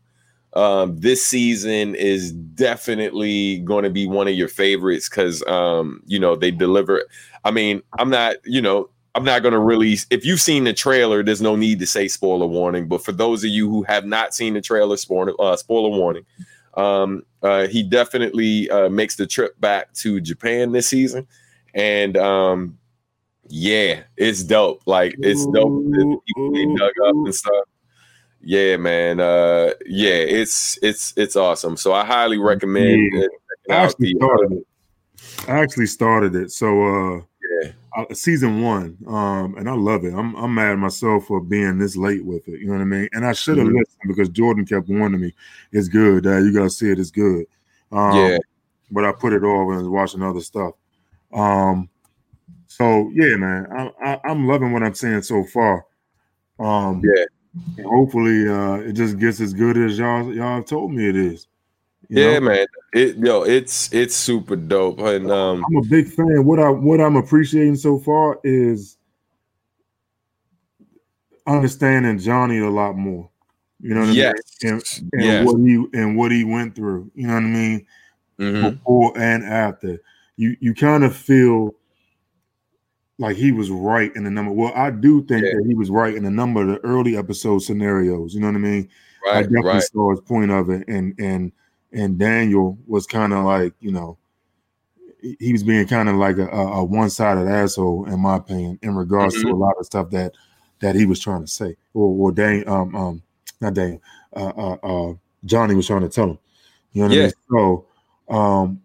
um, 0.55 0.99
this 0.99 1.25
season 1.25 1.95
is 1.95 2.31
definitely 2.31 3.59
going 3.59 3.83
to 3.83 3.89
be 3.89 4.05
one 4.05 4.27
of 4.27 4.35
your 4.35 4.47
favorites 4.47 5.09
because 5.09 5.45
um, 5.47 6.01
you 6.05 6.19
know 6.19 6.35
they 6.35 6.51
deliver. 6.51 7.03
I 7.43 7.51
mean, 7.51 7.81
I'm 7.97 8.09
not, 8.09 8.35
you 8.45 8.61
know, 8.61 8.89
I'm 9.15 9.23
not 9.23 9.41
going 9.41 9.53
to 9.53 9.59
release. 9.59 10.05
If 10.09 10.25
you've 10.25 10.41
seen 10.41 10.63
the 10.63 10.73
trailer, 10.73 11.23
there's 11.23 11.41
no 11.41 11.55
need 11.55 11.79
to 11.79 11.85
say 11.85 12.07
spoiler 12.07 12.47
warning. 12.47 12.87
But 12.87 13.03
for 13.03 13.11
those 13.11 13.43
of 13.43 13.49
you 13.49 13.69
who 13.69 13.83
have 13.83 14.05
not 14.05 14.33
seen 14.33 14.53
the 14.53 14.61
trailer, 14.61 14.97
spoiler, 14.97 15.33
uh, 15.39 15.55
spoiler 15.55 15.89
warning. 15.89 16.25
Um, 16.75 17.23
uh, 17.43 17.67
he 17.67 17.83
definitely 17.83 18.69
uh, 18.69 18.89
makes 18.89 19.15
the 19.15 19.27
trip 19.27 19.59
back 19.59 19.93
to 19.93 20.19
Japan 20.19 20.71
this 20.71 20.87
season, 20.87 21.27
and 21.75 22.17
um, 22.17 22.79
yeah, 23.47 24.03
it's 24.17 24.43
dope. 24.43 24.81
Like 24.87 25.15
it's 25.19 25.45
dope. 25.47 25.85
People 25.93 26.51
get 26.51 26.77
dug 26.77 26.91
up 27.05 27.15
and 27.15 27.35
stuff. 27.35 27.65
Yeah, 28.43 28.75
man. 28.77 29.21
Uh, 29.21 29.71
yeah, 29.85 30.15
it's 30.15 30.77
it's 30.81 31.13
it's 31.15 31.35
awesome. 31.37 31.77
So 31.77 31.93
I 31.93 32.05
highly 32.05 32.37
recommend. 32.37 33.11
Yeah. 33.13 33.27
I 33.69 33.73
actually 33.85 34.13
started 34.17 34.51
it. 34.51 34.67
I 35.47 35.59
actually 35.59 35.85
started 35.85 36.35
it. 36.35 36.51
So 36.51 36.83
uh, 36.83 37.21
yeah, 37.61 37.71
uh, 37.95 38.13
season 38.13 38.61
one, 38.61 38.97
um, 39.07 39.55
and 39.57 39.69
I 39.69 39.73
love 39.73 40.03
it. 40.03 40.13
I'm 40.13 40.35
I'm 40.35 40.53
mad 40.53 40.73
at 40.73 40.77
myself 40.77 41.27
for 41.27 41.39
being 41.39 41.77
this 41.77 41.95
late 41.95 42.25
with 42.25 42.45
it. 42.49 42.59
You 42.59 42.67
know 42.67 42.73
what 42.73 42.81
I 42.81 42.85
mean? 42.85 43.07
And 43.13 43.25
I 43.25 43.31
should 43.31 43.57
have 43.57 43.67
mm-hmm. 43.67 43.77
listened 43.77 44.01
because 44.07 44.27
Jordan 44.27 44.65
kept 44.65 44.89
warning 44.89 45.21
me, 45.21 45.33
"It's 45.71 45.87
good, 45.87 46.25
Dad. 46.25 46.43
You 46.43 46.53
gotta 46.53 46.69
see 46.69 46.91
it. 46.91 46.99
It's 46.99 47.11
good." 47.11 47.45
Um, 47.93 48.17
yeah. 48.17 48.37
But 48.91 49.05
I 49.05 49.13
put 49.13 49.31
it 49.31 49.43
off 49.43 49.69
and 49.69 49.77
was 49.77 49.87
watching 49.87 50.21
other 50.21 50.41
stuff. 50.41 50.73
Um, 51.31 51.89
so 52.67 53.09
yeah, 53.13 53.37
man, 53.37 53.67
I, 53.71 54.19
I, 54.25 54.31
am 54.31 54.47
loving 54.47 54.73
what 54.73 54.83
I'm 54.83 54.95
seeing 54.95 55.21
so 55.21 55.45
far. 55.45 55.85
Um, 56.59 57.01
yeah. 57.03 57.25
Hopefully, 57.83 58.47
uh, 58.47 58.75
it 58.75 58.93
just 58.93 59.17
gets 59.19 59.39
as 59.39 59.53
good 59.53 59.77
as 59.77 59.97
y'all 59.97 60.33
y'all 60.33 60.55
have 60.57 60.65
told 60.65 60.91
me 60.91 61.07
it 61.07 61.15
is. 61.15 61.47
yeah, 62.09 62.39
know? 62.39 62.41
man. 62.41 62.67
It 62.93 63.17
yo, 63.17 63.43
it's 63.43 63.91
it's 63.93 64.15
super 64.15 64.55
dope, 64.55 64.99
and 64.99 65.31
um, 65.31 65.63
I'm 65.65 65.77
a 65.77 65.85
big 65.87 66.07
fan. 66.07 66.45
What 66.45 66.59
I 66.59 66.69
what 66.69 67.01
I'm 67.01 67.15
appreciating 67.15 67.75
so 67.75 67.99
far 67.99 68.39
is 68.43 68.97
understanding 71.45 72.19
Johnny 72.19 72.59
a 72.59 72.69
lot 72.69 72.95
more. 72.95 73.29
You 73.81 73.95
know 73.95 74.01
what 74.01 74.13
yes. 74.13 74.33
I 74.63 74.65
mean? 74.65 74.73
And, 74.73 75.11
and 75.13 75.23
yes. 75.23 75.45
what 75.45 75.57
he 75.57 75.85
and 75.93 76.17
what 76.17 76.31
he 76.31 76.43
went 76.43 76.75
through. 76.75 77.11
You 77.15 77.27
know 77.27 77.33
what 77.33 77.43
I 77.43 77.47
mean? 77.47 77.85
Mm-hmm. 78.39 78.69
Before 78.69 79.17
and 79.17 79.43
after. 79.43 79.99
You 80.37 80.55
you 80.59 80.73
kind 80.73 81.03
of 81.03 81.15
feel 81.15 81.75
like 83.19 83.35
he 83.35 83.51
was 83.51 83.69
right 83.69 84.11
in 84.15 84.23
the 84.23 84.31
number. 84.31 84.51
Well, 84.51 84.73
I 84.75 84.89
do 84.91 85.23
think 85.25 85.43
yeah. 85.43 85.51
that 85.55 85.65
he 85.67 85.75
was 85.75 85.89
right 85.89 86.13
in 86.15 86.25
a 86.25 86.31
number 86.31 86.61
of 86.61 86.67
the 86.67 86.79
early 86.79 87.17
episode 87.17 87.59
scenarios. 87.59 88.33
You 88.33 88.41
know 88.41 88.47
what 88.47 88.55
I 88.55 88.59
mean? 88.59 88.89
Right, 89.25 89.37
I 89.37 89.41
definitely 89.43 89.69
right. 89.69 89.83
saw 89.83 90.11
his 90.11 90.21
point 90.21 90.51
of 90.51 90.69
it, 90.69 90.87
and 90.87 91.13
and 91.19 91.51
and 91.91 92.17
Daniel 92.17 92.77
was 92.87 93.05
kind 93.05 93.33
of 93.33 93.45
like 93.45 93.73
you 93.79 93.91
know 93.91 94.17
he 95.39 95.53
was 95.53 95.63
being 95.63 95.87
kind 95.87 96.09
of 96.09 96.15
like 96.15 96.37
a, 96.37 96.47
a 96.49 96.83
one 96.83 97.09
sided 97.09 97.47
asshole 97.47 98.05
in 98.05 98.19
my 98.19 98.37
opinion 98.37 98.77
in 98.81 98.95
regards 98.95 99.35
mm-hmm. 99.35 99.47
to 99.47 99.53
a 99.53 99.55
lot 99.55 99.75
of 99.79 99.85
stuff 99.85 100.09
that 100.09 100.33
that 100.81 100.95
he 100.95 101.05
was 101.05 101.19
trying 101.19 101.41
to 101.41 101.47
say 101.47 101.77
or 101.93 102.07
or 102.07 102.31
Dan 102.33 102.67
um 102.67 102.93
um 102.93 103.23
not 103.63 103.73
Daniel, 103.73 104.01
uh, 104.35 104.51
uh, 104.57 104.77
uh, 104.83 105.13
Johnny 105.45 105.73
was 105.73 105.87
trying 105.87 106.01
to 106.01 106.09
tell 106.09 106.31
him. 106.31 106.39
You 106.91 107.01
know 107.01 107.07
what 107.07 107.15
yeah. 107.15 107.21
I 107.21 107.25
mean? 107.25 107.33
So, 107.49 107.85
um, 108.29 108.81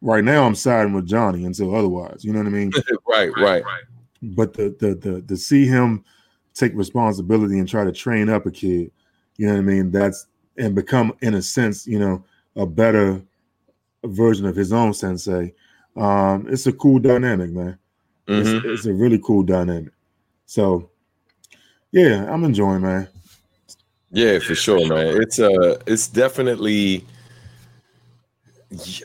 right 0.00 0.24
now 0.24 0.44
I'm 0.44 0.54
siding 0.54 0.92
with 0.92 1.06
Johnny 1.06 1.44
until 1.44 1.74
otherwise. 1.74 2.24
You 2.24 2.32
know 2.32 2.40
what 2.40 2.46
I 2.46 2.50
mean? 2.50 2.72
right, 3.08 3.30
right, 3.36 3.64
right. 3.64 3.82
But 4.22 4.54
the 4.54 4.74
the 4.78 4.94
the 4.94 5.22
to 5.22 5.36
see 5.36 5.66
him 5.66 6.04
take 6.54 6.74
responsibility 6.74 7.58
and 7.58 7.68
try 7.68 7.84
to 7.84 7.92
train 7.92 8.28
up 8.28 8.46
a 8.46 8.50
kid, 8.50 8.90
you 9.36 9.46
know 9.46 9.52
what 9.52 9.60
I 9.60 9.62
mean? 9.62 9.90
That's 9.90 10.26
and 10.56 10.74
become 10.74 11.12
in 11.22 11.34
a 11.34 11.42
sense, 11.42 11.86
you 11.86 11.98
know, 11.98 12.24
a 12.56 12.66
better 12.66 13.22
version 14.04 14.46
of 14.46 14.56
his 14.56 14.72
own 14.72 14.92
sensei. 14.92 15.54
Um, 15.96 16.46
it's 16.48 16.66
a 16.66 16.72
cool 16.72 16.98
dynamic, 16.98 17.50
man. 17.50 17.78
Mm-hmm. 18.26 18.56
It's, 18.56 18.80
it's 18.80 18.86
a 18.86 18.92
really 18.92 19.18
cool 19.18 19.42
dynamic. 19.42 19.92
So, 20.46 20.90
yeah, 21.92 22.30
I'm 22.32 22.44
enjoying, 22.44 22.82
man. 22.82 23.08
Yeah, 24.10 24.38
for 24.38 24.54
sure, 24.54 24.86
man. 24.88 25.20
It's 25.20 25.38
uh 25.38 25.78
it's 25.86 26.08
definitely 26.08 27.04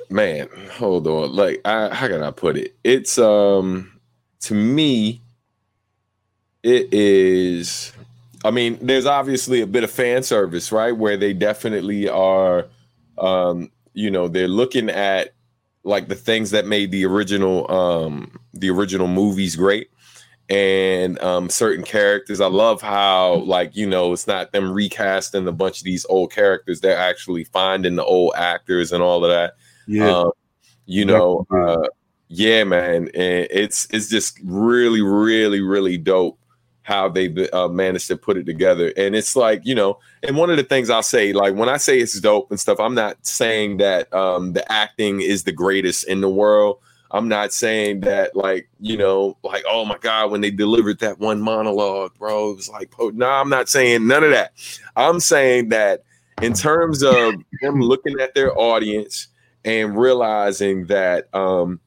man, 0.09 0.49
hold 0.71 1.07
on. 1.07 1.35
Like 1.35 1.61
I 1.65 1.93
how 1.93 2.07
can 2.07 2.23
I 2.23 2.31
put 2.31 2.57
it? 2.57 2.75
It's 2.83 3.17
um 3.17 3.99
to 4.41 4.53
me, 4.53 5.21
it 6.63 6.93
is. 6.93 7.93
I 8.45 8.51
mean, 8.51 8.77
there's 8.81 9.05
obviously 9.05 9.61
a 9.61 9.67
bit 9.67 9.83
of 9.83 9.91
fan 9.91 10.23
service, 10.23 10.71
right? 10.71 10.91
Where 10.91 11.15
they 11.15 11.31
definitely 11.31 12.09
are, 12.09 12.65
um, 13.17 13.71
you 13.93 14.11
know, 14.11 14.27
they're 14.27 14.49
looking 14.49 14.89
at 14.89 15.33
like 15.85 16.09
the 16.09 16.15
things 16.15 16.51
that 16.51 16.65
made 16.65 16.91
the 16.91 17.05
original, 17.05 17.69
um, 17.71 18.37
the 18.53 18.69
original 18.69 19.07
movies 19.07 19.55
great, 19.55 19.89
and 20.49 21.19
um, 21.19 21.49
certain 21.49 21.83
characters. 21.83 22.41
I 22.41 22.47
love 22.47 22.81
how, 22.81 23.35
like, 23.45 23.75
you 23.75 23.87
know, 23.87 24.13
it's 24.13 24.27
not 24.27 24.51
them 24.51 24.71
recasting 24.71 25.47
a 25.47 25.51
bunch 25.51 25.79
of 25.79 25.85
these 25.85 26.05
old 26.09 26.31
characters; 26.31 26.81
they're 26.81 26.97
actually 26.97 27.45
finding 27.45 27.95
the 27.95 28.05
old 28.05 28.33
actors 28.35 28.91
and 28.91 29.03
all 29.03 29.23
of 29.23 29.31
that. 29.31 29.55
Yeah, 29.87 30.09
um, 30.09 30.31
you 30.85 31.05
know, 31.05 31.45
uh, 31.51 31.87
yeah, 32.27 32.63
man, 32.63 33.09
and 33.13 33.47
it's 33.49 33.87
it's 33.91 34.09
just 34.09 34.39
really, 34.43 35.01
really, 35.01 35.61
really 35.61 35.97
dope 35.97 36.37
how 36.83 37.07
they 37.07 37.49
uh, 37.51 37.69
managed 37.69 38.07
to 38.07 38.17
put 38.17 38.37
it 38.37 38.45
together. 38.45 38.93
And 38.97 39.15
it's 39.15 39.35
like, 39.35 39.65
you 39.65 39.73
know, 39.73 39.99
and 40.21 40.35
one 40.35 40.49
of 40.49 40.57
the 40.57 40.63
things 40.63 40.89
I'll 40.89 41.01
say, 41.01 41.31
like 41.31 41.55
when 41.55 41.69
I 41.69 41.77
say 41.77 41.99
it's 41.99 42.19
dope 42.19 42.51
and 42.51 42.59
stuff, 42.59 42.79
I'm 42.79 42.93
not 42.93 43.25
saying 43.25 43.77
that 43.77 44.13
um, 44.13 44.51
the 44.51 44.69
acting 44.69 45.21
is 45.21 45.45
the 45.45 45.53
greatest 45.53 46.03
in 46.05 46.19
the 46.21 46.29
world. 46.29 46.79
I'm 47.13 47.27
not 47.27 47.53
saying 47.53 48.01
that, 48.01 48.35
like, 48.35 48.67
you 48.79 48.97
know, 48.97 49.37
like, 49.43 49.63
oh 49.69 49.85
my 49.85 49.97
God, 49.99 50.31
when 50.31 50.41
they 50.41 50.49
delivered 50.51 50.99
that 50.99 51.19
one 51.19 51.39
monologue, 51.41 52.17
bro, 52.17 52.51
it 52.51 52.55
was 52.55 52.69
like, 52.69 52.91
no, 52.99 53.29
I'm 53.29 53.49
not 53.49 53.69
saying 53.69 54.07
none 54.07 54.23
of 54.23 54.31
that. 54.31 54.53
I'm 54.95 55.19
saying 55.19 55.69
that 55.69 56.03
in 56.41 56.53
terms 56.53 57.03
of 57.03 57.35
them 57.61 57.79
looking 57.79 58.19
at 58.19 58.33
their 58.33 58.57
audience 58.57 59.27
and 59.63 59.95
realizing 59.95 60.87
that, 60.87 61.33
um, 61.35 61.79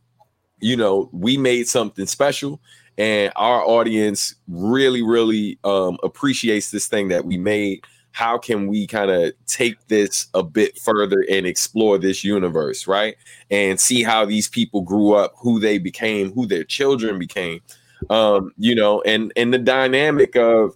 you 0.61 0.77
know, 0.77 1.11
we 1.12 1.37
made 1.37 1.68
something 1.68 2.07
special 2.07 2.61
and 2.99 3.33
our 3.37 3.62
audience 3.62 4.35
really 4.49 5.03
really 5.03 5.59
um, 5.64 5.99
appreciates 6.03 6.70
this 6.70 6.87
thing 6.87 7.09
that 7.09 7.24
we 7.24 7.37
made 7.37 7.85
how 8.17 8.39
can 8.39 8.67
we 8.67 8.87
kind 8.87 9.11
of 9.11 9.31
take 9.47 9.77
this 9.89 10.29
a 10.33 10.43
bit 10.43 10.79
further 10.79 11.23
and 11.31 11.45
explore 11.45 11.99
this 11.99 12.25
universe 12.25 12.87
right 12.87 13.14
and 13.51 13.79
see 13.79 14.03
how 14.03 14.25
these 14.25 14.49
people 14.49 14.81
grew 14.81 15.12
up 15.12 15.35
who 15.37 15.61
they 15.61 15.77
became 15.77 16.33
who 16.33 16.47
their 16.47 16.64
children 16.64 17.19
became 17.19 17.61
um 18.09 18.55
you 18.57 18.75
know 18.75 19.03
and 19.03 19.35
and 19.37 19.53
the 19.53 19.59
dynamic 19.59 20.35
of 20.35 20.75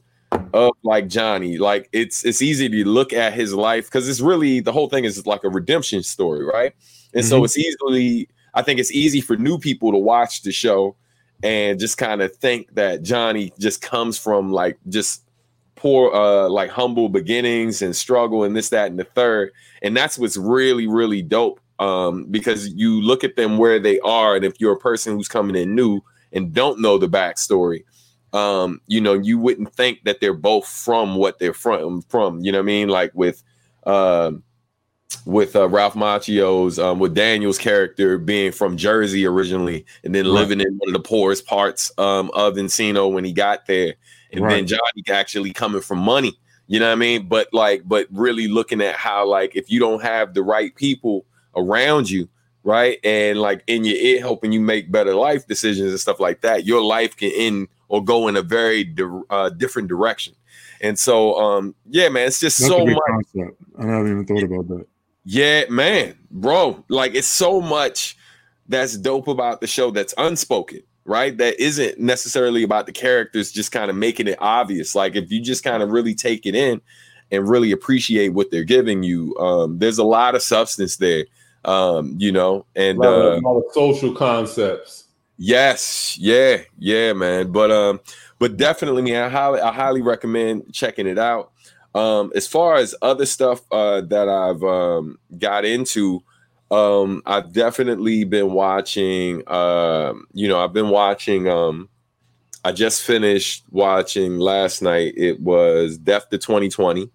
of 0.53 0.73
like 0.83 1.09
johnny 1.09 1.57
like 1.57 1.89
it's 1.93 2.27
it's 2.27 2.43
easy 2.43 2.69
to 2.69 2.85
look 2.87 3.11
at 3.15 3.33
his 3.33 3.55
life 3.55 3.87
because 3.87 4.07
it's 4.07 4.21
really 4.21 4.61
the 4.61 4.71
whole 4.71 4.91
thing 4.91 5.05
is 5.05 5.27
like 5.27 5.43
a 5.43 5.49
redemption 5.49 6.03
story 6.03 6.45
right 6.45 6.75
and 7.15 7.23
mm-hmm. 7.23 7.31
so 7.31 7.43
it's 7.43 7.57
easily 7.57 8.29
i 8.53 8.61
think 8.61 8.79
it's 8.79 8.93
easy 8.93 9.23
for 9.23 9.35
new 9.39 9.59
people 9.59 9.91
to 9.91 9.99
watch 9.99 10.43
the 10.43 10.53
show 10.53 10.95
and 11.43 11.81
just 11.81 11.97
kind 11.97 12.21
of 12.21 12.37
think 12.37 12.75
that 12.75 13.03
Johnny 13.03 13.51
just 13.59 13.81
comes 13.81 14.19
from 14.19 14.53
like 14.53 14.77
just 14.91 15.25
poor 15.81 16.13
uh 16.13 16.47
like 16.49 16.71
humble 16.71 17.09
beginnings 17.09 17.81
and 17.81 17.97
struggle 17.97 18.45
and 18.45 18.55
this 18.55 18.69
that 18.69 18.91
and 18.91 18.99
the 18.99 19.05
third. 19.05 19.51
And 19.81 19.97
that's 19.97 20.19
what's 20.19 20.37
really 20.37 20.87
really 20.87 21.23
dope 21.23 21.59
um 21.79 22.25
because 22.31 22.69
you 22.75 23.01
look 23.01 23.25
at 23.25 23.37
them 23.37 23.57
where 23.57 23.79
they 23.81 23.99
are 24.01 24.37
and 24.37 24.45
if 24.45 24.61
you're 24.61 24.75
a 24.75 24.79
person 24.79 25.17
who's 25.17 25.29
coming 25.29 25.57
in 25.57 25.75
new 25.75 26.03
and 26.33 26.53
don't 26.53 26.79
know 26.79 26.99
the 26.99 27.09
backstory 27.09 27.85
um 28.35 28.83
you 28.87 29.01
know 29.01 29.15
you 29.15 29.39
wouldn't 29.39 29.75
think 29.75 30.05
that 30.05 30.21
they're 30.21 30.35
both 30.35 30.69
from 30.69 31.17
what 31.17 31.39
they're 31.39 31.55
from 31.55 32.03
from 32.03 32.41
you 32.41 32.53
know 32.53 32.59
what 32.59 32.65
i 32.65 32.67
mean? 32.67 32.89
Like 32.89 33.13
with 33.15 33.43
um 33.87 34.43
with 35.25 35.57
uh, 35.57 35.69
Ralph 35.69 35.95
Macchio's, 35.95 36.79
um, 36.79 36.99
with 36.99 37.15
Daniel's 37.15 37.59
character 37.59 38.17
being 38.17 38.53
from 38.53 38.77
Jersey 38.77 39.27
originally, 39.27 39.85
and 40.05 40.15
then 40.15 40.27
living 40.27 40.61
in 40.61 40.77
one 40.79 40.89
of 40.89 40.93
the 40.93 41.09
poorest 41.09 41.47
parts 41.47 41.91
um, 41.99 42.31
of 42.33 42.55
Encino 42.55 43.13
when 43.13 43.25
he 43.25 43.33
got 43.33 43.67
there, 43.67 43.95
and 44.33 44.45
right. 44.45 44.51
then 44.51 44.67
Johnny 44.67 45.03
actually 45.09 45.53
coming 45.53 45.81
from 45.81 45.99
money. 45.99 46.39
You 46.67 46.79
know 46.79 46.87
what 46.87 46.93
I 46.93 46.97
mean? 46.97 47.29
But 47.29 47.49
like, 47.53 47.83
but 47.85 48.07
really 48.11 48.47
looking 48.47 48.81
at 48.81 48.95
how 48.95 49.27
like 49.27 49.57
if 49.57 49.71
you 49.71 49.81
don't 49.81 50.03
have 50.03 50.35
the 50.35 50.43
right 50.43 50.75
people 50.77 51.27
around 51.57 52.09
you, 52.09 52.29
right, 52.63 52.99
and 53.05 53.41
like 53.41 53.65
in 53.67 53.85
your 53.85 53.97
ear 53.97 54.21
helping 54.21 54.53
you 54.53 54.61
make 54.61 54.93
better 54.93 55.15
life 55.15 55.47
decisions 55.47 55.91
and 55.91 56.01
stuff 56.01 56.21
like 56.21 56.43
that, 56.43 56.67
your 56.67 56.81
life 56.83 57.17
can 57.17 57.33
end 57.35 57.69
or 57.89 58.05
go 58.05 58.29
in 58.29 58.37
a 58.37 58.43
very 58.43 58.85
di- 58.85 59.23
uh, 59.31 59.49
different 59.51 59.89
direction. 59.89 60.35
And 60.81 60.99
so, 60.99 61.35
um, 61.39 61.75
yeah, 61.89 62.09
man, 62.09 62.29
it's 62.29 62.41
just 62.41 62.59
That's 62.59 62.71
so 62.71 62.87
much. 62.87 62.99
Concept. 63.07 63.63
I 63.79 63.87
haven't 63.87 64.11
even 64.13 64.27
thought 64.27 64.43
about 64.43 64.69
that. 64.69 64.87
Yeah, 65.25 65.65
man, 65.69 66.19
bro. 66.31 66.85
Like 66.89 67.15
it's 67.15 67.29
so 67.29 67.61
much 67.61 68.17
that's 68.69 68.97
dope 68.97 69.29
about 69.29 69.61
the 69.61 69.67
show 69.67 69.91
that's 69.91 70.15
unspoken, 70.17 70.81
right? 71.11 71.37
That 71.37 71.61
isn't 71.61 71.99
necessarily 71.99 72.63
about 72.63 72.87
the 72.87 72.93
characters 72.93 73.51
just 73.51 73.73
kind 73.73 73.91
of 73.91 73.97
making 73.97 74.29
it 74.29 74.39
obvious. 74.41 74.95
Like 74.95 75.17
if 75.17 75.31
you 75.33 75.43
just 75.43 75.65
kind 75.65 75.83
of 75.83 75.91
really 75.91 76.15
take 76.15 76.47
it 76.47 76.55
in 76.55 76.81
and 77.33 77.49
really 77.49 77.73
appreciate 77.73 78.29
what 78.29 78.53
they're 78.53 78.65
giving 78.65 79.03
you, 79.03 79.37
um, 79.39 79.81
there's 79.81 79.99
a 79.99 80.05
lot 80.05 80.37
of 80.37 80.43
substance 80.43 80.97
there. 80.97 81.25
Um, 81.65 82.15
you 82.19 82.33
know, 82.33 82.65
and 82.77 82.99
a 82.99 83.01
lot, 83.01 83.09
of, 83.09 83.25
uh, 83.25 83.37
a 83.37 83.41
lot 83.41 83.59
of 83.59 83.65
social 83.73 84.15
concepts. 84.15 85.09
Yes, 85.37 86.17
yeah, 86.19 86.59
yeah, 86.79 87.13
man. 87.13 87.51
But 87.51 87.71
um, 87.71 88.01
but 88.39 88.57
definitely, 88.57 89.03
man, 89.03 89.25
I 89.25 89.29
highly, 89.29 89.61
I 89.61 89.73
highly 89.73 90.01
recommend 90.01 90.73
checking 90.73 91.07
it 91.07 91.19
out. 91.19 91.51
Um, 91.95 92.31
as 92.37 92.47
far 92.47 92.77
as 92.77 92.95
other 93.03 93.27
stuff 93.27 93.61
uh, 93.73 94.01
that 94.03 94.29
I've 94.29 94.63
um, 94.63 95.19
got 95.39 95.65
into, 95.65 96.23
um, 96.71 97.23
I've 97.27 97.53
definitely 97.53 98.25
been 98.25 98.53
watching. 98.53 99.43
Uh, 99.47 100.15
you 100.33 100.49
know, 100.49 100.63
I've 100.63 100.73
been 100.73 100.91
watching. 100.91 101.49
Um, 101.49 101.89
I 102.65 102.73
just 102.73 103.03
finished 103.03 103.65
watching 103.71 104.39
last 104.39 104.83
night. 104.83 105.15
It 105.17 105.41
was 105.41 105.99
Death 105.99 106.29
to 106.31 106.39
2020. 106.39 107.11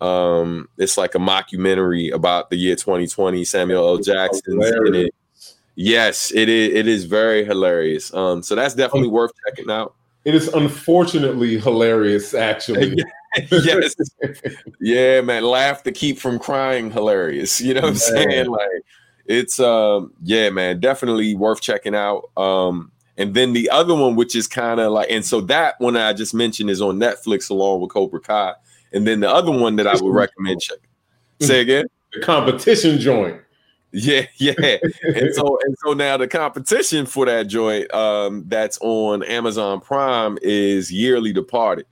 Um, 0.00 0.68
it's 0.76 0.98
like 0.98 1.14
a 1.14 1.18
mockumentary 1.18 2.12
about 2.12 2.50
the 2.50 2.56
year 2.56 2.76
2020. 2.76 3.44
Samuel 3.44 3.88
L. 3.88 3.98
Jackson 3.98 4.60
in 4.62 4.94
it. 4.94 5.14
Yes, 5.74 6.32
it 6.34 6.48
is. 6.48 6.74
It 6.74 6.88
is 6.88 7.04
very 7.04 7.44
hilarious. 7.44 8.12
Um, 8.12 8.42
so 8.42 8.54
that's 8.54 8.74
definitely 8.74 9.08
worth 9.08 9.30
checking 9.46 9.70
out. 9.70 9.94
It 10.24 10.34
is 10.34 10.48
unfortunately 10.48 11.58
hilarious, 11.58 12.34
actually. 12.34 12.96
yes. 13.50 13.94
Yeah, 14.80 15.20
man. 15.20 15.44
Laugh 15.44 15.82
to 15.84 15.92
keep 15.92 16.18
from 16.18 16.38
crying. 16.38 16.90
Hilarious. 16.90 17.60
You 17.60 17.74
know 17.74 17.82
what 17.82 17.90
I'm 17.90 17.96
saying? 17.96 18.46
Like 18.46 18.82
it's 19.26 19.60
um 19.60 20.12
yeah, 20.22 20.50
man, 20.50 20.80
definitely 20.80 21.34
worth 21.34 21.60
checking 21.60 21.94
out. 21.94 22.30
Um 22.36 22.90
and 23.16 23.34
then 23.34 23.52
the 23.52 23.68
other 23.70 23.94
one, 23.94 24.14
which 24.14 24.36
is 24.36 24.46
kind 24.46 24.78
of 24.78 24.92
like, 24.92 25.10
and 25.10 25.24
so 25.24 25.40
that 25.42 25.74
one 25.80 25.96
I 25.96 26.12
just 26.12 26.34
mentioned 26.34 26.70
is 26.70 26.80
on 26.80 26.98
Netflix 26.98 27.50
along 27.50 27.80
with 27.80 27.90
Cobra 27.90 28.20
Kai. 28.20 28.54
And 28.92 29.06
then 29.06 29.20
the 29.20 29.28
other 29.28 29.50
one 29.50 29.74
that 29.76 29.88
I 29.88 29.94
would 30.00 30.14
recommend 30.14 30.60
check. 30.60 30.78
Say 31.40 31.60
again. 31.60 31.86
The 32.12 32.20
competition 32.20 32.98
joint. 32.98 33.40
Yeah, 33.92 34.26
yeah. 34.36 34.52
and 35.02 35.34
so 35.34 35.58
and 35.62 35.76
so 35.84 35.94
now 35.94 36.16
the 36.16 36.28
competition 36.28 37.06
for 37.06 37.26
that 37.26 37.48
joint 37.48 37.92
um 37.92 38.44
that's 38.46 38.78
on 38.80 39.22
Amazon 39.24 39.80
Prime 39.80 40.38
is 40.42 40.92
Yearly 40.92 41.32
Departed. 41.32 41.86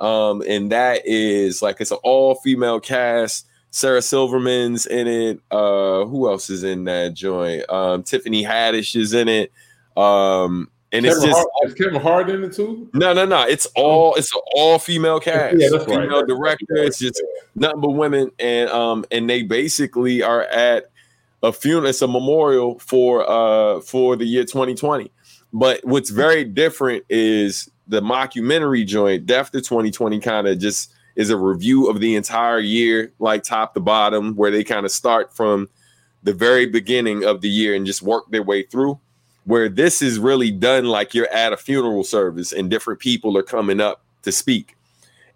Um, 0.00 0.42
and 0.48 0.72
that 0.72 1.02
is 1.04 1.62
like 1.62 1.80
it's 1.80 1.90
an 1.90 1.98
all 2.02 2.36
female 2.36 2.80
cast. 2.80 3.46
Sarah 3.70 4.02
Silverman's 4.02 4.86
in 4.86 5.06
it. 5.06 5.40
Uh, 5.50 6.04
who 6.06 6.28
else 6.28 6.50
is 6.50 6.64
in 6.64 6.84
that 6.84 7.14
joint? 7.14 7.68
Um, 7.70 8.02
Tiffany 8.02 8.42
Haddish 8.42 8.96
is 8.96 9.12
in 9.12 9.28
it. 9.28 9.52
Um, 9.96 10.70
and 10.92 11.04
Kevin 11.04 11.18
it's 11.18 11.24
just 11.24 11.36
Hart, 11.36 11.48
is 11.64 11.74
Kevin 11.74 12.00
Hart 12.00 12.30
in 12.30 12.42
it 12.42 12.52
too? 12.52 12.90
No, 12.94 13.12
no, 13.12 13.24
no. 13.24 13.42
It's 13.46 13.66
all 13.76 14.14
it's 14.16 14.34
an 14.34 14.40
all 14.56 14.78
female 14.78 15.20
cast. 15.20 15.56
Yeah, 15.58 15.68
that's 15.70 15.84
female 15.84 16.20
right. 16.20 16.26
director. 16.26 16.76
It's 16.76 16.98
just 16.98 17.22
nothing 17.54 17.80
but 17.80 17.90
women, 17.90 18.30
and 18.40 18.68
um, 18.70 19.04
and 19.12 19.30
they 19.30 19.42
basically 19.42 20.22
are 20.22 20.42
at 20.44 20.86
a 21.44 21.52
funeral. 21.52 21.86
It's 21.86 22.02
a 22.02 22.08
memorial 22.08 22.78
for 22.80 23.28
uh 23.28 23.80
for 23.82 24.16
the 24.16 24.24
year 24.24 24.44
2020. 24.44 25.12
But 25.52 25.84
what's 25.84 26.10
very 26.10 26.44
different 26.44 27.04
is 27.08 27.70
the 27.90 28.00
mockumentary 28.00 28.86
joint, 28.86 29.26
Death 29.26 29.50
to 29.50 29.60
2020, 29.60 30.20
kind 30.20 30.46
of 30.46 30.58
just 30.58 30.92
is 31.16 31.28
a 31.28 31.36
review 31.36 31.90
of 31.90 32.00
the 32.00 32.14
entire 32.14 32.60
year, 32.60 33.12
like 33.18 33.42
top 33.42 33.74
to 33.74 33.80
bottom, 33.80 34.36
where 34.36 34.52
they 34.52 34.62
kind 34.62 34.86
of 34.86 34.92
start 34.92 35.34
from 35.34 35.68
the 36.22 36.32
very 36.32 36.66
beginning 36.66 37.24
of 37.24 37.40
the 37.40 37.48
year 37.48 37.74
and 37.74 37.84
just 37.84 38.00
work 38.00 38.30
their 38.30 38.44
way 38.44 38.62
through. 38.62 38.98
Where 39.44 39.68
this 39.68 40.02
is 40.02 40.20
really 40.20 40.52
done 40.52 40.84
like 40.84 41.14
you're 41.14 41.32
at 41.32 41.52
a 41.52 41.56
funeral 41.56 42.04
service 42.04 42.52
and 42.52 42.70
different 42.70 43.00
people 43.00 43.36
are 43.36 43.42
coming 43.42 43.80
up 43.80 44.02
to 44.22 44.30
speak. 44.30 44.76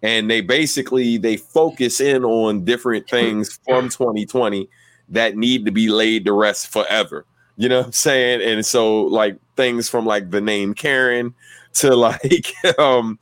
And 0.01 0.31
they 0.31 0.39
basically 0.39 1.17
they 1.17 1.35
focus 1.35 1.99
in 1.99 2.23
on 2.23 2.63
different 2.63 3.09
things 3.09 3.59
from 3.65 3.89
2020 3.89 4.69
that 5.09 5.35
need 5.35 5.65
to 5.65 5.71
be 5.71 5.89
laid 5.89 6.23
to 6.25 6.33
rest 6.33 6.71
forever. 6.71 7.25
You 7.57 7.67
know 7.67 7.79
what 7.79 7.87
I'm 7.87 7.91
saying? 7.91 8.41
And 8.41 8.65
so 8.65 9.01
like 9.01 9.37
things 9.57 9.89
from 9.89 10.05
like 10.05 10.29
the 10.31 10.41
name 10.41 10.73
Karen 10.73 11.33
to 11.75 11.95
like 11.95 12.53
um 12.79 13.19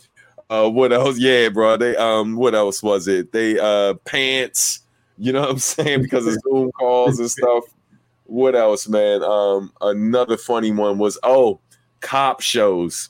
uh 0.50 0.70
what 0.70 0.94
else? 0.94 1.18
Yeah, 1.18 1.50
bro. 1.50 1.78
They 1.78 1.96
um 1.96 2.36
what 2.36 2.56
else 2.56 2.82
was 2.82 3.08
it? 3.08 3.32
They 3.32 3.60
uh 3.60 3.96
pants, 4.06 4.82
you 5.18 5.32
know 5.32 5.42
what 5.42 5.52
I'm 5.52 5.60
saying? 5.60 6.02
Because 6.02 6.26
of 6.28 6.38
Zoom 6.42 6.72
calls 6.72 7.20
and 7.20 7.30
stuff. 7.30 7.66
What 8.26 8.56
else, 8.56 8.88
man? 8.88 9.24
Um 9.24 9.72
another 9.82 10.38
funny 10.38 10.72
one 10.72 10.98
was 10.98 11.18
oh 11.24 11.60
cop 12.02 12.42
shows. 12.42 13.10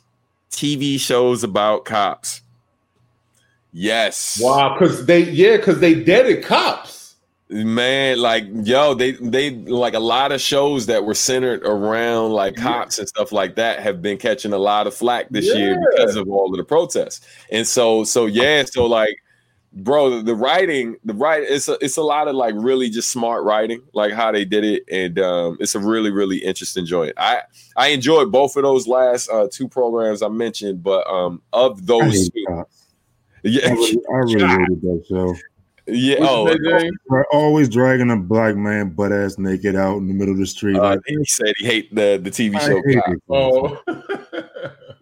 TV 0.52 1.00
shows 1.00 1.44
about 1.44 1.86
cops. 1.86 2.42
Yes. 3.72 4.40
Wow, 4.42 4.78
because 4.78 5.06
they 5.08 5.24
yeah, 5.32 5.58
because 5.58 5.80
they 5.80 5.96
deaded 5.96 6.44
cops. 6.44 7.03
Man, 7.54 8.18
like 8.20 8.46
yo, 8.64 8.96
they 8.96 9.12
they 9.12 9.52
like 9.52 9.94
a 9.94 10.00
lot 10.00 10.32
of 10.32 10.42
shows 10.42 10.88
that 10.88 11.06
were 11.06 11.14
centered 11.14 11.64
around 11.64 12.32
like 12.32 12.56
cops 12.56 12.98
and 12.98 13.08
stuff 13.08 13.32
like 13.32 13.56
that 13.56 13.80
have 13.80 14.02
been 14.02 14.18
catching 14.18 14.54
a 14.54 14.58
lot 14.58 14.88
of 14.88 14.94
flack 14.96 15.30
this 15.30 15.46
Yeah. 15.46 15.56
year 15.56 15.78
because 15.92 16.16
of 16.16 16.28
all 16.30 16.52
of 16.52 16.58
the 16.58 16.64
protests. 16.64 17.22
And 17.52 17.68
so 17.68 18.04
so 18.06 18.26
yeah, 18.26 18.64
so 18.66 18.86
like 18.88 19.16
bro, 19.72 20.10
the, 20.10 20.24
the 20.24 20.36
writing, 20.36 20.96
the 21.04 21.14
write 21.14 21.44
it's 21.44 21.68
a 21.68 21.78
it's 21.80 21.98
a 21.98 22.02
lot 22.02 22.28
of 22.28 22.36
like 22.36 22.56
really 22.58 22.90
just 22.90 23.10
smart 23.12 23.44
writing, 23.44 23.82
like 23.94 24.14
how 24.14 24.32
they 24.32 24.46
did 24.46 24.64
it, 24.64 24.84
and 24.92 25.20
um 25.20 25.58
it's 25.60 25.76
a 25.76 25.80
really 25.80 26.10
really 26.12 26.38
interesting 26.38 26.86
joint. 26.86 27.14
I 27.18 27.42
I 27.76 27.90
enjoyed 27.90 28.32
both 28.32 28.56
of 28.56 28.64
those 28.64 28.88
last 28.88 29.30
uh 29.30 29.48
two 29.52 29.68
programs 29.68 30.24
I 30.24 30.30
mentioned, 30.30 30.82
but 30.82 31.06
um 31.08 31.42
of 31.54 31.86
those 31.86 32.14
hate 32.14 32.32
two, 32.34 32.46
cops. 32.48 32.88
I 33.46 33.48
yeah, 33.50 33.70
really, 33.74 33.98
I 34.12 34.18
really 34.18 34.48
hated 34.48 34.82
that 34.82 35.06
show. 35.08 35.36
Yeah, 35.88 36.18
oh, 36.22 36.46
that 36.48 36.60
name? 36.62 36.94
They're 37.10 37.26
always 37.34 37.68
dragging 37.70 38.10
a 38.12 38.18
black 38.18 38.56
man 38.56 38.90
butt 38.90 39.12
ass 39.12 39.38
naked 39.38 39.76
out 39.76 39.98
in 39.98 40.08
the 40.08 40.14
middle 40.14 40.34
of 40.34 40.40
the 40.40 40.46
street. 40.46 40.78
uh, 40.78 40.82
Like, 40.82 41.00
he 41.06 41.24
said 41.26 41.54
he 41.58 41.66
hate 41.66 41.94
the 41.94 42.20
the 42.24 42.32
TV 42.32 42.56
I 42.56 42.60
show. 42.60 42.82
hate 42.86 43.02
it. 43.08 43.22
Oh, 43.30 43.82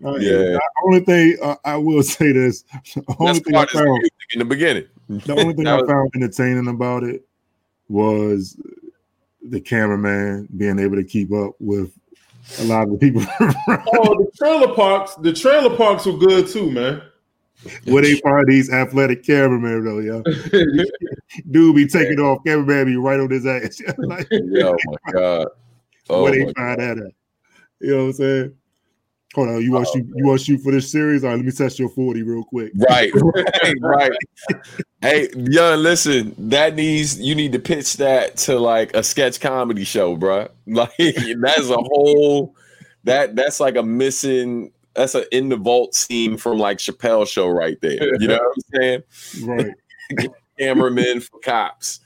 I 0.06 0.18
Yeah. 0.18 0.58
The 0.58 0.62
only 0.86 1.00
thing 1.02 1.38
uh, 1.44 1.56
I 1.64 1.78
will 1.78 2.04
say 2.18 2.32
this: 2.32 2.64
the 2.96 3.04
only 3.20 3.34
That's 3.34 3.46
thing 3.46 3.56
I 3.56 3.60
part 3.66 3.70
found, 3.72 4.10
in 4.34 4.40
the 4.40 4.46
beginning. 4.46 4.86
the 5.10 5.34
only 5.40 5.54
thing 5.54 5.68
I 5.68 5.76
was- 5.82 5.90
found 5.90 6.12
entertaining 6.16 6.68
about 6.68 7.04
it 7.04 7.24
was 7.90 8.58
the 9.44 9.60
cameraman 9.60 10.48
being 10.58 10.80
able 10.80 10.96
to 10.96 11.04
keep 11.04 11.32
up 11.34 11.54
with 11.60 11.92
a 12.60 12.64
lot 12.66 12.84
of 12.84 12.92
the 12.92 12.98
people. 12.98 13.22
oh, 13.40 14.16
the 14.24 14.32
trailer 14.38 14.74
parks. 14.74 15.16
The 15.16 15.34
trailer 15.34 15.76
parks 15.76 16.06
were 16.06 16.18
good 16.18 16.48
too, 16.48 16.72
man. 16.72 17.02
Where 17.86 18.02
they 18.02 18.16
find 18.16 18.48
these 18.48 18.72
athletic 18.72 19.24
cameramen 19.24 19.86
though, 19.86 20.00
yo. 20.00 20.24
Dude 21.52 21.76
be 21.76 21.88
taking 21.88 22.20
off, 22.20 22.44
cameraman 22.46 22.86
be 22.86 22.98
right 22.98 23.20
on 23.20 23.30
his 23.30 23.46
ass. 23.46 23.82
like, 23.98 24.28
oh 24.32 24.76
my 24.86 25.12
god. 25.12 25.48
Oh 26.10 26.24
where 26.24 26.32
they 26.32 26.52
find 26.54 26.80
that 26.80 26.98
at? 26.98 27.14
You 27.80 27.92
know 27.92 27.98
what 27.98 28.04
I'm 28.04 28.14
saying? 28.14 28.56
Hold 29.34 29.48
on, 29.48 29.62
you 29.62 29.72
oh, 29.72 29.76
want 29.76 29.88
Oh, 29.88 29.94
to 29.94 30.00
shoot? 30.00 30.14
You 30.16 30.26
want 30.26 30.40
to 30.40 30.46
shoot 30.46 30.62
for 30.62 30.72
this 30.72 30.92
series? 30.92 31.24
All 31.24 31.30
right, 31.30 31.38
let 31.38 31.46
me 31.46 31.52
test 31.52 31.80
your 31.80 31.90
forty 31.90 32.22
real 32.22 32.44
quick. 32.44 32.74
Right, 32.76 33.12
right, 33.14 33.76
right. 33.82 34.12
Hey, 35.02 35.30
young, 35.36 35.80
listen, 35.80 36.36
that 36.50 36.76
needs 36.76 37.20
you 37.20 37.34
need 37.34 37.54
to 37.54 37.60
pitch 37.60 37.98
that 37.98 38.38
to 38.38 38.60
like 38.60 38.94
a 38.96 39.04
sketch 39.04 39.40
comedy 39.40 39.84
show, 39.84 40.16
bro. 40.18 40.48
Like 40.68 40.92
that's 40.98 41.70
a 41.70 41.78
whole 41.78 42.56
that 43.04 43.36
that's 43.36 43.60
like 43.60 43.78
a 43.78 43.84
missing 43.84 44.72
that's 44.94 45.16
an 45.16 45.26
in 45.32 45.50
the 45.50 45.58
vault 45.58 45.96
scene 45.96 46.38
from 46.38 46.58
like 46.58 46.78
Chappelle 46.78 47.28
show 47.28 47.48
right 47.48 47.80
there. 47.82 48.16
You 48.20 48.28
know 48.28 48.40
what 48.40 48.58
I'm 48.58 48.82
saying? 48.82 49.04
Right. 49.44 50.30
Cameramen 50.60 51.22
for 51.22 51.40
cops. 51.40 52.00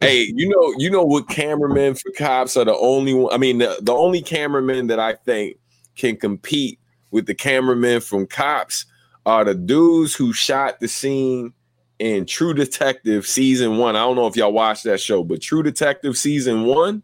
Hey, 0.00 0.32
you 0.34 0.48
know, 0.48 0.74
you 0.78 0.88
know 0.88 1.04
what 1.04 1.28
cameramen 1.28 1.94
for 1.94 2.10
cops 2.12 2.56
are 2.56 2.64
the 2.64 2.74
only 2.74 3.12
one. 3.12 3.32
I 3.34 3.36
mean, 3.36 3.58
the, 3.58 3.78
the 3.82 3.92
only 3.92 4.22
cameramen 4.22 4.86
that 4.86 4.98
I 4.98 5.12
think 5.12 5.58
can 5.94 6.16
compete 6.16 6.80
with 7.10 7.26
the 7.26 7.34
cameramen 7.34 8.00
from 8.00 8.26
cops 8.26 8.86
are 9.26 9.44
the 9.44 9.54
dudes 9.54 10.14
who 10.14 10.32
shot 10.32 10.80
the 10.80 10.88
scene 10.88 11.52
in 11.98 12.24
True 12.24 12.54
Detective 12.54 13.26
season 13.26 13.76
one. 13.76 13.94
I 13.94 14.00
don't 14.00 14.16
know 14.16 14.26
if 14.26 14.36
y'all 14.36 14.52
watched 14.52 14.84
that 14.84 15.00
show, 15.00 15.22
but 15.22 15.42
True 15.42 15.62
Detective 15.62 16.16
season 16.16 16.64
one, 16.64 17.02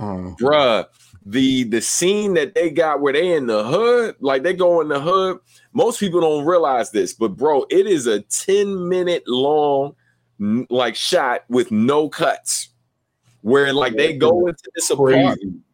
Uh, 0.00 0.34
bruh, 0.40 0.86
the 1.26 1.64
the 1.64 1.80
scene 1.80 2.34
that 2.34 2.54
they 2.54 2.70
got 2.70 3.00
where 3.00 3.12
they 3.12 3.34
in 3.34 3.46
the 3.46 3.64
hood, 3.64 4.16
like 4.20 4.42
they 4.42 4.54
go 4.54 4.80
in 4.80 4.88
the 4.88 5.00
hood. 5.00 5.38
Most 5.72 5.98
people 5.98 6.20
don't 6.20 6.44
realize 6.44 6.90
this, 6.90 7.12
but 7.12 7.36
bro, 7.36 7.64
it 7.70 7.86
is 7.86 8.06
a 8.06 8.20
10 8.20 8.88
minute 8.88 9.24
long 9.26 9.96
like 10.38 10.96
shot 10.96 11.44
with 11.48 11.70
no 11.70 12.08
cuts. 12.08 12.68
Where 13.42 13.72
like 13.72 13.96
they 13.96 14.14
go 14.14 14.46
into 14.46 14.70
this 14.74 14.90
apartment 14.90 15.64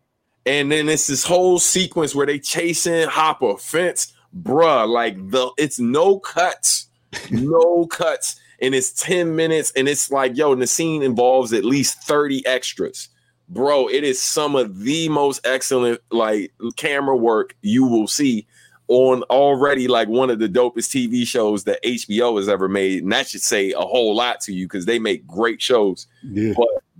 and 0.46 0.72
then 0.72 0.88
it's 0.88 1.06
this 1.06 1.24
whole 1.24 1.58
sequence 1.58 2.14
where 2.14 2.26
they 2.26 2.38
chasing 2.38 3.08
Hopper 3.08 3.56
fence, 3.56 4.12
bruh. 4.42 4.88
Like 4.88 5.30
the 5.30 5.50
it's 5.58 5.78
no 5.78 6.18
cuts, 6.18 6.88
no 7.30 7.86
cuts, 7.90 8.40
and 8.60 8.74
it's 8.74 8.92
10 8.92 9.36
minutes, 9.36 9.72
and 9.76 9.88
it's 9.88 10.10
like, 10.10 10.36
yo, 10.36 10.52
and 10.52 10.62
the 10.62 10.66
scene 10.66 11.02
involves 11.02 11.52
at 11.52 11.64
least 11.64 12.02
30 12.04 12.44
extras. 12.46 13.08
Bro, 13.50 13.88
it 13.88 14.04
is 14.04 14.22
some 14.22 14.54
of 14.54 14.78
the 14.80 15.08
most 15.08 15.44
excellent 15.44 16.00
like 16.10 16.52
camera 16.76 17.16
work 17.16 17.56
you 17.62 17.84
will 17.84 18.06
see 18.06 18.46
on 18.86 19.22
already 19.24 19.88
like 19.88 20.08
one 20.08 20.30
of 20.30 20.38
the 20.38 20.48
dopest 20.48 20.90
TV 20.90 21.26
shows 21.26 21.64
that 21.64 21.82
HBO 21.82 22.36
has 22.36 22.48
ever 22.48 22.68
made. 22.68 23.02
And 23.02 23.12
that 23.12 23.28
should 23.28 23.42
say 23.42 23.72
a 23.72 23.80
whole 23.80 24.14
lot 24.14 24.40
to 24.42 24.52
you 24.52 24.66
because 24.66 24.86
they 24.86 24.98
make 24.98 25.26
great 25.26 25.60
shows 25.60 26.06
yeah. 26.22 26.54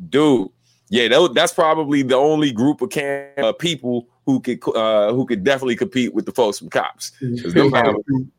dude. 0.09 0.51
Yeah, 0.89 1.07
that, 1.07 1.35
that's 1.35 1.55
probably 1.55 2.03
the 2.03 2.17
only 2.17 2.51
group 2.51 2.83
of 2.83 2.91
cam- 2.91 3.29
uh, 3.39 3.53
people 3.53 4.09
who 4.27 4.41
could 4.41 4.61
uh, 4.75 5.13
who 5.13 5.25
could 5.25 5.45
definitely 5.45 5.77
compete 5.77 6.15
with 6.15 6.27
the 6.27 6.33
folks 6.33 6.59
from 6.59 6.69
cops. 6.69 7.13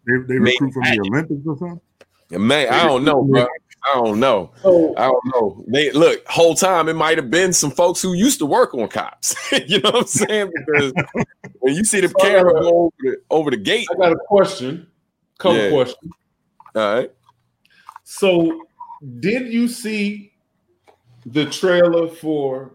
They, 0.05 0.13
they 0.27 0.37
recruit 0.37 0.73
from 0.73 0.83
the. 0.83 0.99
Olympics 0.99 1.47
or 1.47 1.57
something. 1.57 2.47
man, 2.47 2.73
I 2.73 2.83
don't 2.83 3.05
know, 3.05 3.23
bro. 3.23 3.47
I 3.83 3.93
don't 3.95 4.19
know. 4.19 4.51
So 4.61 4.93
I 4.97 5.07
don't 5.07 5.25
know. 5.33 5.63
They 5.67 5.91
look 5.91 6.25
whole 6.27 6.53
time. 6.55 6.87
It 6.89 6.93
might 6.93 7.17
have 7.17 7.29
been 7.31 7.51
some 7.53 7.71
folks 7.71 8.01
who 8.01 8.13
used 8.13 8.39
to 8.39 8.45
work 8.45 8.73
on 8.75 8.87
cops. 8.87 9.35
you 9.67 9.79
know 9.79 9.89
what 9.91 10.01
I'm 10.01 10.07
saying? 10.07 10.51
Because 10.55 10.93
when 11.59 11.73
you 11.75 11.83
see 11.83 11.99
the 12.01 12.09
camera 12.19 12.53
go 12.61 12.69
over 12.69 12.91
the, 12.99 13.17
over 13.31 13.51
the 13.51 13.57
gate, 13.57 13.87
I 13.91 13.95
got 13.95 14.11
a 14.11 14.19
question. 14.27 14.87
Couple 15.39 15.57
Yeah. 15.57 15.69
questions. 15.71 16.11
all 16.75 16.93
right. 16.95 17.11
So, 18.03 18.67
did 19.19 19.51
you 19.51 19.67
see 19.67 20.33
the 21.25 21.45
trailer 21.45 22.07
for 22.07 22.73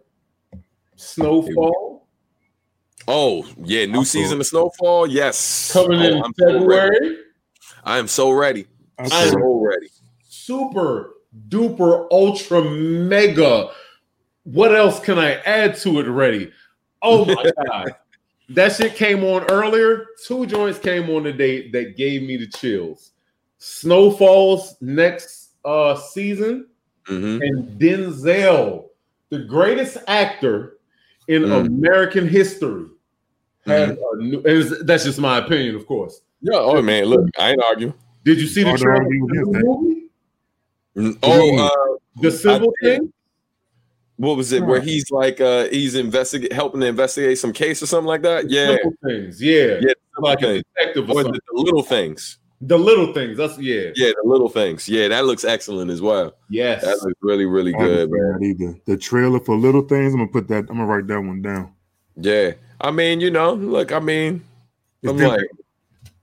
Snowfall 0.97 2.07
Oh 3.09 3.47
yeah, 3.63 3.87
new 3.87 4.01
I 4.01 4.05
season 4.05 4.41
of 4.41 4.47
Snowfall. 4.47 5.07
Yes, 5.07 5.71
coming 5.73 6.01
Oh, 6.01 6.05
in 6.05 6.23
I'm 6.25 6.33
so 6.37 6.47
ready. 6.47 6.59
February? 6.97 7.17
I 7.85 7.99
am 7.99 8.09
so 8.09 8.31
ready. 8.33 8.67
I 8.99 9.05
I- 9.05 9.09
saw- 9.09 9.31
So 9.31 9.61
ready. 9.61 9.87
Super 10.47 11.15
duper 11.49 12.07
ultra 12.13 12.63
mega. 12.63 13.71
What 14.45 14.75
else 14.77 15.01
can 15.01 15.19
I 15.19 15.35
add 15.41 15.75
to 15.79 15.99
it 15.99 16.07
already? 16.07 16.53
Oh 17.03 17.25
my 17.25 17.51
god. 17.67 17.95
That 18.51 18.77
shit 18.77 18.95
came 18.95 19.25
on 19.25 19.43
earlier. 19.51 20.07
Two 20.25 20.47
joints 20.47 20.79
came 20.79 21.11
on 21.11 21.25
today 21.25 21.69
that 21.73 21.97
gave 21.97 22.23
me 22.23 22.37
the 22.37 22.47
chills. 22.47 23.11
Snowfall's 23.59 24.77
next 24.81 25.51
uh 25.65 25.97
season 25.97 26.69
Mhm. 27.09 27.41
and 27.43 27.81
Denzel, 27.81 28.85
the 29.31 29.41
greatest 29.41 29.97
actor 30.07 30.79
in 31.27 31.43
Mm. 31.43 31.67
American 31.67 32.29
history, 32.29 32.87
had 33.67 33.91
a 33.91 34.23
new. 34.23 34.37
and 34.39 34.47
it's- 34.47 34.83
that's 34.85 35.05
just 35.05 35.19
my 35.19 35.39
opinion, 35.39 35.75
of 35.75 35.87
course. 35.87 36.21
Yeah. 36.41 36.59
Oh 36.59 36.81
man, 36.83 37.07
look, 37.07 37.27
I 37.37 37.51
ain't 37.51 37.63
argue. 37.63 37.93
Did 38.25 38.41
you 38.41 38.47
see 38.47 38.63
the 38.63 38.77
trailer 38.77 39.05
Oh, 41.23 41.59
uh, 41.59 42.21
The 42.23 42.31
civil 42.31 42.73
I 42.83 42.87
thing? 42.87 43.13
what 44.17 44.37
was 44.37 44.53
it? 44.53 44.65
Where 44.65 44.81
he's 44.81 45.11
like, 45.11 45.41
uh, 45.41 45.65
he's 45.69 45.95
investigate, 45.95 46.53
helping 46.53 46.81
to 46.81 46.87
investigate 46.87 47.39
some 47.39 47.53
case 47.53 47.83
or 47.83 47.87
something 47.87 48.07
like 48.07 48.23
that. 48.23 48.49
Yeah, 48.51 48.69
Simple 48.77 48.93
things, 49.05 49.43
yeah. 49.43 49.79
yeah, 49.81 49.93
Like 50.19 50.41
a 50.43 50.63
detective 50.63 51.11
or 51.11 51.21
Or 51.21 51.25
the, 51.25 51.33
the 51.33 51.41
little 51.61 51.83
things. 51.83 52.39
The 52.63 52.79
little 52.79 53.13
things. 53.13 53.37
That's 53.37 53.59
yeah. 53.59 53.91
Yeah, 53.95 54.13
the 54.23 54.23
little 54.25 54.49
things. 54.49 54.89
Yeah, 54.89 55.09
that 55.09 55.27
looks 55.27 55.45
excellent 55.45 55.91
as 55.91 56.01
well. 56.01 56.33
Yes. 56.49 56.83
That 56.83 57.03
looks 57.03 57.19
really, 57.21 57.45
really 57.45 57.75
I 57.75 57.79
good, 57.79 58.11
man. 58.11 58.43
either. 58.43 58.75
The 58.87 58.97
trailer 58.97 59.41
for 59.41 59.55
Little 59.57 59.83
Things. 59.83 60.15
I'm 60.15 60.21
gonna 60.21 60.33
put 60.33 60.49
that. 60.49 60.61
I'm 60.61 60.79
gonna 60.79 60.87
write 60.87 61.07
that 61.09 61.21
one 61.21 61.43
down. 61.43 61.73
Yeah, 62.17 62.53
I 62.81 62.91
mean, 62.93 63.21
you 63.21 63.31
know, 63.31 63.53
look, 63.53 63.93
I 63.93 63.99
mean, 63.99 64.43
It's 65.03 65.11
I'm 65.11 65.19
different. 65.19 65.43
like, 65.43 65.51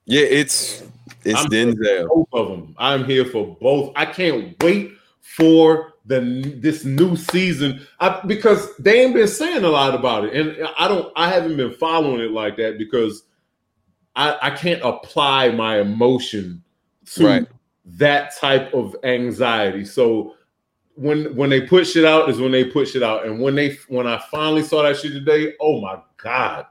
yeah, 0.06 0.22
it's 0.24 0.82
it's 1.24 1.38
I'm- 1.38 1.48
Denzel. 1.50 2.08
both 2.08 2.28
of 2.32 2.48
them. 2.48 2.74
I'm 2.78 3.04
here 3.04 3.24
for 3.24 3.56
both. 3.60 3.92
I 3.96 4.06
can't 4.06 4.54
wait 4.62 4.92
for 5.20 5.92
the 6.06 6.20
this 6.60 6.84
new 6.84 7.16
season 7.16 7.80
I, 7.98 8.20
because 8.26 8.76
they 8.76 9.02
ain't 9.02 9.14
been 9.14 9.26
saying 9.28 9.64
a 9.64 9.68
lot 9.70 9.94
about 9.94 10.24
it, 10.26 10.34
and 10.34 10.68
I 10.78 10.86
don't. 10.88 11.10
I 11.16 11.28
haven't 11.30 11.56
been 11.56 11.72
following 11.72 12.20
it 12.20 12.30
like 12.30 12.56
that 12.58 12.76
because 12.78 13.22
I, 14.16 14.36
I 14.42 14.50
can't 14.50 14.82
apply 14.84 15.50
my 15.50 15.80
emotion 15.80 16.62
to 17.14 17.26
Right. 17.26 17.46
that 17.86 18.36
type 18.36 18.72
of 18.74 18.94
anxiety. 19.02 19.84
So 19.86 20.34
when 20.94 21.34
when 21.34 21.48
they 21.50 21.62
put 21.62 21.86
shit 21.86 22.04
out 22.04 22.28
is 22.28 22.38
when 22.38 22.52
they 22.52 22.64
put 22.64 22.88
shit 22.88 23.02
out, 23.02 23.24
and 23.26 23.40
when 23.40 23.54
they 23.54 23.78
when 23.88 24.06
I 24.06 24.22
finally 24.30 24.62
saw 24.62 24.82
that 24.82 24.98
shit 24.98 25.12
today, 25.12 25.54
oh 25.58 25.80
my 25.80 25.98
god, 26.22 26.66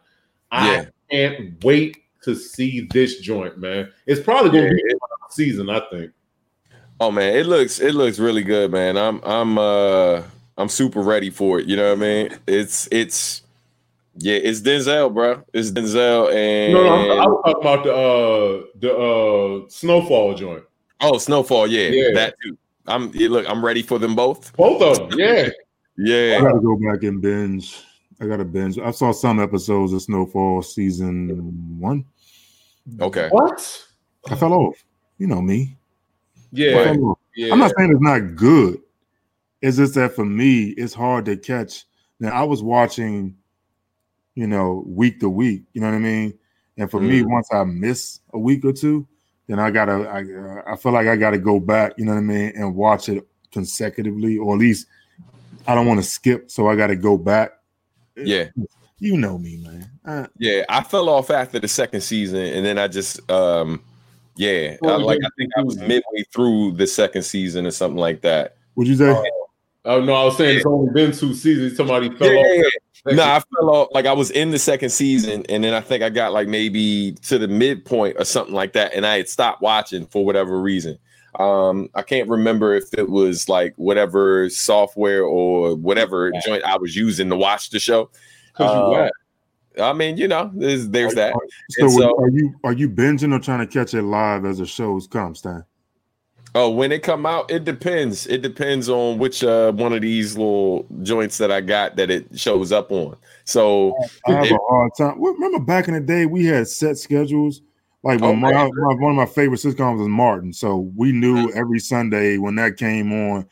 I 0.52 0.72
Yeah. 0.76 0.86
can't 1.10 1.64
wait 1.64 1.98
to 2.24 2.36
see 2.36 2.88
this 2.92 3.20
joint, 3.20 3.58
man. 3.58 3.92
It's 4.06 4.22
probably 4.22 4.52
gonna 4.52 4.64
Yeah, 4.64 4.74
be 4.74 4.94
a 4.94 5.32
season, 5.32 5.70
I 5.70 5.82
think. 5.92 6.12
Oh 7.00 7.12
man, 7.12 7.36
it 7.36 7.46
looks 7.46 7.80
it 7.80 7.96
looks 7.96 8.20
really 8.20 8.44
good, 8.44 8.72
man. 8.72 8.98
I'm 8.98 9.20
I'm 9.24 9.58
uh 9.58 10.24
I'm 10.58 10.70
super 10.70 11.02
ready 11.02 11.30
for 11.30 11.60
it. 11.60 11.68
You 11.68 11.76
know 11.76 11.90
what 11.90 11.98
I 11.98 12.02
mean? 12.02 12.40
It's 12.48 12.88
it's 12.92 13.42
Yeah, 14.18 14.36
it's 14.36 14.62
Denzel, 14.62 15.14
bro. 15.14 15.44
It's 15.54 15.72
Denzel 15.72 16.32
and 16.34 16.74
No, 16.74 16.84
no, 16.84 16.94
I'm, 16.94 17.12
I 17.22 17.26
was 17.28 17.42
talking 17.46 17.62
about 17.62 17.84
the 17.84 17.94
uh 17.94 18.66
the 18.80 18.96
uh 19.66 19.70
snowfall 19.70 20.36
joint. 20.36 20.64
oh, 21.02 21.18
Snowfall. 21.18 21.68
Yeah, 21.68 21.90
Yeah. 21.90 22.14
that 22.14 22.36
too. 22.44 22.58
I'm 22.88 23.12
yeah, 23.14 23.30
look. 23.30 23.50
I'm 23.50 23.64
ready 23.66 23.82
for 23.82 23.98
them 24.00 24.16
both. 24.16 24.56
Both 24.56 24.82
of 24.82 25.10
them, 25.10 25.20
yeah. 25.20 25.50
Yeah. 25.98 26.38
I 26.40 26.42
gotta 26.42 26.60
go 26.60 26.76
back 26.78 27.04
and 27.04 27.22
binge. 27.22 27.84
I 28.20 28.26
gotta 28.28 28.46
binge. 28.46 28.80
I 28.80 28.90
saw 28.92 29.12
some 29.12 29.40
episodes 29.40 29.94
of 29.94 30.02
Snowfall 30.02 30.62
season 30.64 31.80
one. 31.80 32.06
Okay. 33.00 33.30
What? 33.30 33.86
I 34.30 34.36
fell 34.36 34.54
off. 34.54 34.84
You 35.18 35.28
know 35.28 35.42
me. 35.42 35.78
Yeah, 36.52 36.94
yeah. 37.36 37.52
I'm 37.52 37.60
not 37.60 37.72
saying 37.78 37.92
it's 37.92 38.02
not 38.02 38.36
good. 38.36 38.80
It's 39.62 39.78
just 39.78 39.96
that 39.96 40.14
for 40.14 40.26
me, 40.26 40.70
it's 40.70 40.94
hard 40.94 41.26
to 41.26 41.38
catch. 41.38 41.86
Now 42.20 42.30
I 42.30 42.44
was 42.44 42.62
watching, 42.62 43.36
you 44.36 44.48
know, 44.48 44.84
week 44.86 45.20
to 45.22 45.30
week. 45.30 45.64
You 45.74 45.82
know 45.82 45.88
what 45.88 45.96
I 45.96 46.00
mean? 46.00 46.38
And 46.78 46.90
for 46.90 47.00
me, 47.00 47.22
Mhm. 47.22 47.32
once 47.32 47.48
I 47.52 47.64
miss 47.64 48.20
a 48.34 48.40
week 48.40 48.66
or 48.66 48.74
two, 48.74 49.08
then 49.48 49.60
I 49.60 49.72
gotta. 49.72 49.94
I 50.10 50.22
uh, 50.22 50.74
I 50.74 50.76
feel 50.76 50.92
like 50.92 51.08
I 51.08 51.16
gotta 51.16 51.38
go 51.38 51.60
back. 51.60 51.94
You 51.98 52.06
know 52.06 52.14
what 52.14 52.20
I 52.20 52.22
mean? 52.22 52.54
And 52.56 52.76
watch 52.76 53.10
it 53.10 53.28
consecutively, 53.52 54.38
or 54.38 54.54
at 54.56 54.60
least 54.60 54.88
I 55.68 55.76
don't 55.76 55.88
want 55.88 56.00
to 56.02 56.06
skip. 56.06 56.52
So 56.52 56.68
I 56.68 56.76
got 56.76 56.88
to 56.88 56.96
go 56.96 57.18
back. 57.18 57.52
Yeah, 58.16 58.50
You 59.04 59.18
know 59.18 59.38
me, 59.38 59.58
man. 59.58 59.92
Uh, 60.06 60.28
yeah. 60.38 60.64
I 60.70 60.82
fell 60.82 61.10
off 61.10 61.30
after 61.30 61.60
the 61.60 61.68
second 61.68 62.00
season, 62.00 62.40
and 62.40 62.66
then 62.66 62.78
I 62.78 62.88
just 62.88 63.30
um, 63.30 63.84
yeah. 64.38 64.78
I, 64.82 64.96
like. 64.96 65.20
I 65.22 65.28
think 65.38 65.52
I 65.58 65.62
was 65.62 65.78
midway 65.78 66.24
through 66.34 66.72
the 66.78 66.88
second 66.88 67.24
season 67.24 67.66
or 67.66 67.72
something 67.72 68.00
like 68.00 68.22
that. 68.22 68.56
would 68.76 68.88
you 68.88 68.96
say? 68.96 69.14
Oh 69.84 70.00
no, 70.00 70.14
I 70.14 70.24
was 70.24 70.38
saying 70.38 70.56
it's 70.56 70.66
only 70.66 70.90
been 70.94 71.12
two 71.12 71.34
seasons. 71.34 71.76
Somebody 71.76 72.16
fell 72.16 72.32
Yeah, 72.32 72.40
off. 72.40 72.46
yeah, 72.56 72.64
yeah. 73.08 73.16
No, 73.16 73.24
I 73.24 73.42
fell 73.42 73.70
off. 73.72 73.88
Like 73.92 74.06
I 74.06 74.14
was 74.14 74.32
in 74.32 74.52
the 74.52 74.58
second 74.60 74.92
season, 74.92 75.46
and 75.50 75.66
then 75.66 75.74
I 75.74 75.82
think 75.82 76.02
I 76.02 76.10
got 76.10 76.32
like 76.32 76.48
maybe 76.48 77.12
to 77.24 77.38
the 77.38 77.50
midpoint 77.50 78.16
or 78.18 78.24
something 78.24 78.56
like 78.56 78.72
that, 78.72 78.94
and 78.94 79.06
I 79.06 79.18
had 79.18 79.28
stopped 79.28 79.62
watching 79.62 80.06
for 80.06 80.26
whatever 80.26 80.62
reason. 80.62 80.98
Um, 81.38 81.90
I 81.94 82.04
can't 82.04 82.30
remember 82.30 82.74
if 82.74 82.94
it 82.98 83.10
was 83.10 83.50
like 83.50 83.74
whatever 83.76 84.50
software 84.50 85.24
or 85.24 85.76
whatever 85.76 86.32
joint 86.46 86.64
I 86.64 86.78
was 86.78 86.96
using 86.96 87.28
to 87.32 87.36
watch 87.36 87.70
the 87.72 87.80
show. 87.80 88.10
Because 88.54 88.74
you 88.76 88.82
Uh, 88.82 88.90
whack. 88.90 89.12
I 89.82 89.92
mean, 89.94 90.18
you 90.18 90.28
know, 90.28 90.52
there's 90.54 90.88
there's 90.90 91.16
that. 91.16 91.34
So, 91.72 91.88
so- 91.90 92.16
are 92.20 92.30
you 92.30 92.54
are 92.64 92.74
you 92.74 92.88
binging 92.90 93.34
or 93.36 93.40
trying 93.40 93.60
to 93.60 93.68
catch 93.68 93.94
it 93.94 94.04
live 94.04 94.46
as 94.46 94.60
the 94.60 94.66
shows 94.66 95.08
come, 95.08 95.34
Stan? 95.36 95.64
Oh, 96.56 96.70
when 96.70 96.92
it 96.92 97.02
come 97.02 97.26
out, 97.26 97.50
it 97.50 97.64
depends. 97.64 98.28
It 98.28 98.44
depends 98.44 98.88
on 98.88 99.18
which 99.18 99.44
uh 99.44 99.72
one 99.72 99.92
of 99.92 100.02
these 100.02 100.38
little 100.38 100.86
joints 101.02 101.40
that 101.40 101.52
I 101.52 101.62
got 101.62 101.96
that 101.96 102.12
it 102.12 102.28
shows 102.38 102.72
up 102.72 102.92
on. 102.92 103.16
So 103.46 103.96
I 104.28 104.34
have 104.34 104.52
a 104.52 104.58
hard 104.70 104.92
time. 104.96 105.20
Remember 105.20 105.60
back 105.60 105.88
in 105.88 105.96
the 105.96 106.00
day, 106.00 106.28
we 106.28 106.46
had 106.46 106.68
set 106.68 106.98
schedules. 107.00 107.62
Like 108.04 108.20
when 108.22 108.32
Oh, 108.32 108.36
my, 108.36 108.52
my- 108.52 108.68
one 108.68 109.12
of 109.12 109.16
my 109.18 109.26
favorite 109.26 109.62
sitcoms 109.62 109.98
was 109.98 110.08
Martin, 110.10 110.54
so 110.54 110.92
we 110.96 111.12
knew 111.12 111.52
every 111.54 111.80
Sunday 111.80 112.38
when 112.38 112.54
that 112.56 112.78
came 112.78 113.12
on, 113.14 113.48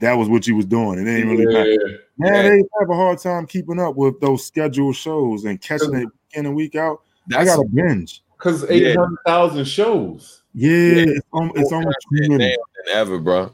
that 0.00 0.14
was 0.14 0.28
what 0.28 0.46
you 0.46 0.56
was 0.56 0.66
doing. 0.66 0.98
It 0.98 1.10
ain't 1.10 1.26
really 1.26 1.46
matter. 1.46 1.70
Yeah. 1.70 1.96
Man, 2.18 2.34
Yeah. 2.34 2.42
they 2.42 2.56
have 2.80 2.90
a 2.90 2.94
hard 2.94 3.18
time 3.18 3.46
keeping 3.46 3.78
up 3.78 3.96
with 3.96 4.20
those 4.20 4.44
scheduled 4.44 4.96
shows 4.96 5.44
and 5.44 5.60
catching 5.60 5.94
it 5.94 6.00
week 6.04 6.08
in 6.32 6.46
and 6.46 6.56
week 6.56 6.74
out. 6.74 7.02
I 7.34 7.44
got 7.44 7.56
to 7.56 7.68
binge. 7.72 8.22
Because 8.36 8.64
eight 8.70 8.96
hundred 8.96 9.18
thousand 9.26 9.64
shows. 9.66 10.42
Yeah, 10.54 10.70
it's, 10.70 11.26
al- 11.34 11.52
it's 11.54 11.72
almost 11.72 11.96
too 12.12 12.28
more 12.28 12.38
now 12.38 12.46
than 12.46 12.94
ever, 12.94 13.18
bro. 13.18 13.52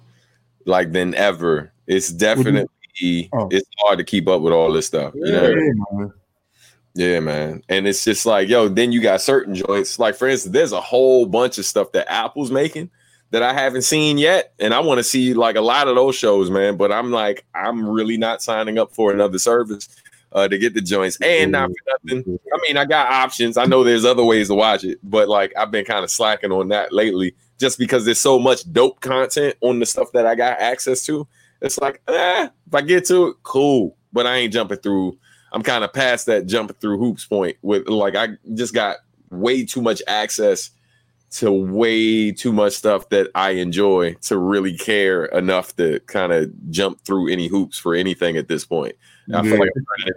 Like 0.64 0.92
than 0.92 1.14
ever. 1.14 1.72
It's 1.86 2.10
definitely 2.10 2.66
Oh. 3.32 3.48
it's 3.50 3.66
hard 3.78 3.98
to 3.98 4.04
keep 4.04 4.28
up 4.28 4.42
with 4.42 4.52
all 4.52 4.72
this 4.72 4.86
stuff. 4.86 5.14
You 5.14 5.32
know? 5.32 5.48
Yeah, 5.48 5.72
man. 5.92 6.12
Yeah, 6.94 7.20
man. 7.20 7.62
And 7.68 7.88
it's 7.88 8.04
just 8.04 8.26
like, 8.26 8.48
yo, 8.48 8.68
then 8.68 8.92
you 8.92 9.00
got 9.00 9.22
certain 9.22 9.54
joints. 9.54 9.98
Like, 9.98 10.14
for 10.14 10.28
instance, 10.28 10.52
there's 10.52 10.72
a 10.72 10.80
whole 10.80 11.24
bunch 11.26 11.56
of 11.58 11.64
stuff 11.64 11.90
that 11.92 12.10
Apple's 12.12 12.50
making 12.50 12.90
that 13.32 13.42
I 13.42 13.54
haven't 13.54 13.82
seen 13.82 14.18
yet. 14.18 14.52
And 14.60 14.72
I 14.72 14.80
want 14.80 14.98
to 14.98 15.04
see 15.04 15.34
like 15.34 15.56
a 15.56 15.60
lot 15.60 15.88
of 15.88 15.96
those 15.96 16.14
shows, 16.14 16.50
man. 16.50 16.76
But 16.76 16.92
I'm 16.92 17.10
like, 17.10 17.44
I'm 17.54 17.88
really 17.88 18.18
not 18.18 18.42
signing 18.42 18.78
up 18.78 18.94
for 18.94 19.10
another 19.10 19.38
service 19.38 19.88
uh, 20.32 20.48
to 20.48 20.58
get 20.58 20.74
the 20.74 20.82
joints. 20.82 21.18
And 21.22 21.52
not 21.52 21.70
for 21.70 21.98
nothing. 22.10 22.38
I 22.54 22.58
mean, 22.68 22.76
I 22.76 22.84
got 22.84 23.10
options. 23.10 23.56
I 23.56 23.64
know 23.64 23.82
there's 23.84 24.04
other 24.04 24.22
ways 24.22 24.48
to 24.48 24.54
watch 24.54 24.84
it, 24.84 24.98
but 25.02 25.28
like 25.28 25.52
I've 25.56 25.70
been 25.70 25.86
kind 25.86 26.04
of 26.04 26.10
slacking 26.10 26.52
on 26.52 26.68
that 26.68 26.92
lately 26.92 27.34
just 27.58 27.78
because 27.78 28.04
there's 28.04 28.20
so 28.20 28.38
much 28.38 28.70
dope 28.70 29.00
content 29.00 29.56
on 29.62 29.78
the 29.78 29.86
stuff 29.86 30.12
that 30.12 30.26
I 30.26 30.34
got 30.34 30.60
access 30.60 31.04
to. 31.06 31.26
It's 31.62 31.78
like, 31.78 32.02
eh, 32.08 32.48
if 32.66 32.74
I 32.74 32.82
get 32.82 33.06
to 33.06 33.28
it, 33.28 33.36
cool. 33.44 33.96
But 34.12 34.26
I 34.26 34.36
ain't 34.36 34.52
jumping 34.52 34.78
through. 34.78 35.16
I'm 35.52 35.62
kind 35.62 35.84
of 35.84 35.92
past 35.92 36.26
that 36.26 36.46
jumping 36.46 36.76
through 36.80 36.98
hoops 36.98 37.24
point 37.24 37.56
with 37.62 37.88
like 37.88 38.14
I 38.14 38.28
just 38.52 38.74
got 38.74 38.96
way 39.30 39.64
too 39.64 39.80
much 39.80 40.02
access 40.06 40.70
to 41.32 41.50
way 41.50 42.30
too 42.30 42.52
much 42.52 42.74
stuff 42.74 43.08
that 43.08 43.30
I 43.34 43.50
enjoy 43.52 44.14
to 44.22 44.36
really 44.36 44.76
care 44.76 45.24
enough 45.26 45.74
to 45.76 46.00
kind 46.00 46.32
of 46.32 46.52
jump 46.70 47.00
through 47.02 47.32
any 47.32 47.46
hoops 47.48 47.78
for 47.78 47.94
anything 47.94 48.36
at 48.36 48.48
this 48.48 48.64
point. 48.64 48.94
I 49.32 49.42
feel 49.42 49.58
like 49.58 49.70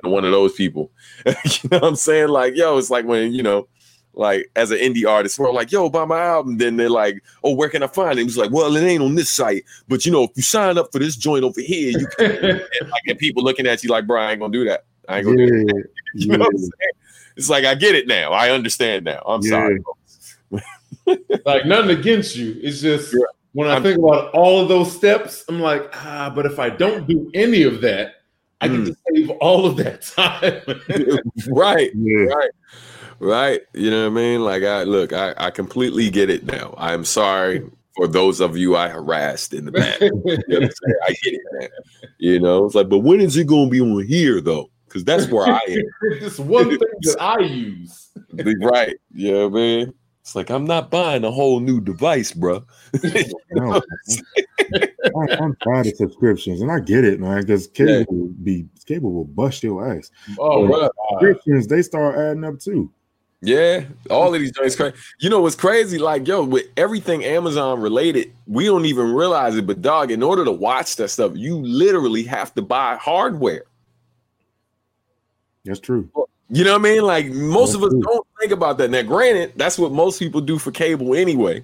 I'm 0.04 0.12
one 0.12 0.26
of 0.26 0.32
those 0.32 0.54
people. 0.54 0.92
you 1.26 1.34
know 1.72 1.80
what 1.80 1.84
I'm 1.84 1.96
saying? 1.96 2.30
Like, 2.30 2.56
yo, 2.56 2.78
it's 2.78 2.90
like 2.90 3.06
when, 3.06 3.34
you 3.34 3.44
know, 3.44 3.68
like 4.14 4.50
as 4.56 4.72
an 4.72 4.80
indie 4.80 5.08
artist, 5.08 5.38
we're 5.40 5.52
like, 5.52 5.72
yo, 5.72 5.90
buy 5.90 6.06
my 6.06 6.20
album. 6.20 6.58
Then 6.58 6.78
they're 6.78 6.90
like, 6.90 7.24
oh, 7.44 7.54
where 7.54 7.70
can 7.70 7.84
I 7.84 7.88
find 7.88 8.18
it? 8.20 8.24
It's 8.24 8.38
like, 8.38 8.52
well, 8.52 8.76
it 8.76 8.84
ain't 8.84 9.04
on 9.04 9.16
this 9.16 9.30
site. 9.30 9.64
But 9.88 10.06
you 10.06 10.12
know, 10.12 10.24
if 10.24 10.32
you 10.36 10.44
sign 10.44 10.78
up 10.78 10.92
for 10.92 11.00
this 11.00 11.16
joint 11.16 11.44
over 11.44 11.62
here, 11.62 11.92
you 11.98 12.08
can 12.18 12.32
and, 12.42 12.60
like 12.60 13.04
get 13.06 13.20
people 13.20 13.44
looking 13.44 13.68
at 13.68 13.84
you 13.84 13.90
like, 13.90 14.08
bro, 14.08 14.22
I 14.22 14.32
ain't 14.32 14.40
gonna 14.40 14.52
do 14.52 14.66
that. 14.66 14.86
I 15.08 15.20
ain't 15.20 15.26
gonna 15.28 15.38
do 15.38 15.50
that. 15.50 15.74
Yeah, 15.76 15.84
You 16.16 16.38
know 16.38 16.46
what 16.46 16.54
I'm 16.54 16.58
saying? 16.58 16.72
It's 17.38 17.50
like 17.50 17.66
I 17.66 17.76
get 17.76 17.96
it 17.96 18.08
now. 18.08 18.32
I 18.32 18.50
understand 18.50 19.06
now. 19.06 19.22
I'm 19.26 19.42
Yeah. 19.44 19.50
sorry. 19.50 19.80
Like 21.46 21.66
nothing 21.66 21.98
against 21.98 22.36
you. 22.36 22.56
It's 22.62 22.82
just 22.82 23.14
Yeah. 23.14 23.20
when 23.54 23.68
I 23.68 23.74
I'm- 23.74 23.84
think 23.84 23.98
about 24.00 24.32
all 24.34 24.62
of 24.62 24.68
those 24.70 24.92
steps, 24.92 25.46
I'm 25.48 25.60
like, 25.60 25.90
ah, 25.94 26.32
but 26.36 26.46
if 26.46 26.60
I 26.60 26.70
don't 26.70 27.08
do 27.08 27.30
any 27.34 27.64
of 27.64 27.82
that, 27.82 28.16
I 28.62 28.68
can 28.68 28.84
Mm. 28.84 28.86
just 28.88 29.00
save 29.14 29.30
all 29.42 29.66
of 29.66 29.76
that 29.78 30.02
time. 30.02 30.62
right. 31.50 31.92
Yeah. 31.96 32.26
Right. 32.34 32.52
Right. 33.20 33.62
You 33.74 33.92
know 33.92 34.04
what 34.10 34.20
I 34.20 34.22
mean? 34.22 34.42
Like 34.44 34.64
I 34.64 34.84
look, 34.84 35.14
I, 35.14 35.34
I 35.38 35.50
completely 35.52 36.10
get 36.10 36.30
it 36.30 36.46
now. 36.46 36.74
I'm 36.78 37.06
sorry 37.06 37.64
for 37.96 38.08
those 38.08 38.42
of 38.42 38.58
you 38.58 38.76
I 38.76 38.90
harassed 38.90 39.54
in 39.54 39.66
the 39.66 39.72
past. 39.72 40.02
You 40.02 40.12
know 40.12 40.58
I'm 40.58 40.62
saying? 40.62 40.72
I 41.08 41.10
get 41.24 41.34
it, 41.34 41.42
man. 41.54 41.70
You 42.18 42.40
know, 42.40 42.66
it's 42.66 42.76
like, 42.76 42.90
but 42.90 43.00
when 43.00 43.22
is 43.22 43.38
it 43.38 43.48
gonna 43.48 43.70
be 43.70 43.80
on 43.82 44.06
here 44.06 44.42
though? 44.42 44.70
Because 44.88 45.04
that's 45.06 45.28
where 45.30 45.48
I 45.48 45.60
am. 45.70 45.84
It's 46.22 46.40
one 46.40 46.70
thing 46.70 46.80
that 46.80 47.18
I 47.22 47.40
use. 47.40 48.10
Be 48.36 48.56
right. 48.62 48.96
You 49.14 49.32
know 49.34 49.48
what 49.50 49.58
I 49.60 49.62
mean? 49.62 49.94
It's 50.26 50.34
like 50.34 50.50
I'm 50.50 50.66
not 50.66 50.90
buying 50.90 51.24
a 51.24 51.30
whole 51.30 51.60
new 51.60 51.80
device, 51.80 52.34
bro. 52.34 52.66
No, 53.52 53.80
I, 55.16 55.28
I'm 55.40 55.56
tired 55.64 55.86
of 55.86 55.96
subscriptions, 55.96 56.62
and 56.62 56.72
I 56.72 56.80
get 56.80 57.04
it, 57.04 57.20
man. 57.20 57.42
Because 57.42 57.68
cable 57.68 57.92
Yeah. 57.92 58.06
will 58.10 58.30
be 58.42 58.66
cable 58.88 59.14
will 59.14 59.26
bust 59.26 59.62
your 59.62 59.88
ass. 59.88 60.10
Oh, 60.40 60.68
God. 60.68 60.90
Subscriptions 61.12 61.68
they 61.68 61.84
start 61.84 62.18
adding 62.18 62.44
up 62.44 62.60
too. 62.60 62.92
Yeah, 63.42 63.84
all 64.10 64.34
of 64.34 64.42
these 64.42 64.52
joints 64.54 64.76
crazy. 64.76 64.96
You 65.20 65.30
know 65.30 65.42
what's 65.42 65.56
crazy? 65.56 66.00
Like, 66.00 66.28
yo, 66.28 66.44
with 66.44 66.66
everything 66.76 67.24
Amazon 67.24 67.80
related, 67.80 68.34
we 68.48 68.66
don't 68.66 68.86
even 68.86 69.14
realize 69.14 69.56
it. 69.56 69.68
But 69.68 69.84
dog, 69.84 70.10
in 70.10 70.24
order 70.24 70.44
to 70.44 70.52
watch 70.52 70.96
that 70.96 71.10
stuff, 71.10 71.34
you 71.36 71.58
literally 71.58 72.24
have 72.24 72.52
to 72.56 72.64
buy 72.64 72.96
hardware. 72.96 73.66
That's 75.66 75.80
true. 75.80 76.10
You 76.50 76.64
know 76.64 76.74
what 76.74 76.82
I 76.82 76.84
mean? 76.84 77.04
Like 77.04 77.28
most 77.28 77.74
of 77.74 77.84
us 77.84 77.90
true. 77.90 78.02
don't 78.02 78.28
think 78.40 78.52
about 78.52 78.78
that. 78.78 78.92
Now, 78.92 79.02
granted, 79.02 79.54
that's 79.56 79.78
what 79.78 79.92
most 79.92 80.20
people 80.20 80.42
do 80.42 80.60
for 80.60 80.72
cable 80.72 81.16
anyway. 81.16 81.64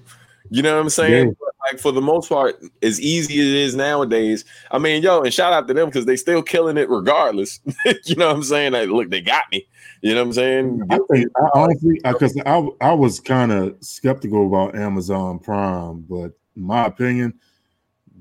You 0.50 0.62
know 0.62 0.74
what 0.74 0.82
I'm 0.82 0.90
saying? 0.90 1.28
Yeah. 1.28 1.46
Like 1.70 1.80
for 1.80 1.92
the 1.92 2.00
most 2.00 2.28
part, 2.28 2.60
as 2.82 3.00
easy 3.00 3.40
as 3.40 3.46
it 3.46 3.54
is 3.54 3.74
nowadays. 3.76 4.44
I 4.72 4.78
mean, 4.78 5.02
yo, 5.02 5.22
and 5.22 5.32
shout 5.32 5.52
out 5.52 5.68
to 5.68 5.74
them 5.74 5.86
because 5.88 6.06
they 6.06 6.16
still 6.16 6.42
killing 6.42 6.76
it 6.76 6.90
regardless. 6.90 7.60
you 8.04 8.16
know 8.16 8.26
what 8.26 8.36
I'm 8.36 8.42
saying? 8.42 8.72
Like, 8.72 8.88
look, 8.88 9.10
they 9.10 9.20
got 9.20 9.44
me. 9.52 9.66
You 10.02 10.14
know 10.14 10.20
what 10.20 10.26
I'm 10.26 10.32
saying? 10.32 10.82
I 10.90 10.98
think 11.10 11.30
I 11.36 11.48
honestly 11.54 12.00
because 12.04 12.36
I, 12.44 12.68
I 12.80 12.92
was 12.92 13.20
kind 13.20 13.52
of 13.52 13.76
skeptical 13.80 14.48
about 14.48 14.74
Amazon 14.74 15.38
Prime, 15.38 16.04
but 16.08 16.32
my 16.56 16.86
opinion, 16.86 17.34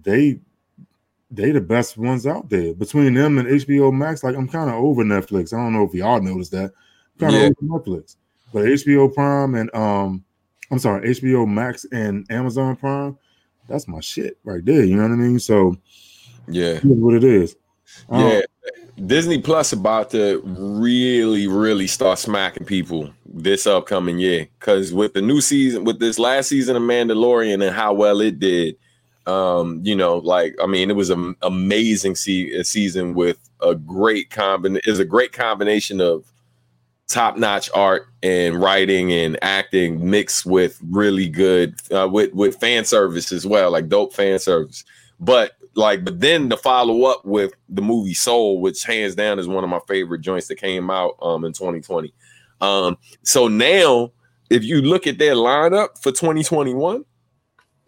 they 0.03 0.39
they 1.32 1.51
the 1.51 1.61
best 1.61 1.97
ones 1.97 2.27
out 2.27 2.49
there. 2.49 2.73
Between 2.73 3.13
them 3.13 3.38
and 3.38 3.47
HBO 3.47 3.91
Max, 3.93 4.23
like 4.23 4.36
I'm 4.36 4.47
kind 4.47 4.69
of 4.69 4.75
over 4.75 5.03
Netflix. 5.03 5.53
I 5.53 5.57
don't 5.57 5.73
know 5.73 5.84
if 5.84 5.93
y'all 5.93 6.21
noticed 6.21 6.51
that. 6.51 6.71
Kind 7.19 7.36
of 7.36 7.41
Yeah. 7.41 7.49
over 7.69 7.79
Netflix, 7.79 8.17
but 8.53 8.65
HBO 8.65 9.13
Prime 9.13 9.55
and 9.55 9.73
um, 9.75 10.23
I'm 10.71 10.79
sorry, 10.79 11.09
HBO 11.09 11.47
Max 11.47 11.86
and 11.91 12.25
Amazon 12.29 12.75
Prime, 12.75 13.17
that's 13.67 13.88
my 13.88 13.99
shit 13.99 14.38
right 14.43 14.63
there. 14.63 14.84
You 14.84 14.95
know 14.97 15.03
what 15.03 15.11
I 15.11 15.15
mean? 15.15 15.39
So 15.39 15.75
Yeah. 16.47 16.79
what 16.84 17.15
it 17.15 17.23
is. 17.23 17.55
Um, 18.09 18.21
Yeah. 18.21 18.41
Disney 19.05 19.41
Plus 19.41 19.73
about 19.73 20.11
to 20.11 20.41
really, 20.45 21.47
really 21.47 21.88
start 21.88 22.19
smacking 22.19 22.65
people 22.65 23.09
this 23.25 23.65
upcoming 23.65 24.19
year. 24.19 24.47
Cause 24.59 24.93
with 24.93 25.13
the 25.13 25.21
new 25.21 25.41
season, 25.41 25.86
with 25.86 25.99
this 25.99 26.19
last 26.19 26.49
season 26.49 26.75
of 26.75 26.84
Mandalorian 26.84 27.65
and 27.65 27.75
how 27.75 27.93
well 27.93 28.21
it 28.21 28.39
did, 28.39 28.75
um, 29.28 29.82
you 29.84 29.95
know, 29.95 30.17
like 30.17 30.55
I 30.61 30.67
mean, 30.67 30.89
it 30.89 30.95
was 30.95 31.09
an 31.09 31.36
amazing 31.41 32.15
se- 32.15 32.63
season 32.63 33.13
with 33.13 33.38
a 33.61 33.76
great 33.76 34.30
combin 34.30 34.80
is 34.86 34.99
a 34.99 35.05
great 35.05 35.32
combination 35.34 36.01
of 36.01 36.32
top 37.07 37.38
notch 37.38 37.69
art 37.74 38.07
and 38.24 38.59
writing 38.59 39.11
and 39.11 39.38
acting 39.43 40.09
mixed 40.09 40.45
with 40.45 40.80
really 40.89 41.28
good 41.28 41.76
uh, 41.91 42.07
with 42.11 42.34
with 42.34 42.59
fan 42.59 42.86
service 42.86 43.32
as 43.32 43.45
well, 43.45 43.72
like 43.72 43.89
dope 43.89 44.13
fan 44.13 44.39
service. 44.39 44.84
But 45.19 45.51
like, 45.76 46.03
but 46.03 46.19
then 46.19 46.49
to 46.49 46.57
follow 46.57 47.03
up 47.05 47.24
with 47.24 47.53
the 47.69 47.82
movie 47.82 48.13
Soul, 48.13 48.59
which 48.59 48.84
hands 48.84 49.15
down 49.15 49.39
is 49.39 49.47
one 49.47 49.63
of 49.63 49.69
my 49.69 49.80
favorite 49.88 50.22
joints 50.22 50.47
that 50.47 50.55
came 50.55 50.89
out 50.89 51.15
um 51.22 51.45
in 51.45 51.53
2020. 51.53 52.13
Um, 52.59 52.97
so 53.24 53.47
now 53.47 54.11
if 54.51 54.65
you 54.65 54.82
look 54.82 55.07
at 55.07 55.17
their 55.17 55.34
lineup 55.34 55.97
for 56.01 56.11
2021, 56.11 57.05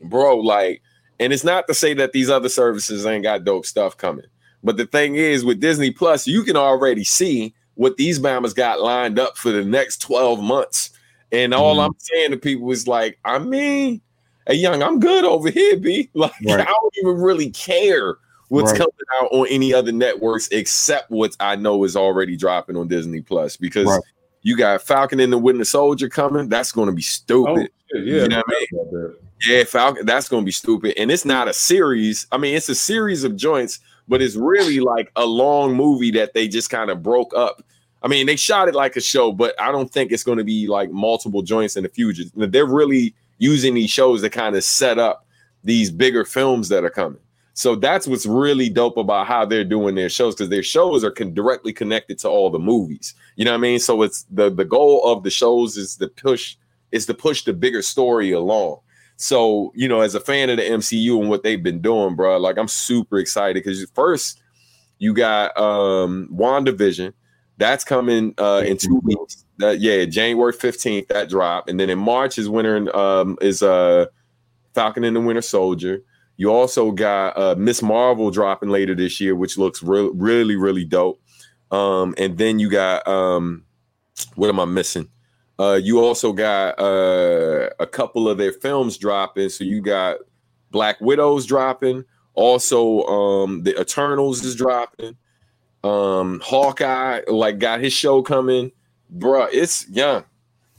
bro, 0.04 0.38
like, 0.38 0.82
and 1.20 1.34
it's 1.34 1.44
not 1.44 1.68
to 1.68 1.74
say 1.74 1.94
that 1.96 2.12
these 2.12 2.30
other 2.30 2.50
services 2.50 3.06
ain't 3.06 3.24
got 3.24 3.44
dope 3.44 3.66
stuff 3.66 3.98
coming. 3.98 4.26
But 4.64 4.78
the 4.78 4.86
thing 4.86 5.16
is, 5.16 5.44
with 5.44 5.60
Disney 5.60 5.92
Plus, 5.92 6.26
you 6.26 6.44
can 6.44 6.56
already 6.56 7.04
see 7.04 7.54
what 7.76 7.98
these 7.98 8.20
Bamas 8.20 8.56
got 8.56 8.82
lined 8.82 9.20
up 9.20 9.38
for 9.38 9.52
the 9.52 9.64
next 9.64 10.02
12 10.02 10.42
months. 10.42 10.92
And 11.32 11.54
all 11.54 11.78
mm. 11.78 11.86
I'm 11.86 11.96
saying 11.98 12.32
to 12.32 12.38
people 12.38 12.72
is 12.72 12.88
like, 12.88 13.20
I 13.26 13.40
mean, 13.40 14.02
hey, 14.48 14.56
young, 14.56 14.82
I'm 14.82 15.00
good 15.00 15.26
over 15.26 15.50
here, 15.50 15.78
B. 15.78 16.10
Like, 16.14 16.34
right. 16.46 16.60
I 16.62 16.66
don't 16.66 16.94
even 16.98 17.22
really 17.22 17.50
care 17.50 18.18
what's 18.50 18.72
right. 18.72 18.80
coming 18.80 18.94
out 19.20 19.30
on 19.32 19.48
any 19.50 19.74
other 19.74 19.92
networks 19.92 20.48
except 20.50 21.10
what 21.10 21.36
I 21.40 21.56
know 21.56 21.84
is 21.84 21.96
already 21.96 22.38
dropping 22.38 22.78
on 22.78 22.88
Disney 22.88 23.22
Plus 23.22 23.58
because 23.58 23.88
right. 23.88 24.02
you 24.44 24.56
got 24.56 24.82
Falcon 24.82 25.20
and 25.20 25.34
the 25.34 25.38
Winter 25.38 25.66
Soldier 25.66 26.08
coming. 26.08 26.50
That's 26.50 26.72
going 26.72 26.88
to 26.88 26.94
be 26.94 27.02
stupid. 27.02 27.70
Oh, 27.96 27.98
yeah, 27.98 28.24
you 28.24 28.28
know 28.28 28.44
what 28.46 28.56
I 28.56 28.66
mean? 28.72 29.16
Yeah, 29.46 29.64
Falcon. 29.66 30.06
That's 30.06 30.30
going 30.30 30.44
to 30.44 30.46
be 30.46 30.52
stupid. 30.52 30.94
And 30.98 31.12
it's 31.12 31.26
not 31.26 31.48
a 31.48 31.54
series. 31.54 32.28
I 32.32 32.38
mean, 32.38 32.56
it's 32.56 32.70
a 32.70 32.76
series 32.76 33.24
of 33.24 33.36
joints 33.36 33.80
but 34.08 34.22
it's 34.22 34.36
really 34.36 34.80
like 34.80 35.12
a 35.16 35.26
long 35.26 35.76
movie 35.76 36.12
that 36.12 36.34
they 36.34 36.48
just 36.48 36.70
kind 36.70 36.90
of 36.90 37.02
broke 37.04 37.34
up. 37.36 37.64
I 38.02 38.08
mean, 38.08 38.26
they 38.26 38.36
shot 38.36 38.68
it 38.68 38.76
like 38.76 38.96
a 38.96 39.02
show, 39.02 39.32
but 39.32 39.60
I 39.60 39.72
don't 39.72 39.92
think 39.92 40.12
it's 40.12 40.24
going 40.24 40.38
to 40.38 40.44
be 40.44 40.68
like 40.68 40.92
multiple 40.92 41.42
joints 41.42 41.78
in 41.78 41.84
the 41.84 41.90
future. 41.90 42.24
They're 42.36 42.66
really 42.66 43.16
using 43.38 43.74
these 43.74 43.90
shows 43.90 44.22
to 44.22 44.30
kind 44.30 44.56
of 44.56 44.64
set 44.64 45.00
up 45.00 45.26
these 45.64 45.90
bigger 45.90 46.26
films 46.26 46.68
that 46.70 46.84
are 46.84 46.90
coming. 46.90 47.20
So 47.54 47.76
that's 47.76 48.08
what's 48.08 48.26
really 48.26 48.68
dope 48.68 48.98
about 48.98 49.28
how 49.28 49.46
they're 49.46 49.64
doing 49.64 49.96
their 49.96 50.10
shows 50.10 50.36
because 50.36 50.50
their 50.50 50.64
shows 50.64 51.04
are 51.04 51.12
con- 51.12 51.34
directly 51.34 51.72
connected 51.72 52.18
to 52.20 52.28
all 52.30 52.50
the 52.50 52.60
movies. 52.60 53.14
You 53.36 53.46
know 53.46 53.52
what 53.52 53.58
I 53.58 53.62
mean? 53.62 53.80
So 53.80 54.02
it's 54.02 54.24
the 54.32 54.50
the 54.50 54.66
goal 54.66 55.04
of 55.06 55.24
the 55.24 55.30
shows 55.30 55.78
is 55.78 55.96
to 55.98 56.08
push 56.08 56.58
is 56.92 57.06
to 57.06 57.14
push 57.14 57.44
the 57.44 57.54
bigger 57.54 57.84
story 57.84 58.32
along. 58.32 58.80
So, 59.18 59.72
you 59.76 59.88
know, 59.88 60.02
as 60.02 60.16
a 60.16 60.20
fan 60.20 60.50
of 60.50 60.58
the 60.58 60.64
MCU 60.64 61.20
and 61.20 61.30
what 61.30 61.44
they've 61.44 61.62
been 61.62 61.82
doing, 61.82 62.16
bro, 62.16 62.38
like 62.38 62.58
I'm 62.58 62.68
super 62.68 63.18
excited 63.18 63.64
because 63.64 63.86
first 63.94 64.42
you 65.00 65.14
got 65.14 65.56
um 65.58 66.30
WandaVision. 66.34 67.14
That's 67.58 67.84
coming 67.84 68.34
uh 68.38 68.64
in 68.66 68.78
two 68.78 69.00
weeks. 69.04 69.46
That 69.60 69.80
yeah, 69.80 70.06
January 70.06 70.54
15th, 70.54 71.08
that 71.10 71.30
drop. 71.30 71.70
And 71.70 71.80
then 71.80 71.90
in 71.90 72.00
March 72.00 72.38
is 72.38 72.50
winter 72.50 72.96
um 72.96 73.38
is 73.42 73.62
uh 73.62 74.08
Falcon 74.74 75.04
and 75.04 75.16
the 75.16 75.22
Winter 75.22 75.42
Soldier. 75.42 76.04
You 76.38 76.52
also 76.52 76.92
got 76.92 77.38
uh 77.38 77.56
Miss 77.58 77.82
Marvel 77.82 78.32
dropping 78.32 78.70
later 78.70 78.96
this 78.96 79.22
year, 79.22 79.36
which 79.36 79.58
looks 79.58 79.84
re- 79.84 80.10
really, 80.14 80.56
really 80.56 80.86
dope. 80.86 81.22
Um, 81.72 82.14
and 82.18 82.38
then 82.38 82.60
you 82.60 82.70
got 82.70 83.08
um 83.08 83.64
what 84.36 84.50
am 84.50 84.60
I 84.60 84.66
missing? 84.66 85.10
Uh, 85.60 85.80
you 85.82 86.00
also 86.00 86.34
got 86.34 86.80
uh, 86.80 87.70
a 87.80 87.86
couple 87.86 88.28
of 88.28 88.38
their 88.38 88.54
films 88.54 88.98
dropping. 88.98 89.50
So 89.50 89.64
you 89.64 89.82
got 89.82 90.18
Black 90.72 91.00
Widows 91.00 91.46
dropping. 91.46 92.06
Also, 92.34 93.04
um, 93.04 93.64
the 93.64 93.80
Eternals 93.80 94.44
is 94.44 94.56
dropping. 94.56 95.16
Um, 95.84 96.42
Hawkeye 96.44 97.22
like 97.28 97.60
got 97.60 97.82
his 97.82 97.94
show 97.94 98.22
coming, 98.22 98.72
bruh. 99.16 99.50
It's 99.52 99.88
young. 99.90 100.24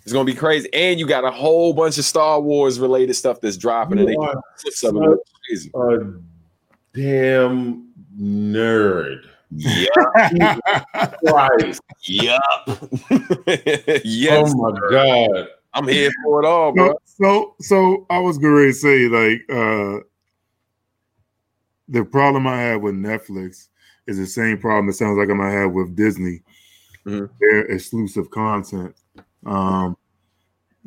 It's 0.03 0.13
gonna 0.13 0.25
be 0.25 0.35
crazy, 0.35 0.69
and 0.73 0.99
you 0.99 1.07
got 1.07 1.25
a 1.25 1.31
whole 1.31 1.73
bunch 1.73 1.97
of 1.99 2.05
Star 2.05 2.41
Wars 2.41 2.81
related 2.81 3.15
stuff 3.15 3.41
that's 3.41 3.57
dropping, 3.57 3.99
you 3.99 4.07
and 4.07 4.17
they 4.17 4.71
some 4.73 4.97
of 4.97 5.19
crazy. 5.47 5.71
A 5.75 5.99
damn 6.95 7.89
nerd. 8.19 9.27
Yeah. 9.57 10.59
Christ. 11.27 11.83
Yep. 12.03 12.41
yes. 14.05 14.53
Oh 14.55 14.73
my 14.73 14.79
god. 14.91 15.49
I'm 15.73 15.89
here 15.89 16.11
for 16.25 16.43
it 16.43 16.47
all, 16.47 16.73
bro. 16.73 16.95
So, 17.05 17.55
so 17.61 18.07
I 18.11 18.19
was 18.19 18.39
going 18.39 18.67
to 18.67 18.73
say, 18.73 19.09
like, 19.09 19.43
uh 19.51 20.05
the 21.87 22.03
problem 22.03 22.47
I 22.47 22.61
have 22.63 22.81
with 22.81 22.95
Netflix 22.95 23.69
is 24.07 24.17
the 24.17 24.27
same 24.27 24.59
problem 24.59 24.89
it 24.89 24.95
sounds 24.95 25.19
like 25.19 25.29
I 25.29 25.35
might 25.35 25.51
have 25.51 25.73
with 25.73 25.95
Disney. 25.95 26.41
Mm-hmm. 27.05 27.27
Their 27.41 27.61
exclusive 27.67 28.31
content. 28.31 28.95
Um 29.47 29.97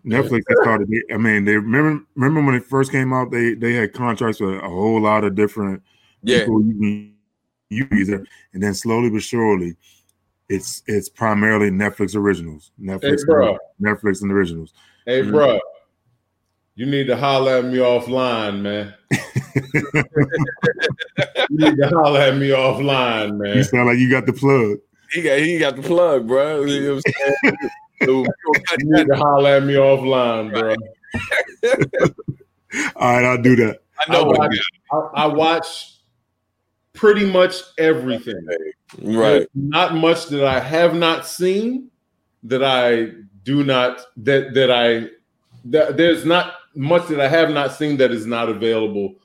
Netflix 0.06 0.44
has 0.48 0.58
started. 0.62 0.90
I 1.12 1.18
mean, 1.18 1.44
they 1.46 1.56
remember 1.56 2.04
remember 2.16 2.44
when 2.44 2.56
it 2.56 2.66
first 2.66 2.92
came 2.92 3.14
out. 3.14 3.32
They 3.32 3.54
they 3.54 3.74
had 3.74 3.94
contracts 3.94 4.40
with 4.40 4.56
a 4.56 4.70
whole 4.70 5.02
lot 5.02 5.24
of 5.24 5.36
different 5.36 5.84
yeah. 6.24 6.40
people 6.40 6.64
you 6.64 6.74
can 6.74 7.17
user, 7.70 8.26
and 8.54 8.64
then 8.64 8.74
slowly 8.74 9.10
but 9.10 9.22
surely, 9.22 9.76
it's 10.50 10.84
it's 10.88 11.10
primarily 11.10 11.70
Netflix 11.70 12.16
originals, 12.16 12.72
Netflix, 12.82 13.22
hey, 13.28 13.50
and, 13.50 13.60
Netflix 13.82 14.22
and 14.22 14.32
originals. 14.32 14.74
Hey, 15.06 15.22
mm-hmm. 15.22 15.32
bro, 15.32 15.60
you 16.76 16.86
need 16.86 17.08
to 17.08 17.18
holler 17.18 17.58
at 17.58 17.66
me 17.66 17.78
offline, 17.78 18.62
man. 18.62 18.94
you 21.50 21.58
need 21.58 21.78
to 21.78 21.90
holler 21.90 22.22
at 22.22 22.38
me 22.38 22.50
offline, 22.50 23.38
man. 23.38 23.58
You 23.58 23.64
sound 23.64 23.88
like 23.88 23.98
you 23.98 24.10
got 24.10 24.26
the 24.26 24.34
plug. 24.34 24.78
He 25.12 25.22
got 25.22 25.40
he 25.40 25.58
got 25.58 25.76
the 25.76 25.82
plug, 25.82 26.28
bro. 26.28 26.64
You, 26.66 26.82
know 26.82 26.96
what 26.96 27.04
I'm 27.08 27.14
saying? 27.14 27.58
you 28.80 28.92
need 28.92 29.08
to 29.08 29.16
holler 29.16 29.50
at 29.56 29.64
me 29.64 29.74
offline, 29.74 30.52
bro. 30.52 30.76
All 32.96 33.14
right, 33.14 33.26
I'll 33.26 33.42
do 33.42 33.56
that. 33.56 33.80
I 34.08 34.12
know. 34.12 34.32
I 34.32 34.38
watch, 34.38 34.60
I, 34.92 34.98
I 34.98 35.26
watch 35.28 35.97
pretty 36.98 37.26
much 37.26 37.62
everything. 37.78 38.46
Right. 39.02 39.22
There's 39.30 39.48
not 39.54 39.96
much 39.96 40.26
that 40.28 40.44
I 40.44 40.60
have 40.60 40.96
not 40.96 41.26
seen 41.26 41.90
that 42.44 42.64
I 42.64 43.12
do 43.44 43.64
not 43.64 44.02
that 44.18 44.54
that 44.56 44.72
I 44.72 45.10
that 45.66 45.96
there's 45.96 46.26
not 46.26 46.56
much 46.76 47.08
that 47.08 47.22
I 47.22 47.28
have 47.30 47.52
not 47.52 47.74
seen 47.74 47.98
that 47.98 48.12
is 48.12 48.26
not 48.26 48.50
available. 48.50 49.16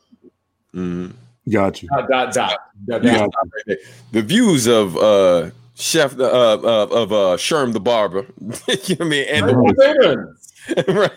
Mm-hmm. 0.74 1.12
Got 1.50 1.82
you. 1.82 1.88
Dot 1.88 2.08
dot 2.08 2.34
dot. 2.34 2.58
dot, 2.86 3.02
dot, 3.02 3.30
dot. 3.66 3.78
The 4.12 4.22
views 4.22 4.66
of 4.66 4.96
uh 4.96 5.50
Chef 5.74 6.18
uh, 6.18 6.22
uh 6.22 6.86
of 6.90 7.12
uh 7.12 7.36
Sherm 7.36 7.72
the 7.72 7.80
barber. 7.80 8.26
you 8.40 8.46
know 8.46 8.56
what 8.58 9.00
I 9.00 9.04
mean? 9.04 9.26
And 9.28 9.44
I 9.46 9.48
the, 9.48 10.34
right. 10.88 11.10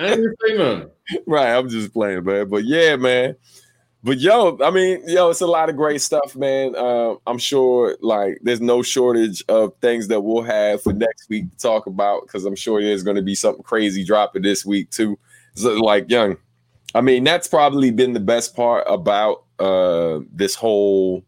I 0.00 0.06
ain't 0.12 0.38
say 0.46 0.56
none. 0.56 0.90
Right. 1.26 1.54
I'm 1.54 1.68
just 1.68 1.92
playing, 1.92 2.24
man. 2.24 2.48
But 2.48 2.64
yeah, 2.64 2.96
man 2.96 3.36
but 4.04 4.18
yo, 4.18 4.56
I 4.62 4.70
mean, 4.70 5.02
yo, 5.06 5.30
it's 5.30 5.40
a 5.40 5.46
lot 5.46 5.68
of 5.68 5.76
great 5.76 6.00
stuff, 6.00 6.36
man. 6.36 6.74
Uh, 6.76 7.14
I'm 7.26 7.38
sure 7.38 7.96
like 8.00 8.38
there's 8.42 8.60
no 8.60 8.82
shortage 8.82 9.42
of 9.48 9.72
things 9.80 10.08
that 10.08 10.20
we'll 10.20 10.42
have 10.42 10.82
for 10.82 10.92
next 10.92 11.28
week 11.28 11.50
to 11.50 11.56
talk 11.58 11.86
about 11.86 12.22
because 12.22 12.44
I'm 12.44 12.54
sure 12.54 12.80
there's 12.80 13.02
going 13.02 13.16
to 13.16 13.22
be 13.22 13.34
something 13.34 13.62
crazy 13.64 14.04
dropping 14.04 14.42
this 14.42 14.64
week 14.64 14.90
too. 14.90 15.18
So, 15.54 15.74
like, 15.74 16.08
young, 16.08 16.36
I 16.94 17.00
mean, 17.00 17.24
that's 17.24 17.48
probably 17.48 17.90
been 17.90 18.12
the 18.12 18.20
best 18.20 18.54
part 18.54 18.84
about 18.86 19.44
uh, 19.58 20.20
this 20.32 20.54
whole 20.54 21.24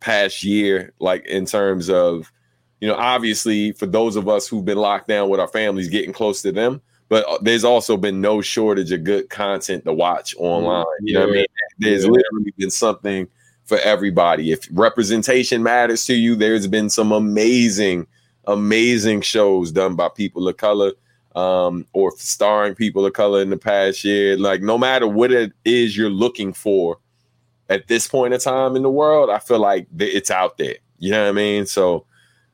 past 0.00 0.42
year, 0.42 0.92
like 1.00 1.26
in 1.26 1.44
terms 1.44 1.90
of, 1.90 2.32
you 2.80 2.88
know, 2.88 2.94
obviously 2.94 3.72
for 3.72 3.86
those 3.86 4.16
of 4.16 4.28
us 4.28 4.48
who've 4.48 4.64
been 4.64 4.78
locked 4.78 5.08
down 5.08 5.28
with 5.28 5.40
our 5.40 5.48
families, 5.48 5.88
getting 5.88 6.14
close 6.14 6.40
to 6.42 6.52
them 6.52 6.80
but 7.08 7.24
uh, 7.26 7.38
there's 7.40 7.64
also 7.64 7.96
been 7.96 8.20
no 8.20 8.40
shortage 8.40 8.92
of 8.92 9.04
good 9.04 9.30
content 9.30 9.84
to 9.84 9.92
watch 9.92 10.34
online. 10.38 10.84
You 11.02 11.14
know 11.14 11.20
what 11.20 11.30
I 11.30 11.32
mean? 11.32 11.46
There's 11.78 12.04
yeah. 12.04 12.10
literally 12.10 12.52
been 12.56 12.70
something 12.70 13.28
for 13.64 13.78
everybody. 13.78 14.52
If 14.52 14.66
representation 14.72 15.62
matters 15.62 16.04
to 16.06 16.14
you, 16.14 16.34
there's 16.34 16.66
been 16.66 16.90
some 16.90 17.12
amazing, 17.12 18.06
amazing 18.46 19.22
shows 19.22 19.72
done 19.72 19.94
by 19.94 20.08
people 20.08 20.48
of 20.48 20.56
color 20.56 20.92
um, 21.34 21.86
or 21.92 22.12
starring 22.16 22.74
people 22.74 23.06
of 23.06 23.12
color 23.12 23.42
in 23.42 23.50
the 23.50 23.58
past 23.58 24.04
year. 24.04 24.36
Like, 24.36 24.60
no 24.62 24.76
matter 24.76 25.06
what 25.06 25.32
it 25.32 25.52
is 25.64 25.96
you're 25.96 26.10
looking 26.10 26.52
for 26.52 26.98
at 27.68 27.88
this 27.88 28.08
point 28.08 28.34
in 28.34 28.40
time 28.40 28.76
in 28.76 28.82
the 28.82 28.90
world, 28.90 29.30
I 29.30 29.38
feel 29.38 29.60
like 29.60 29.86
it's 29.98 30.30
out 30.30 30.58
there. 30.58 30.76
You 30.98 31.12
know 31.12 31.22
what 31.22 31.28
I 31.28 31.32
mean? 31.32 31.66
So, 31.66 32.06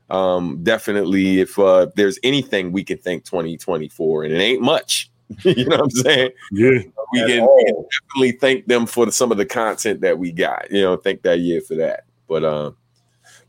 um, 0.09 0.59
definitely 0.63 1.39
if 1.39 1.57
uh, 1.57 1.87
there's 1.95 2.19
anything 2.23 2.71
we 2.71 2.83
can 2.83 2.97
thank 2.97 3.25
2024 3.25 4.25
and 4.25 4.33
it 4.33 4.41
ain't 4.41 4.61
much. 4.61 5.09
You 5.43 5.65
know 5.65 5.77
what 5.77 5.85
i'm 5.85 5.89
saying? 5.89 6.31
Yeah. 6.51 6.69
We 7.11 7.19
can, 7.25 7.47
we 7.47 7.65
can, 7.65 7.85
definitely 8.11 8.31
thank 8.33 8.67
them 8.67 8.85
for 8.85 9.07
the, 9.07 9.11
some 9.11 9.31
of 9.31 9.39
the 9.39 9.45
content 9.45 10.01
that 10.01 10.19
we 10.19 10.31
got 10.31 10.69
you 10.69 10.81
know 10.83 10.97
thank 10.97 11.23
that 11.23 11.39
year 11.39 11.61
for 11.61 11.73
that. 11.75 12.03
But 12.27 12.45
um 12.45 12.77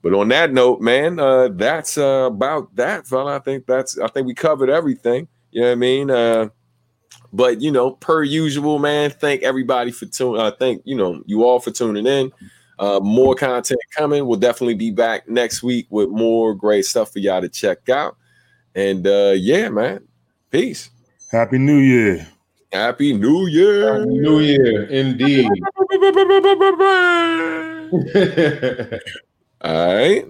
but 0.00 0.14
on 0.14 0.28
that 0.28 0.54
note 0.54 0.80
man 0.80 1.20
uh 1.20 1.48
that's 1.48 1.98
uh 1.98 2.30
about 2.32 2.74
that 2.76 3.06
fella. 3.06 3.36
I 3.36 3.40
think 3.40 3.66
that's 3.66 3.98
i 3.98 4.06
think 4.08 4.26
we 4.26 4.32
covered 4.32 4.70
everything. 4.70 5.28
You 5.50 5.60
know 5.60 5.66
what 5.66 5.72
i 5.72 5.74
mean? 5.74 6.10
Uh 6.10 6.48
but 7.32 7.60
you 7.60 7.70
know 7.70 7.90
per 7.90 8.22
usual 8.22 8.78
man 8.78 9.10
thank 9.10 9.42
everybody 9.42 9.90
for 9.90 10.06
tuning 10.06 10.40
uh 10.40 10.52
thank 10.52 10.80
you 10.86 10.96
know 10.96 11.22
you 11.26 11.44
all 11.44 11.60
for 11.60 11.70
tuning 11.70 12.06
in 12.06 12.32
uh, 12.78 13.00
more 13.02 13.34
content 13.34 13.80
coming. 13.96 14.26
We'll 14.26 14.38
definitely 14.38 14.74
be 14.74 14.90
back 14.90 15.26
next 15.28 15.62
week 15.62 15.86
with 15.90 16.10
more 16.10 16.54
great 16.54 16.84
stuff 16.84 17.12
for 17.12 17.20
y'all 17.20 17.40
to 17.40 17.48
check 17.48 17.88
out. 17.88 18.16
And 18.74 19.06
uh, 19.06 19.32
yeah, 19.36 19.70
man, 19.70 20.06
peace. 20.50 20.90
Happy 21.32 21.58
New 21.58 21.78
Year. 21.78 22.26
Happy 22.72 23.14
New 23.14 23.46
Year. 23.46 24.00
Happy 24.00 24.10
New 24.10 24.40
Year, 24.40 24.84
indeed. 24.84 25.48
All 29.62 29.94
right. 29.94 30.26